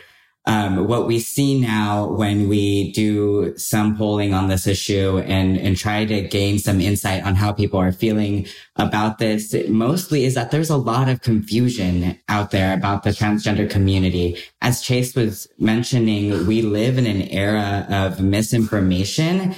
Um, 0.48 0.88
what 0.88 1.06
we 1.06 1.20
see 1.20 1.60
now 1.60 2.06
when 2.06 2.48
we 2.48 2.90
do 2.92 3.52
some 3.58 3.98
polling 3.98 4.32
on 4.32 4.48
this 4.48 4.66
issue 4.66 5.18
and, 5.18 5.58
and 5.58 5.76
try 5.76 6.06
to 6.06 6.22
gain 6.22 6.58
some 6.58 6.80
insight 6.80 7.22
on 7.22 7.34
how 7.34 7.52
people 7.52 7.78
are 7.78 7.92
feeling 7.92 8.46
about 8.76 9.18
this 9.18 9.54
mostly 9.68 10.24
is 10.24 10.34
that 10.36 10.50
there's 10.50 10.70
a 10.70 10.78
lot 10.78 11.10
of 11.10 11.20
confusion 11.20 12.18
out 12.30 12.50
there 12.50 12.72
about 12.72 13.02
the 13.02 13.10
transgender 13.10 13.68
community. 13.68 14.38
As 14.62 14.80
Chase 14.80 15.14
was 15.14 15.48
mentioning, 15.58 16.46
we 16.46 16.62
live 16.62 16.96
in 16.96 17.04
an 17.06 17.22
era 17.28 17.86
of 17.90 18.22
misinformation 18.22 19.54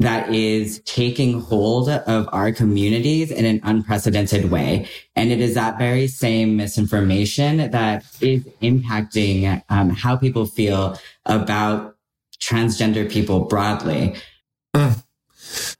that 0.00 0.32
is 0.34 0.80
taking 0.86 1.40
hold 1.40 1.88
of 1.88 2.28
our 2.32 2.52
communities 2.52 3.30
in 3.30 3.44
an 3.44 3.60
unprecedented 3.62 4.50
way. 4.50 4.88
And 5.14 5.30
it 5.30 5.40
is 5.40 5.54
that 5.54 5.78
very 5.78 6.08
same 6.08 6.56
misinformation 6.56 7.70
that 7.70 8.04
is 8.20 8.42
impacting 8.62 9.62
um, 9.68 9.90
how 9.90 10.16
people 10.16 10.46
feel 10.46 10.98
about 11.26 11.96
transgender 12.42 13.10
people 13.10 13.40
broadly. 13.40 14.16
Mm. 14.74 15.04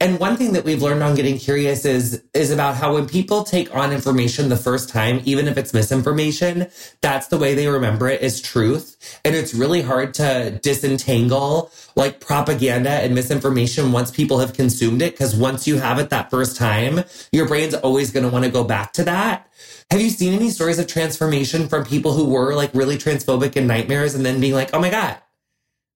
And 0.01 0.19
one 0.19 0.37
thing 0.37 0.53
that 0.55 0.65
we've 0.65 0.83
learned 0.83 1.03
on 1.03 1.15
getting 1.15 1.39
curious 1.39 1.85
is 1.85 2.23
is 2.35 2.51
about 2.51 2.77
how 2.77 2.95
when 2.95 3.07
people 3.07 3.45
take 3.45 3.75
on 3.75 3.93
information 3.93 4.49
the 4.49 4.57
first 4.57 4.89
time, 4.89 5.21
even 5.25 5.49
if 5.49 5.57
it's 5.57 5.75
misinformation, 5.75 6.69
that's 7.01 7.29
the 7.29 7.39
way 7.39 7.55
they 7.55 7.67
remember 7.69 8.09
it 8.09 8.23
is 8.23 8.41
truth. 8.41 9.21
And 9.25 9.35
it's 9.35 9.55
really 9.55 9.83
hard 9.83 10.15
to 10.15 10.59
disentangle 10.63 11.71
like 11.97 12.21
propaganda 12.21 12.91
and 12.91 13.15
misinformation 13.15 13.93
once 13.93 14.11
people 14.11 14.39
have 14.39 14.53
consumed 14.53 15.03
it. 15.03 15.17
Cause 15.19 15.35
once 15.35 15.67
you 15.67 15.77
have 15.79 15.99
it 15.99 16.11
that 16.11 16.31
first 16.31 16.57
time, 16.57 17.05
your 17.33 17.47
brain's 17.47 17.75
always 17.75 18.11
going 18.11 18.25
to 18.25 18.31
want 18.31 18.45
to 18.45 18.51
go 18.51 18.65
back 18.65 18.93
to 18.95 19.05
that. 19.05 19.49
Have 19.91 20.01
you 20.01 20.11
seen 20.11 20.33
any 20.35 20.51
stories 20.51 20.79
of 20.79 20.87
transformation 20.87 21.69
from 21.69 21.85
people 21.85 22.13
who 22.13 22.27
were 22.27 22.55
like 22.55 22.71
really 22.75 22.97
transphobic 22.97 23.57
and 23.57 23.67
nightmares 23.67 24.15
and 24.15 24.25
then 24.25 24.41
being 24.41 24.55
like, 24.55 24.71
oh 24.73 24.81
my 24.81 24.91
God, 24.91 25.19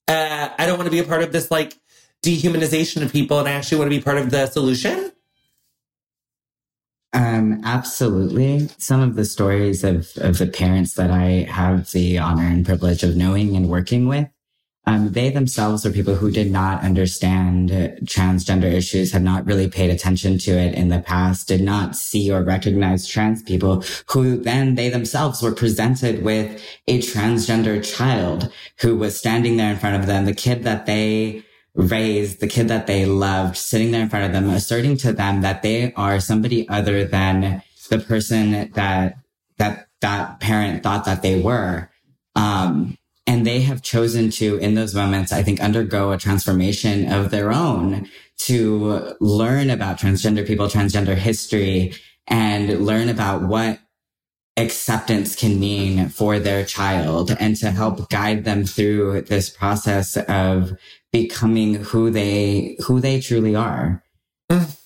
uh, 0.09 0.49
I 0.59 0.67
don't 0.67 0.77
want 0.77 0.87
to 0.87 0.91
be 0.91 0.99
a 0.99 1.05
part 1.05 1.23
of 1.23 1.33
this 1.33 1.51
like 1.51 1.79
dehumanization 2.25 3.03
of 3.03 3.13
people 3.13 3.39
and 3.39 3.49
I 3.49 3.53
actually 3.53 3.79
want 3.79 3.91
to 3.91 3.97
be 3.97 4.03
part 4.03 4.19
of 4.19 4.31
the 4.31 4.47
solution? 4.47 5.13
Um, 7.13 7.61
absolutely. 7.65 8.69
Some 8.79 9.01
of 9.01 9.15
the 9.15 9.25
stories 9.25 9.85
of, 9.85 10.11
of 10.17 10.39
the 10.39 10.49
parents 10.49 10.95
that 10.95 11.13
I 11.13 11.47
have 11.49 11.93
the 11.93 12.19
honor 12.19 12.43
and 12.43 12.67
privilege 12.67 13.05
of 13.05 13.17
knowing 13.17 13.55
and 13.55 13.69
working 13.69 14.09
with, 14.09 14.29
um, 14.87 15.13
they 15.13 15.31
themselves 15.31 15.87
are 15.87 15.93
people 15.93 16.17
who 16.17 16.31
did 16.31 16.51
not 16.51 16.83
understand 16.83 17.71
transgender 18.05 18.71
issues, 18.71 19.13
had 19.13 19.23
not 19.23 19.47
really 19.47 19.69
paid 19.69 19.91
attention 19.91 20.39
to 20.39 20.51
it 20.51 20.75
in 20.75 20.89
the 20.89 20.99
past, 20.99 21.49
did 21.49 21.63
not 21.63 21.97
see 21.97 22.31
or 22.31 22.43
recognize 22.43 23.07
trans 23.07 23.43
people 23.43 23.85
who 24.09 24.37
then 24.37 24.75
they 24.75 24.89
themselves 24.89 25.41
were 25.41 25.53
presented 25.53 26.23
with 26.23 26.63
a 26.89 26.99
transgender 26.99 27.83
child 27.83 28.53
who 28.81 28.97
was 28.97 29.17
standing 29.17 29.57
there 29.57 29.71
in 29.71 29.79
front 29.79 29.97
of 29.97 30.07
them, 30.07 30.25
the 30.25 30.35
kid 30.35 30.65
that 30.65 30.85
they 30.85 31.44
raised 31.75 32.41
the 32.41 32.47
kid 32.47 32.69
that 32.69 32.87
they 32.87 33.05
loved 33.05 33.57
sitting 33.57 33.91
there 33.91 34.03
in 34.03 34.09
front 34.09 34.27
of 34.27 34.33
them, 34.33 34.49
asserting 34.51 34.97
to 34.99 35.13
them 35.13 35.41
that 35.43 35.63
they 35.63 35.93
are 35.95 36.21
somebody 36.21 36.69
other 36.69 37.05
than 37.05 37.63
the 37.91 37.99
person 37.99 38.71
that, 38.73 39.17
that 39.59 39.89
that 40.05 40.39
parent 40.39 40.83
thought 40.83 41.07
that 41.07 41.23
they 41.23 41.41
were. 41.41 41.89
Um, 42.37 42.99
and 43.27 43.47
they 43.47 43.63
have 43.63 43.81
chosen 43.81 44.29
to, 44.33 44.59
in 44.59 44.75
those 44.75 44.95
moments, 44.95 45.33
I 45.33 45.43
think, 45.43 45.61
undergo 45.61 46.13
a 46.13 46.19
transformation 46.19 47.11
of 47.11 47.31
their 47.31 47.51
own 47.51 48.09
to 48.41 49.17
learn 49.19 49.71
about 49.71 49.99
transgender 49.99 50.47
people, 50.47 50.67
transgender 50.67 51.15
history, 51.15 51.95
and 52.27 52.85
learn 52.85 53.09
about 53.09 53.43
what 53.43 53.79
acceptance 54.59 55.35
can 55.35 55.59
mean 55.59 56.09
for 56.11 56.39
their 56.39 56.65
child 56.65 57.35
and 57.41 57.57
to 57.57 57.71
help 57.71 58.09
guide 58.11 58.45
them 58.45 58.65
through 58.65 59.23
this 59.23 59.49
process 59.49 60.17
of 60.17 60.73
becoming 61.15 61.75
who 61.77 62.11
they 62.11 62.77
who 62.85 63.01
they 63.01 63.21
truly 63.21 63.55
are. 63.55 64.03
Mm. 64.51 64.77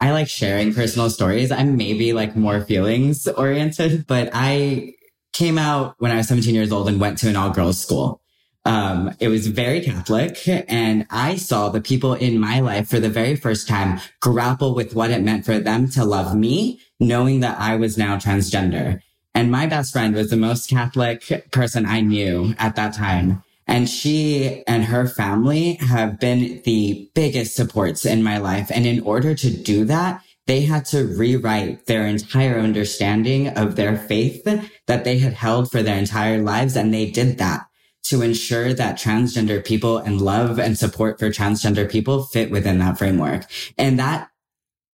I 0.00 0.10
like 0.10 0.28
sharing 0.28 0.74
personal 0.74 1.08
stories. 1.08 1.52
I'm 1.52 1.76
maybe 1.76 2.12
like 2.12 2.34
more 2.34 2.60
feelings 2.62 3.28
oriented, 3.28 4.04
but 4.08 4.28
I 4.32 4.94
came 5.32 5.56
out 5.56 5.94
when 5.98 6.10
I 6.10 6.16
was 6.16 6.26
17 6.26 6.52
years 6.52 6.72
old 6.72 6.88
and 6.88 7.00
went 7.00 7.18
to 7.18 7.28
an 7.28 7.36
all 7.36 7.50
girls 7.50 7.80
school. 7.80 8.20
Um, 8.64 9.14
it 9.20 9.28
was 9.28 9.46
very 9.46 9.80
Catholic 9.80 10.36
and 10.68 11.06
I 11.10 11.36
saw 11.36 11.68
the 11.68 11.80
people 11.80 12.14
in 12.14 12.40
my 12.40 12.58
life 12.58 12.88
for 12.88 12.98
the 12.98 13.08
very 13.08 13.36
first 13.36 13.68
time 13.68 14.00
grapple 14.20 14.74
with 14.74 14.96
what 14.96 15.12
it 15.12 15.22
meant 15.22 15.44
for 15.44 15.60
them 15.60 15.88
to 15.90 16.04
love 16.04 16.36
me, 16.36 16.80
knowing 16.98 17.38
that 17.40 17.56
I 17.58 17.76
was 17.76 17.96
now 17.96 18.16
transgender. 18.16 19.00
And 19.32 19.52
my 19.52 19.66
best 19.66 19.92
friend 19.92 20.12
was 20.16 20.30
the 20.30 20.36
most 20.36 20.68
Catholic 20.68 21.50
person 21.52 21.86
I 21.86 22.00
knew 22.00 22.56
at 22.58 22.74
that 22.74 22.94
time. 22.94 23.44
And 23.68 23.88
she 23.88 24.64
and 24.66 24.84
her 24.86 25.06
family 25.06 25.74
have 25.74 26.18
been 26.18 26.62
the 26.64 27.10
biggest 27.14 27.54
supports 27.54 28.04
in 28.06 28.22
my 28.22 28.38
life. 28.38 28.70
And 28.74 28.86
in 28.86 29.00
order 29.00 29.34
to 29.34 29.50
do 29.50 29.84
that, 29.84 30.22
they 30.46 30.62
had 30.62 30.86
to 30.86 31.04
rewrite 31.04 31.84
their 31.84 32.06
entire 32.06 32.58
understanding 32.58 33.48
of 33.48 33.76
their 33.76 33.98
faith 33.98 34.42
that 34.86 35.04
they 35.04 35.18
had 35.18 35.34
held 35.34 35.70
for 35.70 35.82
their 35.82 35.98
entire 35.98 36.42
lives. 36.42 36.74
And 36.74 36.92
they 36.92 37.10
did 37.10 37.36
that 37.38 37.66
to 38.04 38.22
ensure 38.22 38.72
that 38.72 38.96
transgender 38.96 39.62
people 39.62 39.98
and 39.98 40.22
love 40.22 40.58
and 40.58 40.78
support 40.78 41.18
for 41.18 41.28
transgender 41.28 41.88
people 41.90 42.24
fit 42.24 42.50
within 42.50 42.78
that 42.78 42.96
framework. 42.96 43.44
And 43.76 43.98
that, 43.98 44.30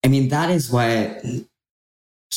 I 0.04 0.08
mean, 0.08 0.28
that 0.30 0.50
is 0.50 0.68
what 0.68 1.22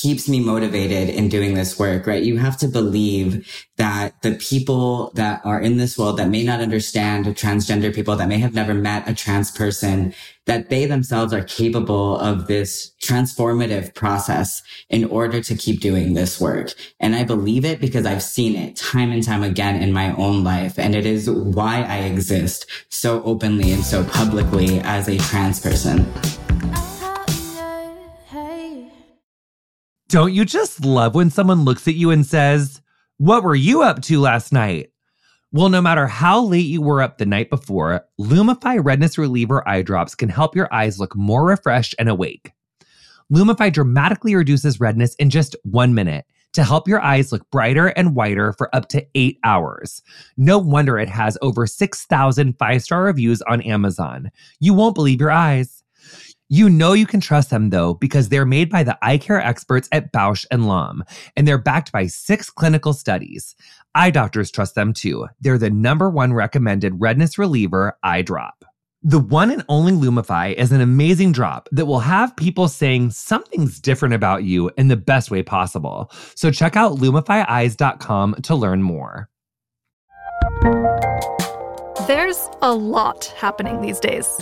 keeps 0.01 0.27
me 0.29 0.39
motivated 0.39 1.09
in 1.09 1.29
doing 1.29 1.53
this 1.53 1.79
work, 1.79 2.05
right? 2.05 2.23
You 2.23 2.37
have 2.37 2.57
to 2.57 2.67
believe 2.67 3.65
that 3.77 4.21
the 4.21 4.35
people 4.35 5.11
that 5.15 5.41
are 5.45 5.59
in 5.59 5.77
this 5.77 5.97
world 5.97 6.17
that 6.17 6.29
may 6.29 6.43
not 6.43 6.59
understand 6.59 7.25
transgender 7.25 7.93
people, 7.93 8.15
that 8.15 8.27
may 8.27 8.37
have 8.39 8.53
never 8.53 8.73
met 8.73 9.07
a 9.09 9.13
trans 9.13 9.51
person, 9.51 10.13
that 10.45 10.69
they 10.69 10.85
themselves 10.85 11.33
are 11.33 11.43
capable 11.43 12.17
of 12.19 12.47
this 12.47 12.91
transformative 13.03 13.93
process 13.93 14.61
in 14.89 15.05
order 15.05 15.41
to 15.41 15.55
keep 15.55 15.81
doing 15.81 16.13
this 16.13 16.39
work. 16.39 16.73
And 16.99 17.15
I 17.15 17.23
believe 17.23 17.65
it 17.65 17.79
because 17.79 18.05
I've 18.05 18.23
seen 18.23 18.55
it 18.55 18.75
time 18.75 19.11
and 19.11 19.23
time 19.23 19.43
again 19.43 19.81
in 19.81 19.91
my 19.93 20.15
own 20.15 20.43
life. 20.43 20.77
And 20.77 20.95
it 20.95 21.05
is 21.05 21.29
why 21.29 21.83
I 21.83 21.99
exist 21.99 22.65
so 22.89 23.21
openly 23.23 23.71
and 23.71 23.83
so 23.83 24.03
publicly 24.05 24.79
as 24.81 25.07
a 25.07 25.17
trans 25.17 25.59
person. 25.59 26.05
Don't 30.09 30.33
you 30.33 30.45
just 30.45 30.85
love 30.85 31.15
when 31.15 31.29
someone 31.29 31.65
looks 31.65 31.85
at 31.85 31.95
you 31.95 32.11
and 32.11 32.25
says, 32.25 32.81
What 33.17 33.43
were 33.43 33.55
you 33.55 33.81
up 33.81 34.01
to 34.03 34.21
last 34.21 34.53
night? 34.53 34.91
Well, 35.51 35.67
no 35.67 35.81
matter 35.81 36.07
how 36.07 36.41
late 36.41 36.65
you 36.65 36.81
were 36.81 37.01
up 37.01 37.17
the 37.17 37.25
night 37.25 37.49
before, 37.49 38.05
Lumify 38.17 38.79
Redness 38.81 39.17
Reliever 39.17 39.67
eye 39.67 39.81
drops 39.81 40.15
can 40.15 40.29
help 40.29 40.55
your 40.55 40.73
eyes 40.73 40.97
look 40.97 41.13
more 41.15 41.45
refreshed 41.45 41.93
and 41.99 42.07
awake. 42.07 42.53
Lumify 43.33 43.71
dramatically 43.71 44.33
reduces 44.33 44.79
redness 44.79 45.13
in 45.15 45.29
just 45.29 45.57
one 45.63 45.93
minute 45.93 46.25
to 46.53 46.63
help 46.63 46.87
your 46.87 47.01
eyes 47.01 47.33
look 47.33 47.49
brighter 47.51 47.87
and 47.87 48.15
whiter 48.15 48.53
for 48.53 48.73
up 48.73 48.87
to 48.89 49.05
eight 49.13 49.39
hours. 49.43 50.01
No 50.37 50.57
wonder 50.57 50.97
it 50.97 51.09
has 51.09 51.37
over 51.41 51.67
6,000 51.67 52.57
five 52.57 52.81
star 52.81 53.03
reviews 53.03 53.41
on 53.41 53.61
Amazon. 53.61 54.31
You 54.61 54.73
won't 54.73 54.95
believe 54.95 55.19
your 55.19 55.31
eyes. 55.31 55.76
You 56.49 56.69
know 56.69 56.93
you 56.93 57.05
can 57.05 57.19
trust 57.19 57.49
them 57.49 57.71
though 57.71 57.95
because 57.95 58.29
they're 58.29 58.45
made 58.45 58.69
by 58.69 58.83
the 58.83 58.97
eye 59.01 59.17
care 59.17 59.41
experts 59.41 59.89
at 59.91 60.13
Bausch 60.13 60.45
and 60.49 60.65
Lomb 60.65 61.03
and 61.35 61.45
they're 61.45 61.57
backed 61.57 61.91
by 61.91 62.07
6 62.07 62.49
clinical 62.51 62.93
studies. 62.93 63.53
Eye 63.95 64.11
doctors 64.11 64.49
trust 64.49 64.75
them 64.75 64.93
too. 64.93 65.27
They're 65.41 65.57
the 65.57 65.69
number 65.69 66.09
1 66.09 66.31
recommended 66.33 67.01
redness 67.01 67.37
reliever 67.37 67.97
eye 68.01 68.21
drop. 68.21 68.63
The 69.03 69.19
one 69.19 69.51
and 69.51 69.63
only 69.69 69.91
Lumify 69.91 70.53
is 70.53 70.71
an 70.71 70.81
amazing 70.81 71.31
drop 71.31 71.67
that 71.71 71.85
will 71.85 71.99
have 71.99 72.35
people 72.35 72.67
saying 72.67 73.11
something's 73.11 73.79
different 73.79 74.15
about 74.15 74.43
you 74.43 74.71
in 74.77 74.87
the 74.87 74.97
best 74.97 75.29
way 75.29 75.43
possible. 75.43 76.11
So 76.35 76.49
check 76.49 76.75
out 76.75 76.97
lumifyeyes.com 76.97 78.35
to 78.43 78.55
learn 78.55 78.81
more. 78.83 79.29
There's 82.07 82.49
a 82.61 82.73
lot 82.73 83.25
happening 83.37 83.81
these 83.81 83.99
days. 83.99 84.41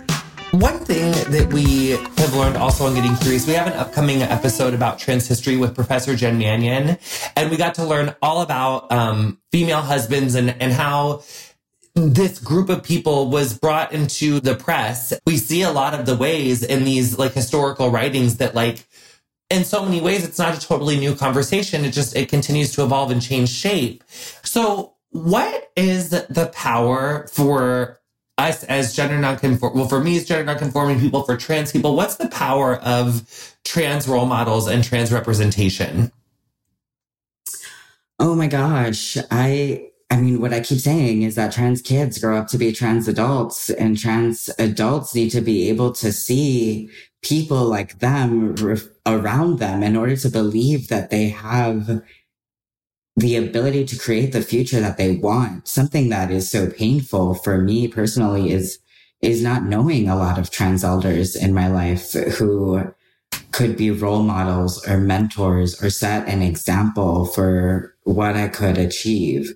one 0.61 0.77
thing 0.77 1.11
that 1.31 1.51
we 1.51 1.89
have 1.89 2.35
learned 2.35 2.55
also 2.55 2.85
on 2.85 2.93
Getting 2.93 3.15
Curious, 3.15 3.47
we 3.47 3.53
have 3.53 3.65
an 3.65 3.73
upcoming 3.73 4.21
episode 4.21 4.75
about 4.75 4.99
trans 4.99 5.27
history 5.27 5.57
with 5.57 5.73
Professor 5.73 6.15
Jen 6.15 6.37
Manion, 6.37 6.99
and 7.35 7.49
we 7.49 7.57
got 7.57 7.73
to 7.75 7.83
learn 7.83 8.15
all 8.21 8.43
about 8.43 8.91
um, 8.91 9.39
female 9.51 9.81
husbands 9.81 10.35
and, 10.35 10.51
and 10.61 10.71
how 10.71 11.23
this 11.95 12.37
group 12.37 12.69
of 12.69 12.83
people 12.83 13.31
was 13.31 13.57
brought 13.57 13.91
into 13.91 14.39
the 14.39 14.53
press. 14.53 15.13
We 15.25 15.37
see 15.37 15.63
a 15.63 15.71
lot 15.71 15.99
of 15.99 16.05
the 16.05 16.15
ways 16.15 16.61
in 16.61 16.83
these 16.83 17.17
like 17.17 17.33
historical 17.33 17.89
writings 17.89 18.37
that 18.37 18.53
like 18.53 18.85
in 19.49 19.63
so 19.63 19.83
many 19.83 19.99
ways 19.99 20.23
it's 20.23 20.37
not 20.37 20.55
a 20.55 20.61
totally 20.61 20.99
new 20.99 21.15
conversation. 21.15 21.85
It 21.85 21.91
just 21.91 22.15
it 22.15 22.29
continues 22.29 22.71
to 22.73 22.83
evolve 22.83 23.09
and 23.09 23.21
change 23.21 23.49
shape. 23.49 24.03
So 24.43 24.93
what 25.09 25.71
is 25.75 26.11
the 26.11 26.51
power 26.53 27.25
for 27.31 28.00
us 28.49 28.63
as 28.65 28.95
gender 28.95 29.17
nonconforming, 29.17 29.77
well, 29.77 29.87
for 29.87 29.99
me 29.99 30.17
as 30.17 30.25
gender 30.25 30.43
nonconforming 30.43 30.99
people, 30.99 31.23
for 31.23 31.37
trans 31.37 31.71
people, 31.71 31.95
what's 31.95 32.15
the 32.15 32.27
power 32.29 32.77
of 32.77 33.55
trans 33.63 34.07
role 34.07 34.25
models 34.25 34.67
and 34.67 34.83
trans 34.83 35.11
representation? 35.11 36.11
Oh 38.19 38.35
my 38.35 38.47
gosh. 38.47 39.17
I, 39.31 39.89
I 40.09 40.17
mean, 40.17 40.41
what 40.41 40.53
I 40.53 40.59
keep 40.59 40.79
saying 40.79 41.23
is 41.23 41.35
that 41.35 41.53
trans 41.53 41.81
kids 41.81 42.19
grow 42.19 42.37
up 42.37 42.47
to 42.49 42.57
be 42.57 42.71
trans 42.71 43.07
adults 43.07 43.69
and 43.69 43.97
trans 43.97 44.49
adults 44.59 45.15
need 45.15 45.31
to 45.31 45.41
be 45.41 45.69
able 45.69 45.91
to 45.93 46.11
see 46.11 46.89
people 47.21 47.63
like 47.65 47.99
them 47.99 48.55
around 49.05 49.59
them 49.59 49.83
in 49.83 49.95
order 49.95 50.15
to 50.17 50.29
believe 50.29 50.87
that 50.89 51.09
they 51.09 51.29
have 51.29 52.01
the 53.21 53.35
ability 53.35 53.85
to 53.85 53.97
create 53.97 54.33
the 54.33 54.41
future 54.41 54.79
that 54.79 54.97
they 54.97 55.15
want. 55.15 55.67
Something 55.67 56.09
that 56.09 56.31
is 56.31 56.49
so 56.49 56.69
painful 56.69 57.35
for 57.35 57.57
me 57.57 57.87
personally 57.87 58.51
is, 58.51 58.79
is 59.21 59.41
not 59.43 59.63
knowing 59.63 60.09
a 60.09 60.15
lot 60.15 60.37
of 60.37 60.51
trans 60.51 60.83
elders 60.83 61.35
in 61.35 61.53
my 61.53 61.67
life 61.67 62.13
who 62.13 62.93
could 63.51 63.77
be 63.77 63.91
role 63.91 64.23
models 64.23 64.85
or 64.87 64.97
mentors 64.97 65.81
or 65.83 65.89
set 65.89 66.27
an 66.27 66.41
example 66.41 67.25
for 67.25 67.95
what 68.03 68.35
I 68.35 68.47
could 68.47 68.77
achieve. 68.77 69.53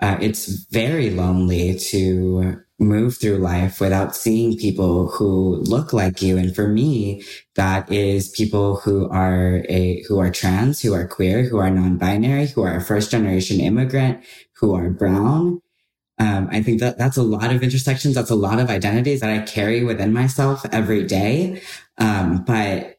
Uh, 0.00 0.16
it's 0.20 0.46
very 0.70 1.10
lonely 1.10 1.78
to 1.90 2.62
move 2.78 3.16
through 3.16 3.38
life 3.38 3.80
without 3.80 4.14
seeing 4.14 4.56
people 4.56 5.08
who 5.08 5.56
look 5.62 5.92
like 5.92 6.22
you. 6.22 6.38
And 6.38 6.54
for 6.54 6.68
me, 6.68 7.22
that 7.56 7.90
is 7.90 8.28
people 8.28 8.76
who 8.76 9.08
are 9.10 9.64
a, 9.68 10.04
who 10.08 10.18
are 10.20 10.30
trans, 10.30 10.80
who 10.80 10.94
are 10.94 11.06
queer, 11.06 11.42
who 11.42 11.58
are 11.58 11.70
non-binary, 11.70 12.46
who 12.46 12.62
are 12.62 12.76
a 12.76 12.80
first 12.80 13.10
generation 13.10 13.60
immigrant, 13.60 14.24
who 14.52 14.74
are 14.74 14.90
brown. 14.90 15.60
Um, 16.20 16.48
I 16.50 16.62
think 16.62 16.80
that 16.80 16.98
that's 16.98 17.16
a 17.16 17.22
lot 17.22 17.52
of 17.52 17.62
intersections. 17.62 18.14
That's 18.14 18.30
a 18.30 18.36
lot 18.36 18.58
of 18.58 18.70
identities 18.70 19.20
that 19.20 19.30
I 19.30 19.40
carry 19.44 19.84
within 19.84 20.12
myself 20.12 20.64
every 20.72 21.04
day. 21.04 21.62
Um, 21.98 22.44
but 22.44 22.97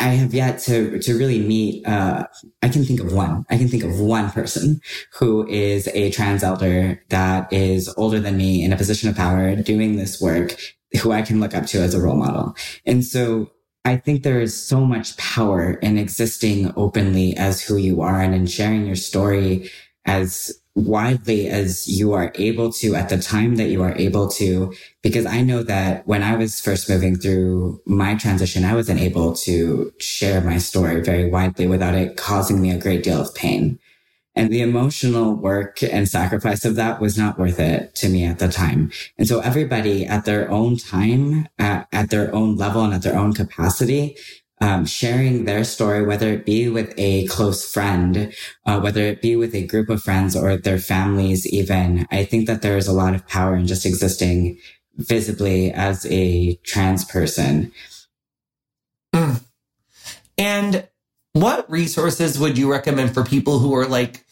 I 0.00 0.08
have 0.08 0.34
yet 0.34 0.58
to 0.60 0.98
to 0.98 1.18
really 1.18 1.40
meet. 1.40 1.86
Uh, 1.86 2.26
I 2.62 2.68
can 2.68 2.84
think 2.84 3.00
of 3.00 3.12
one. 3.12 3.44
I 3.50 3.58
can 3.58 3.68
think 3.68 3.84
of 3.84 4.00
one 4.00 4.30
person 4.30 4.80
who 5.12 5.46
is 5.48 5.88
a 5.88 6.10
trans 6.10 6.42
elder 6.42 7.02
that 7.08 7.52
is 7.52 7.92
older 7.96 8.20
than 8.20 8.36
me 8.36 8.64
in 8.64 8.72
a 8.72 8.76
position 8.76 9.08
of 9.08 9.16
power, 9.16 9.56
doing 9.56 9.96
this 9.96 10.20
work, 10.20 10.56
who 11.02 11.12
I 11.12 11.22
can 11.22 11.40
look 11.40 11.54
up 11.54 11.66
to 11.66 11.78
as 11.80 11.94
a 11.94 12.00
role 12.00 12.16
model. 12.16 12.54
And 12.84 13.04
so 13.04 13.50
I 13.84 13.96
think 13.96 14.22
there 14.22 14.40
is 14.40 14.60
so 14.60 14.80
much 14.80 15.16
power 15.16 15.74
in 15.74 15.96
existing 15.96 16.72
openly 16.76 17.36
as 17.36 17.62
who 17.62 17.76
you 17.76 18.00
are 18.00 18.20
and 18.20 18.34
in 18.34 18.46
sharing 18.46 18.84
your 18.84 18.96
story 18.96 19.70
as 20.04 20.52
widely 20.76 21.48
as 21.48 21.88
you 21.88 22.12
are 22.12 22.30
able 22.34 22.70
to 22.70 22.94
at 22.94 23.08
the 23.08 23.18
time 23.18 23.56
that 23.56 23.70
you 23.70 23.82
are 23.82 23.96
able 23.96 24.28
to. 24.28 24.72
Because 25.02 25.26
I 25.26 25.40
know 25.40 25.62
that 25.64 26.06
when 26.06 26.22
I 26.22 26.36
was 26.36 26.60
first 26.60 26.88
moving 26.88 27.16
through 27.16 27.80
my 27.86 28.14
transition, 28.14 28.64
I 28.64 28.74
wasn't 28.74 29.00
able 29.00 29.34
to 29.36 29.92
share 29.98 30.40
my 30.42 30.58
story 30.58 31.00
very 31.02 31.28
widely 31.28 31.66
without 31.66 31.94
it 31.94 32.16
causing 32.16 32.60
me 32.60 32.70
a 32.70 32.78
great 32.78 33.02
deal 33.02 33.20
of 33.20 33.34
pain. 33.34 33.78
And 34.34 34.50
the 34.52 34.60
emotional 34.60 35.34
work 35.34 35.82
and 35.82 36.06
sacrifice 36.06 36.66
of 36.66 36.74
that 36.74 37.00
was 37.00 37.16
not 37.16 37.38
worth 37.38 37.58
it 37.58 37.94
to 37.96 38.10
me 38.10 38.26
at 38.26 38.38
the 38.38 38.48
time. 38.48 38.92
And 39.16 39.26
so 39.26 39.40
everybody 39.40 40.04
at 40.04 40.26
their 40.26 40.50
own 40.50 40.76
time, 40.76 41.48
at, 41.58 41.88
at 41.90 42.10
their 42.10 42.34
own 42.34 42.56
level 42.56 42.84
and 42.84 42.92
at 42.92 43.00
their 43.00 43.18
own 43.18 43.32
capacity 43.32 44.14
um, 44.60 44.86
sharing 44.86 45.44
their 45.44 45.64
story, 45.64 46.04
whether 46.04 46.28
it 46.32 46.46
be 46.46 46.68
with 46.68 46.94
a 46.96 47.26
close 47.26 47.70
friend, 47.70 48.32
uh, 48.64 48.80
whether 48.80 49.02
it 49.02 49.20
be 49.20 49.36
with 49.36 49.54
a 49.54 49.66
group 49.66 49.90
of 49.90 50.02
friends 50.02 50.34
or 50.34 50.56
their 50.56 50.78
families, 50.78 51.46
even, 51.46 52.06
I 52.10 52.24
think 52.24 52.46
that 52.46 52.62
there 52.62 52.76
is 52.76 52.88
a 52.88 52.92
lot 52.92 53.14
of 53.14 53.26
power 53.26 53.54
in 53.54 53.66
just 53.66 53.84
existing 53.84 54.58
visibly 54.96 55.72
as 55.72 56.06
a 56.06 56.56
trans 56.64 57.04
person. 57.04 57.72
Mm. 59.14 59.42
And 60.38 60.88
what 61.34 61.70
resources 61.70 62.38
would 62.38 62.56
you 62.56 62.70
recommend 62.70 63.12
for 63.12 63.24
people 63.24 63.58
who 63.58 63.74
are 63.74 63.86
like, 63.86 64.24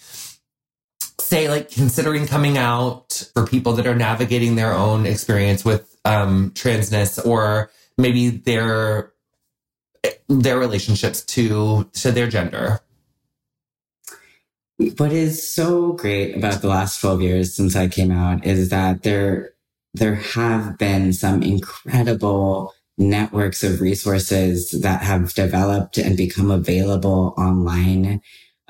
say, 1.20 1.50
like 1.50 1.70
considering 1.70 2.26
coming 2.26 2.56
out 2.56 3.28
for 3.34 3.46
people 3.46 3.74
that 3.74 3.86
are 3.86 3.94
navigating 3.94 4.56
their 4.56 4.72
own 4.72 5.04
experience 5.04 5.64
with 5.64 5.98
um, 6.06 6.50
transness 6.52 7.24
or 7.24 7.70
maybe 7.98 8.28
they're 8.30 9.13
their 10.28 10.58
relationships 10.58 11.22
to 11.24 11.84
to 11.92 12.10
their 12.10 12.26
gender 12.28 12.80
what 14.96 15.12
is 15.12 15.46
so 15.46 15.92
great 15.92 16.36
about 16.36 16.60
the 16.60 16.68
last 16.68 17.00
12 17.00 17.22
years 17.22 17.54
since 17.54 17.76
I 17.76 17.88
came 17.88 18.10
out 18.10 18.44
is 18.44 18.70
that 18.70 19.02
there, 19.02 19.54
there 19.92 20.16
have 20.16 20.78
been 20.78 21.12
some 21.12 21.42
incredible 21.42 22.74
networks 22.98 23.62
of 23.62 23.80
resources 23.80 24.72
that 24.82 25.02
have 25.02 25.34
developed 25.34 25.98
and 25.98 26.16
become 26.16 26.50
available 26.50 27.34
online. 27.38 28.20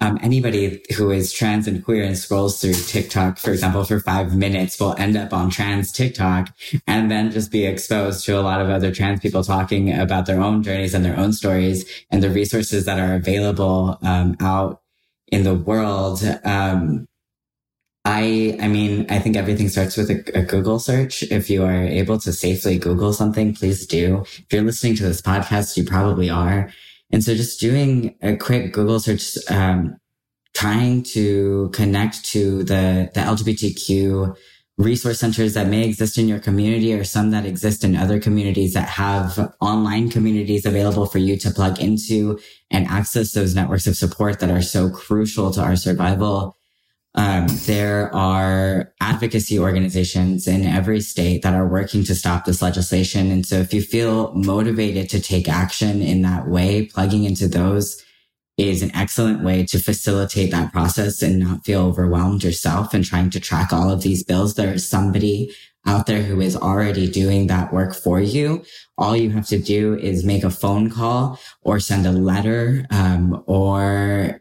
Um, 0.00 0.18
anybody 0.22 0.82
who 0.96 1.10
is 1.12 1.32
trans 1.32 1.68
and 1.68 1.84
queer 1.84 2.02
and 2.02 2.18
scrolls 2.18 2.60
through 2.60 2.74
TikTok, 2.74 3.38
for 3.38 3.52
example, 3.52 3.84
for 3.84 4.00
five 4.00 4.36
minutes 4.36 4.78
will 4.80 4.94
end 4.96 5.16
up 5.16 5.32
on 5.32 5.50
trans 5.50 5.92
TikTok 5.92 6.52
and 6.88 7.10
then 7.10 7.30
just 7.30 7.52
be 7.52 7.64
exposed 7.64 8.24
to 8.24 8.38
a 8.38 8.42
lot 8.42 8.60
of 8.60 8.70
other 8.70 8.92
trans 8.92 9.20
people 9.20 9.44
talking 9.44 9.92
about 9.92 10.26
their 10.26 10.40
own 10.40 10.64
journeys 10.64 10.94
and 10.94 11.04
their 11.04 11.16
own 11.16 11.32
stories 11.32 11.88
and 12.10 12.22
the 12.22 12.30
resources 12.30 12.86
that 12.86 12.98
are 12.98 13.14
available 13.14 13.98
um, 14.02 14.36
out 14.40 14.82
in 15.28 15.44
the 15.44 15.54
world. 15.54 16.22
Um, 16.44 17.06
I, 18.04 18.58
I 18.60 18.68
mean, 18.68 19.06
I 19.08 19.18
think 19.18 19.36
everything 19.36 19.68
starts 19.68 19.96
with 19.96 20.10
a, 20.10 20.38
a, 20.38 20.42
Google 20.42 20.78
search. 20.78 21.22
If 21.22 21.48
you 21.48 21.64
are 21.64 21.84
able 21.84 22.18
to 22.18 22.34
safely 22.34 22.78
Google 22.78 23.14
something, 23.14 23.54
please 23.54 23.86
do. 23.86 24.20
If 24.22 24.46
you're 24.52 24.62
listening 24.62 24.96
to 24.96 25.04
this 25.04 25.22
podcast, 25.22 25.76
you 25.78 25.84
probably 25.84 26.28
are. 26.28 26.70
And 27.10 27.22
so 27.22 27.34
just 27.34 27.60
doing 27.60 28.16
a 28.22 28.36
quick 28.36 28.72
Google 28.72 28.98
search, 29.00 29.36
um, 29.50 29.96
trying 30.54 31.02
to 31.02 31.70
connect 31.72 32.24
to 32.26 32.62
the, 32.64 33.10
the 33.14 33.20
LGBTQ 33.20 34.36
resource 34.76 35.20
centers 35.20 35.54
that 35.54 35.68
may 35.68 35.86
exist 35.86 36.18
in 36.18 36.26
your 36.26 36.40
community 36.40 36.92
or 36.92 37.04
some 37.04 37.30
that 37.30 37.46
exist 37.46 37.84
in 37.84 37.94
other 37.94 38.18
communities 38.18 38.74
that 38.74 38.88
have 38.88 39.54
online 39.60 40.10
communities 40.10 40.66
available 40.66 41.06
for 41.06 41.18
you 41.18 41.36
to 41.36 41.50
plug 41.50 41.80
into 41.80 42.38
and 42.70 42.86
access 42.88 43.32
those 43.32 43.54
networks 43.54 43.86
of 43.86 43.96
support 43.96 44.40
that 44.40 44.50
are 44.50 44.62
so 44.62 44.90
crucial 44.90 45.52
to 45.52 45.60
our 45.60 45.76
survival 45.76 46.56
um, 47.14 47.46
there 47.66 48.14
are 48.14 48.92
advocacy 49.00 49.58
organizations 49.58 50.48
in 50.48 50.64
every 50.64 51.00
state 51.00 51.42
that 51.42 51.54
are 51.54 51.68
working 51.68 52.02
to 52.04 52.14
stop 52.14 52.44
this 52.44 52.60
legislation. 52.60 53.30
And 53.30 53.46
so 53.46 53.56
if 53.56 53.72
you 53.72 53.82
feel 53.82 54.34
motivated 54.34 55.08
to 55.10 55.20
take 55.20 55.48
action 55.48 56.02
in 56.02 56.22
that 56.22 56.48
way, 56.48 56.86
plugging 56.86 57.24
into 57.24 57.46
those 57.46 58.02
is 58.56 58.82
an 58.82 58.94
excellent 58.94 59.42
way 59.42 59.64
to 59.66 59.78
facilitate 59.78 60.50
that 60.52 60.72
process 60.72 61.22
and 61.22 61.40
not 61.40 61.64
feel 61.64 61.82
overwhelmed 61.82 62.44
yourself 62.44 62.94
and 62.94 63.04
trying 63.04 63.30
to 63.30 63.40
track 63.40 63.72
all 63.72 63.90
of 63.90 64.02
these 64.02 64.22
bills. 64.22 64.54
There 64.54 64.72
is 64.72 64.88
somebody 64.88 65.54
out 65.86 66.06
there 66.06 66.22
who 66.22 66.40
is 66.40 66.56
already 66.56 67.10
doing 67.10 67.48
that 67.48 67.72
work 67.72 67.94
for 67.94 68.20
you. 68.20 68.64
All 68.96 69.16
you 69.16 69.30
have 69.30 69.46
to 69.48 69.58
do 69.58 69.96
is 69.96 70.24
make 70.24 70.44
a 70.44 70.50
phone 70.50 70.88
call 70.88 71.38
or 71.62 71.80
send 71.80 72.06
a 72.06 72.12
letter 72.12 72.86
um, 72.90 73.42
or 73.46 74.40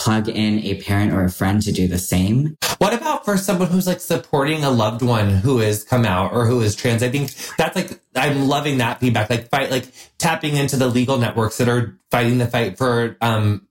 plug 0.00 0.28
in 0.28 0.58
a 0.60 0.80
parent 0.82 1.12
or 1.12 1.22
a 1.22 1.30
friend 1.30 1.60
to 1.62 1.70
do 1.70 1.86
the 1.86 1.98
same. 1.98 2.56
What 2.78 2.94
about 2.94 3.24
for 3.26 3.36
someone 3.36 3.68
who's 3.68 3.86
like 3.86 4.00
supporting 4.00 4.64
a 4.64 4.70
loved 4.70 5.02
one 5.02 5.28
who 5.28 5.58
has 5.58 5.84
come 5.84 6.06
out 6.06 6.32
or 6.32 6.46
who 6.46 6.62
is 6.62 6.74
trans? 6.74 7.02
I 7.02 7.10
think 7.10 7.34
that's 7.58 7.76
like, 7.76 8.00
I'm 8.16 8.48
loving 8.48 8.78
that 8.78 9.00
feedback. 9.00 9.28
Like 9.28 9.50
fight, 9.50 9.70
like 9.70 9.86
tapping 10.16 10.56
into 10.56 10.76
the 10.76 10.88
legal 10.88 11.18
networks 11.18 11.58
that 11.58 11.68
are 11.68 11.98
fighting 12.10 12.38
the 12.38 12.46
fight 12.46 12.78
for, 12.78 13.18
um, 13.20 13.68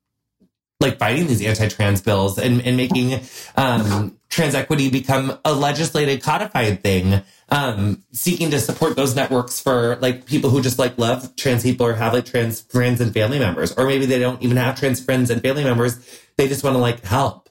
like 0.79 0.99
fighting 0.99 1.25
these 1.25 1.41
anti-trans 1.41 2.01
bills 2.01 2.37
and, 2.37 2.61
and 2.61 2.77
making, 2.77 3.19
um, 3.55 4.18
trans 4.29 4.55
equity 4.55 4.89
become 4.89 5.37
a 5.43 5.53
legislated 5.53 6.21
codified 6.21 6.83
thing 6.83 7.21
um, 7.51 8.03
seeking 8.11 8.51
to 8.51 8.59
support 8.59 8.95
those 8.95 9.15
networks 9.15 9.59
for 9.59 9.97
like 9.97 10.25
people 10.25 10.49
who 10.49 10.61
just 10.61 10.79
like 10.79 10.97
love 10.97 11.35
trans 11.35 11.63
people 11.63 11.85
or 11.85 11.93
have 11.93 12.13
like 12.13 12.25
trans 12.25 12.61
friends 12.61 13.01
and 13.01 13.13
family 13.13 13.39
members, 13.39 13.73
or 13.73 13.85
maybe 13.85 14.05
they 14.05 14.19
don't 14.19 14.41
even 14.41 14.57
have 14.57 14.79
trans 14.79 15.03
friends 15.03 15.29
and 15.29 15.41
family 15.41 15.63
members. 15.63 15.99
They 16.37 16.47
just 16.47 16.63
want 16.63 16.75
to 16.75 16.79
like 16.79 17.03
help. 17.03 17.49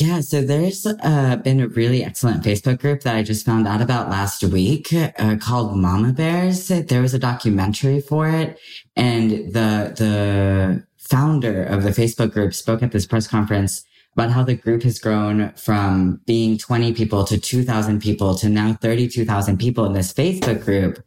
Yeah, 0.00 0.20
so 0.20 0.40
there's 0.40 0.86
uh, 0.86 1.36
been 1.44 1.60
a 1.60 1.68
really 1.68 2.02
excellent 2.02 2.42
Facebook 2.42 2.80
group 2.80 3.02
that 3.02 3.14
I 3.14 3.22
just 3.22 3.44
found 3.44 3.68
out 3.68 3.82
about 3.82 4.08
last 4.08 4.42
week 4.42 4.88
uh, 4.94 5.36
called 5.38 5.76
Mama 5.76 6.14
Bears. 6.14 6.68
There 6.68 7.02
was 7.02 7.12
a 7.12 7.18
documentary 7.18 8.00
for 8.00 8.26
it, 8.26 8.58
and 8.96 9.52
the 9.52 9.92
the 9.94 10.86
founder 10.96 11.62
of 11.62 11.82
the 11.82 11.90
Facebook 11.90 12.32
group 12.32 12.54
spoke 12.54 12.82
at 12.82 12.92
this 12.92 13.06
press 13.06 13.26
conference 13.28 13.84
about 14.14 14.30
how 14.30 14.42
the 14.42 14.54
group 14.54 14.82
has 14.82 14.98
grown 14.98 15.52
from 15.54 16.20
being 16.26 16.58
20 16.58 16.92
people 16.92 17.24
to 17.24 17.38
2,000 17.38 18.00
people 18.00 18.34
to 18.34 18.48
now 18.48 18.74
32,000 18.74 19.58
people 19.58 19.86
in 19.86 19.92
this 19.92 20.12
Facebook 20.12 20.64
group 20.64 21.02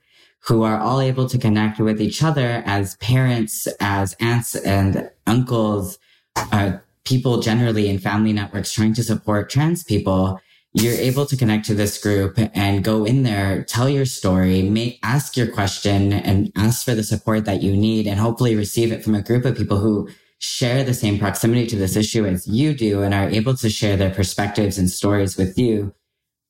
who 0.45 0.63
are 0.63 0.79
all 0.79 1.01
able 1.01 1.27
to 1.27 1.37
connect 1.37 1.79
with 1.79 2.01
each 2.01 2.23
other 2.23 2.63
as 2.65 2.95
parents, 2.97 3.67
as 3.79 4.15
aunts 4.19 4.55
and 4.55 5.09
uncles, 5.25 5.97
uh, 6.35 6.77
people 7.03 7.39
generally 7.39 7.89
in 7.89 7.99
family 7.99 8.33
networks 8.33 8.71
trying 8.71 8.93
to 8.93 9.03
support 9.03 9.49
trans 9.49 9.83
people. 9.83 10.39
You're 10.73 10.93
able 10.93 11.25
to 11.27 11.37
connect 11.37 11.65
to 11.67 11.73
this 11.73 12.01
group 12.01 12.37
and 12.37 12.83
go 12.83 13.05
in 13.05 13.23
there, 13.23 13.63
tell 13.63 13.87
your 13.87 14.05
story, 14.05 14.61
make, 14.63 14.99
ask 15.03 15.37
your 15.37 15.47
question 15.47 16.11
and 16.11 16.51
ask 16.55 16.83
for 16.83 16.93
the 16.93 17.03
support 17.03 17.45
that 17.45 17.63
you 17.63 17.75
need 17.75 18.07
and 18.07 18.19
hopefully 18.19 18.55
receive 18.55 18.91
it 18.91 19.03
from 19.03 19.15
a 19.15 19.21
group 19.21 19.45
of 19.45 19.55
people 19.55 19.77
who 19.77 20.09
share 20.39 20.83
the 20.83 20.93
same 20.93 21.17
proximity 21.17 21.65
to 21.67 21.75
this 21.75 21.95
issue 21.95 22.25
as 22.25 22.47
you 22.47 22.73
do 22.73 23.01
and 23.01 23.13
are 23.13 23.29
able 23.29 23.55
to 23.55 23.69
share 23.69 23.97
their 23.97 24.11
perspectives 24.11 24.77
and 24.77 24.89
stories 24.89 25.37
with 25.37 25.57
you 25.57 25.93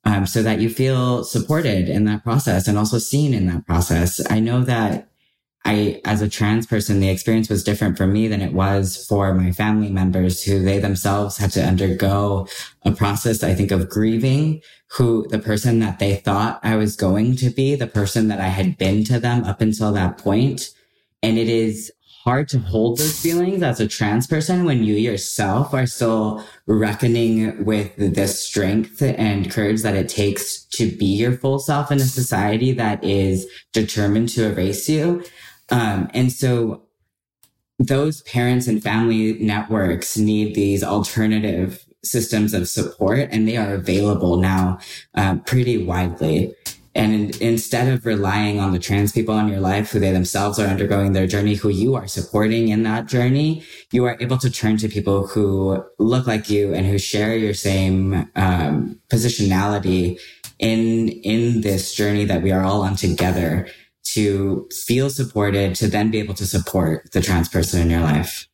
um, 0.04 0.26
so 0.26 0.44
that 0.44 0.60
you 0.60 0.70
feel 0.70 1.24
supported 1.24 1.90
in 1.90 2.06
that 2.06 2.24
process 2.24 2.68
and 2.68 2.78
also 2.78 2.98
seen 2.98 3.34
in 3.34 3.48
that 3.48 3.66
process. 3.66 4.22
I 4.32 4.40
know 4.40 4.64
that 4.64 5.10
I, 5.66 6.00
as 6.06 6.22
a 6.22 6.30
trans 6.30 6.68
person, 6.68 7.00
the 7.00 7.10
experience 7.10 7.50
was 7.50 7.64
different 7.64 7.98
for 7.98 8.06
me 8.06 8.28
than 8.28 8.42
it 8.42 8.54
was 8.54 9.04
for 9.08 9.34
my 9.34 9.52
family 9.52 9.90
members 9.90 10.44
who 10.44 10.62
they 10.62 10.78
themselves 10.78 11.38
had 11.38 11.52
to 11.54 11.66
undergo 11.66 12.48
a 12.84 12.92
process, 12.92 13.42
I 13.42 13.56
think, 13.56 13.72
of 13.72 13.90
grieving 13.90 14.62
who 14.92 15.28
the 15.30 15.40
person 15.40 15.80
that 15.80 15.98
they 15.98 16.18
thought 16.18 16.60
I 16.62 16.76
was 16.76 16.96
going 16.96 17.36
to 17.38 17.50
be, 17.50 17.74
the 17.74 17.88
person 17.88 18.28
that 18.28 18.40
I 18.40 18.50
had 18.50 18.78
been 18.78 19.04
to 19.06 19.20
them 19.20 19.44
up 19.44 19.60
until 19.60 19.92
that 19.94 20.20
point. 20.20 20.70
And 21.24 21.40
it 21.40 21.50
is 21.50 21.92
hard 22.26 22.50
to 22.50 22.58
hold 22.58 22.98
those 22.98 23.22
feelings 23.22 23.62
as 23.62 23.80
a 23.80 23.88
trans 23.88 24.26
person 24.26 24.66
when 24.66 24.84
you 24.84 24.96
yourself 24.96 25.76
are 25.76 25.86
still 25.86 26.44
reckoning 26.66 27.64
with 27.64 27.96
the 27.98 28.28
strength 28.28 29.00
and 29.00 29.52
courage 29.52 29.84
that 29.84 29.96
it 29.96 30.10
takes 30.10 30.64
to 30.64 30.90
be 30.98 31.06
your 31.06 31.38
full 31.38 31.60
self 31.60 31.92
in 31.92 32.00
a 32.00 32.06
society 32.06 32.72
that 32.72 33.04
is 33.04 33.46
determined 33.74 34.28
to 34.28 34.48
erase 34.48 34.90
you. 34.90 35.24
Um, 35.70 36.10
and 36.16 36.32
so 36.32 36.82
those 37.78 38.24
parents 38.24 38.68
and 38.68 38.82
family 38.82 39.34
networks 39.34 40.18
need 40.18 40.56
these 40.56 40.84
alternative 40.84 41.86
systems 42.04 42.56
of 42.56 42.68
support 42.68 43.30
and 43.32 43.48
they 43.48 43.58
are 43.58 43.76
available 43.76 44.38
now 44.38 44.80
uh, 45.14 45.36
pretty 45.46 45.84
widely. 45.84 46.56
And 46.96 47.36
instead 47.42 47.90
of 47.90 48.06
relying 48.06 48.62
on 48.62 48.72
the 48.72 48.80
trans 48.80 49.12
people 49.12 49.38
in 49.38 49.50
your 49.50 49.60
life 49.60 49.92
who 49.92 50.00
they 50.00 50.14
themselves 50.14 50.58
are 50.58 50.68
undergoing 50.68 51.12
their 51.12 51.28
journey, 51.28 51.56
who 51.56 51.68
you 51.68 51.94
are 51.96 52.08
supporting 52.08 52.70
in 52.70 52.84
that 52.84 53.08
journey, 53.08 53.64
you 53.92 54.06
are 54.06 54.18
able 54.22 54.38
to 54.38 54.50
turn 54.50 54.78
to 54.78 54.88
people 54.88 55.28
who 55.28 55.84
look 56.00 56.26
like 56.26 56.50
you 56.50 56.74
and 56.74 56.86
who 56.86 56.98
share 56.98 57.36
your 57.36 57.54
same 57.54 58.30
um, 58.38 58.98
positionality 59.10 60.18
in 60.58 61.10
in 61.10 61.62
this 61.62 61.94
journey 61.94 62.24
that 62.24 62.42
we 62.42 62.54
are 62.54 62.64
all 62.64 62.82
on 62.82 62.96
together 62.96 63.68
to 64.06 64.70
feel 64.72 65.10
supported, 65.10 65.76
to 65.76 65.88
then 65.88 66.12
be 66.12 66.20
able 66.20 66.36
to 66.36 66.46
support 66.46 67.12
the 67.12 67.22
trans 67.22 67.50
person 67.50 67.82
in 67.82 67.90
your 67.90 68.02
life. 68.02 68.48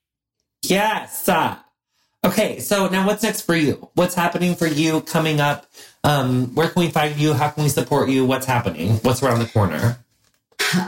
Yes. 0.64 1.30
Uh, 1.30 1.58
okay. 2.26 2.60
So 2.60 2.88
now 2.88 3.06
what's 3.06 3.22
next 3.22 3.42
for 3.42 3.56
you? 3.56 3.89
What's 3.94 4.16
happening 4.16 4.56
for 4.56 4.66
you 4.66 5.02
coming 5.02 5.39
up? 5.39 5.68
Um, 6.04 6.56
where 6.56 6.68
can 6.70 6.82
we 6.82 6.89
find 6.89 7.16
you? 7.18 7.34
How 7.34 7.49
can 7.49 7.64
we 7.64 7.70
support 7.70 8.10
you? 8.10 8.26
What's 8.26 8.45
happening? 8.45 8.93
What's 8.97 9.22
around 9.22 9.39
the 9.39 9.45
corner? 9.45 9.97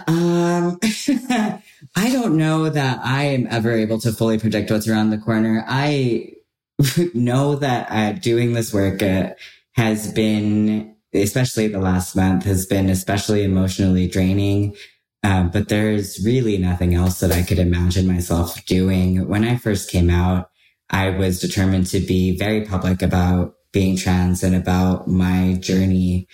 Um, 0.08 0.80
I 1.96 2.12
don't 2.12 2.38
know 2.38 2.70
that 2.70 3.00
I 3.04 3.24
am 3.26 3.48
ever 3.50 3.72
able 3.72 4.00
to 4.02 4.12
fully 4.12 4.40
predict 4.40 4.72
what's 4.72 4.88
around 4.88 5.12
the 5.12 5.18
corner. 5.18 5.64
I 5.68 6.34
know 7.14 7.56
that 7.58 7.88
uh, 7.92 8.14
doing 8.14 8.54
this 8.54 8.74
work 8.74 9.04
uh, 9.04 9.32
has 9.74 10.12
been, 10.14 10.96
especially 11.14 11.68
the 11.68 11.80
last 11.80 12.16
month, 12.16 12.46
has 12.46 12.66
been 12.66 12.90
especially 12.90 13.44
emotionally 13.44 14.08
draining. 14.08 14.76
Uh, 15.24 15.44
but 15.44 15.70
there's 15.70 16.24
really 16.26 16.58
nothing 16.58 16.94
else 16.94 17.20
that 17.20 17.32
I 17.32 17.44
could 17.44 17.60
imagine 17.60 18.08
myself 18.08 18.66
doing. 18.66 19.28
When 19.28 19.46
I 19.46 19.56
first 19.56 19.90
came 19.90 20.10
out, 20.10 20.50
I 20.90 21.12
was 21.12 21.40
determined 21.40 21.88
to 21.88 22.00
be 22.00 22.38
very 22.38 22.66
public 22.66 23.02
about 23.02 23.56
being 23.74 23.98
trans 23.98 24.44
and 24.44 24.56
about 24.56 25.08
my 25.08 25.58
journey 25.60 26.28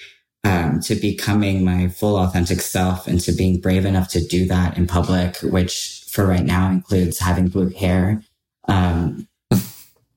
um, 0.43 0.79
to 0.81 0.95
becoming 0.95 1.63
my 1.63 1.87
full 1.87 2.17
authentic 2.17 2.61
self 2.61 3.07
and 3.07 3.19
to 3.21 3.31
being 3.31 3.59
brave 3.59 3.85
enough 3.85 4.09
to 4.09 4.25
do 4.25 4.45
that 4.47 4.77
in 4.77 4.85
public, 4.85 5.37
which 5.37 6.05
for 6.07 6.25
right 6.25 6.45
now 6.45 6.69
includes 6.69 7.19
having 7.19 7.47
blue 7.47 7.69
hair. 7.69 8.21
Um, 8.67 9.27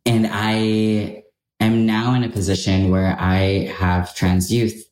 and 0.04 0.28
I 0.30 1.24
am 1.60 1.86
now 1.86 2.14
in 2.14 2.24
a 2.24 2.28
position 2.28 2.90
where 2.90 3.16
I 3.18 3.72
have 3.78 4.14
trans 4.14 4.52
youth 4.52 4.84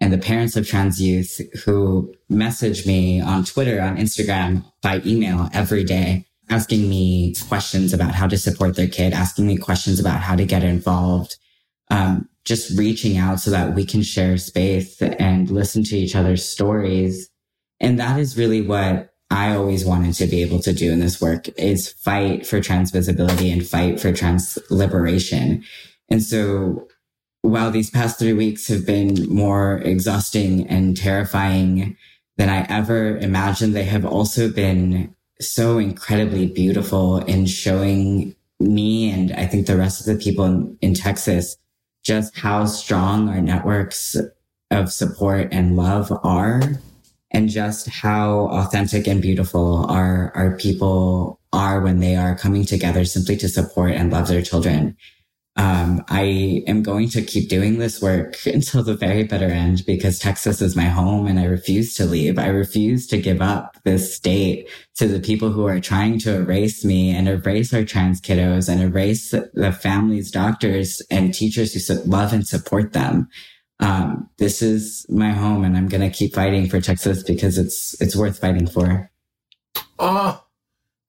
and 0.00 0.12
the 0.12 0.18
parents 0.18 0.56
of 0.56 0.66
trans 0.66 1.00
youth 1.00 1.40
who 1.64 2.14
message 2.28 2.86
me 2.86 3.20
on 3.20 3.44
Twitter, 3.44 3.80
on 3.80 3.98
Instagram, 3.98 4.64
by 4.82 5.02
email 5.04 5.48
every 5.52 5.84
day 5.84 6.26
asking 6.50 6.88
me 6.88 7.34
questions 7.48 7.94
about 7.94 8.14
how 8.14 8.26
to 8.26 8.36
support 8.36 8.76
their 8.76 8.88
kid, 8.88 9.12
asking 9.12 9.46
me 9.46 9.56
questions 9.56 9.98
about 9.98 10.20
how 10.20 10.36
to 10.36 10.44
get 10.44 10.62
involved, 10.62 11.36
um, 11.92 12.26
just 12.44 12.76
reaching 12.76 13.18
out 13.18 13.38
so 13.38 13.50
that 13.50 13.74
we 13.74 13.84
can 13.84 14.02
share 14.02 14.38
space 14.38 15.00
and 15.02 15.50
listen 15.50 15.84
to 15.84 15.96
each 15.96 16.16
other's 16.16 16.44
stories. 16.44 17.28
And 17.80 18.00
that 18.00 18.18
is 18.18 18.38
really 18.38 18.62
what 18.62 19.10
I 19.30 19.54
always 19.54 19.84
wanted 19.84 20.14
to 20.14 20.26
be 20.26 20.42
able 20.42 20.58
to 20.60 20.72
do 20.72 20.90
in 20.90 21.00
this 21.00 21.20
work 21.20 21.48
is 21.58 21.92
fight 21.92 22.46
for 22.46 22.60
trans 22.60 22.90
visibility 22.90 23.50
and 23.50 23.66
fight 23.66 24.00
for 24.00 24.12
trans 24.12 24.58
liberation. 24.70 25.64
And 26.08 26.22
so 26.22 26.88
while 27.42 27.70
these 27.70 27.90
past 27.90 28.18
three 28.18 28.32
weeks 28.32 28.68
have 28.68 28.86
been 28.86 29.28
more 29.28 29.78
exhausting 29.78 30.66
and 30.68 30.96
terrifying 30.96 31.96
than 32.38 32.48
I 32.48 32.66
ever 32.70 33.18
imagined, 33.18 33.74
they 33.74 33.84
have 33.84 34.06
also 34.06 34.50
been 34.50 35.14
so 35.40 35.76
incredibly 35.78 36.46
beautiful 36.46 37.18
in 37.18 37.46
showing 37.46 38.34
me 38.60 39.10
and 39.10 39.32
I 39.32 39.46
think 39.46 39.66
the 39.66 39.76
rest 39.76 40.00
of 40.00 40.06
the 40.06 40.22
people 40.22 40.44
in, 40.44 40.78
in 40.80 40.94
Texas 40.94 41.56
just 42.02 42.36
how 42.36 42.66
strong 42.66 43.28
our 43.28 43.40
networks 43.40 44.16
of 44.70 44.92
support 44.92 45.48
and 45.52 45.76
love 45.76 46.12
are 46.24 46.62
and 47.30 47.48
just 47.48 47.88
how 47.88 48.48
authentic 48.48 49.06
and 49.06 49.22
beautiful 49.22 49.86
our, 49.86 50.32
our 50.34 50.56
people 50.56 51.40
are 51.52 51.80
when 51.80 52.00
they 52.00 52.16
are 52.16 52.36
coming 52.36 52.64
together 52.64 53.04
simply 53.04 53.36
to 53.36 53.48
support 53.48 53.92
and 53.92 54.12
love 54.12 54.28
their 54.28 54.42
children. 54.42 54.96
Um, 55.54 56.02
I 56.08 56.64
am 56.66 56.82
going 56.82 57.10
to 57.10 57.20
keep 57.20 57.50
doing 57.50 57.78
this 57.78 58.00
work 58.00 58.38
until 58.46 58.82
the 58.82 58.96
very 58.96 59.24
bitter 59.24 59.48
end 59.48 59.84
because 59.86 60.18
Texas 60.18 60.62
is 60.62 60.74
my 60.74 60.84
home 60.84 61.26
and 61.26 61.38
I 61.38 61.44
refuse 61.44 61.94
to 61.96 62.06
leave. 62.06 62.38
I 62.38 62.46
refuse 62.46 63.06
to 63.08 63.20
give 63.20 63.42
up 63.42 63.76
this 63.84 64.14
state 64.14 64.68
to 64.96 65.06
the 65.06 65.20
people 65.20 65.50
who 65.50 65.66
are 65.66 65.80
trying 65.80 66.18
to 66.20 66.36
erase 66.36 66.84
me 66.84 67.10
and 67.10 67.28
erase 67.28 67.74
our 67.74 67.84
trans 67.84 68.20
kiddos 68.20 68.68
and 68.68 68.80
erase 68.80 69.30
the 69.30 69.72
families, 69.72 70.30
doctors 70.30 71.02
and 71.10 71.34
teachers 71.34 71.74
who 71.74 71.94
love 72.04 72.32
and 72.32 72.46
support 72.46 72.92
them 72.92 73.28
um, 73.82 74.30
this 74.38 74.62
is 74.62 75.04
my 75.08 75.30
home 75.30 75.64
and 75.64 75.76
I'm 75.76 75.88
going 75.88 76.08
to 76.08 76.16
keep 76.16 76.34
fighting 76.34 76.68
for 76.68 76.80
Texas 76.80 77.24
because 77.24 77.58
it's, 77.58 78.00
it's 78.00 78.14
worth 78.14 78.38
fighting 78.38 78.68
for. 78.68 79.10
Oh, 79.98 80.40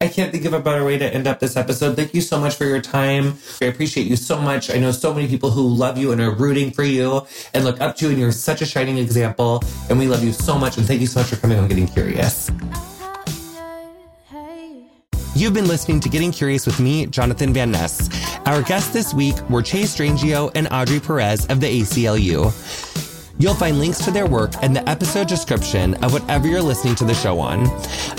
I 0.04 0.10
can't 0.10 0.34
think 0.34 0.44
of 0.44 0.52
a 0.52 0.60
better 0.60 0.84
way 0.84 0.98
to 0.98 1.14
end 1.14 1.28
up 1.28 1.40
this 1.40 1.56
episode. 1.56 1.96
Thank 1.96 2.14
you 2.14 2.20
so 2.20 2.38
much 2.38 2.56
for 2.56 2.66
your 2.66 2.82
time. 2.82 3.38
I 3.62 3.66
appreciate 3.66 4.06
you 4.06 4.18
so 4.18 4.38
much. 4.38 4.70
I 4.70 4.78
know 4.78 4.92
so 4.92 5.14
many 5.14 5.30
people 5.30 5.50
who 5.50 5.66
love 5.66 5.98
you 5.98 6.12
and 6.12 6.20
are 6.20 6.36
rooting 6.36 6.72
for 6.72 6.84
you 6.84 7.26
and 7.54 7.64
look 7.64 7.80
up 7.80 7.96
to 7.98 8.06
you, 8.06 8.12
and 8.12 8.20
you're 8.20 8.34
such 8.34 8.62
a 8.62 8.66
shining 8.66 8.98
example. 8.98 9.64
And 9.90 9.98
we 9.98 10.10
love 10.10 10.22
you 10.22 10.34
so 10.34 10.58
much. 10.58 10.78
And 10.78 10.86
thank 10.86 11.00
you 11.00 11.08
so 11.08 11.22
much 11.22 11.30
for 11.30 11.38
coming 11.38 11.58
on 11.58 11.70
Getting 11.70 11.88
Curious. 11.88 12.52
You've 15.36 15.54
been 15.54 15.70
listening 15.70 16.02
to 16.02 16.10
Getting 16.10 16.34
Curious 16.34 16.66
with 16.66 16.82
me, 16.82 17.06
Jonathan 17.06 17.54
Van 17.54 17.72
Ness. 17.72 18.10
Our 18.46 18.62
guests 18.62 18.92
this 18.92 19.14
week 19.14 19.36
were 19.50 19.62
Chase 19.62 19.96
Strangio 19.96 20.52
and 20.54 20.68
Adri 20.68 21.02
Perez 21.02 21.46
of 21.46 21.62
the 21.62 21.80
ACLU. 21.80 23.13
You'll 23.44 23.54
find 23.54 23.78
links 23.78 24.00
to 24.06 24.10
their 24.10 24.26
work 24.26 24.64
in 24.64 24.72
the 24.72 24.88
episode 24.90 25.28
description 25.28 25.96
of 25.96 26.14
whatever 26.14 26.48
you're 26.48 26.62
listening 26.62 26.96
to 26.96 27.04
the 27.04 27.14
show 27.14 27.42
on. 27.42 27.68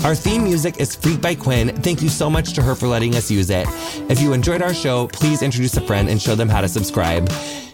Our 0.03 0.13
theme 0.13 0.43
music 0.43 0.79
is 0.79 0.95
Freak 0.95 1.19
by 1.19 1.33
Quin. 1.33 1.69
Thank 1.81 2.03
you 2.03 2.09
so 2.09 2.29
much 2.29 2.53
to 2.53 2.61
her 2.61 2.75
for 2.75 2.85
letting 2.85 3.15
us 3.15 3.31
use 3.31 3.49
it. 3.49 3.65
If 4.07 4.21
you 4.21 4.33
enjoyed 4.33 4.61
our 4.61 4.75
show, 4.75 5.07
please 5.07 5.41
introduce 5.41 5.75
a 5.77 5.81
friend 5.81 6.09
and 6.09 6.21
show 6.21 6.35
them 6.35 6.47
how 6.47 6.61
to 6.61 6.67
subscribe. 6.67 7.27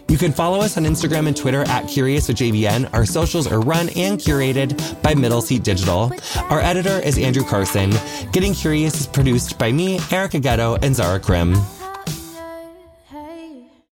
You 0.08 0.16
can 0.16 0.32
follow 0.32 0.62
us 0.62 0.78
on 0.78 0.84
Instagram 0.84 1.26
and 1.26 1.36
Twitter 1.36 1.60
at 1.68 1.86
Curious 1.88 2.26
with 2.26 2.38
JVN. 2.38 2.88
Our 2.94 3.04
socials 3.04 3.46
are 3.46 3.60
run 3.60 3.90
and 3.96 4.18
curated 4.18 5.02
by 5.02 5.14
Middle 5.14 5.42
Seat 5.42 5.62
Digital. 5.62 6.10
Our 6.48 6.60
editor 6.60 7.00
is 7.00 7.18
Andrew 7.18 7.44
Carson. 7.44 7.90
Getting 8.32 8.54
Curious 8.54 8.98
is 8.98 9.06
produced 9.06 9.58
by 9.58 9.72
me, 9.72 10.00
Erica 10.10 10.40
Getto, 10.40 10.82
and 10.82 10.96
Zahra 10.96 11.20
Crim. 11.20 11.56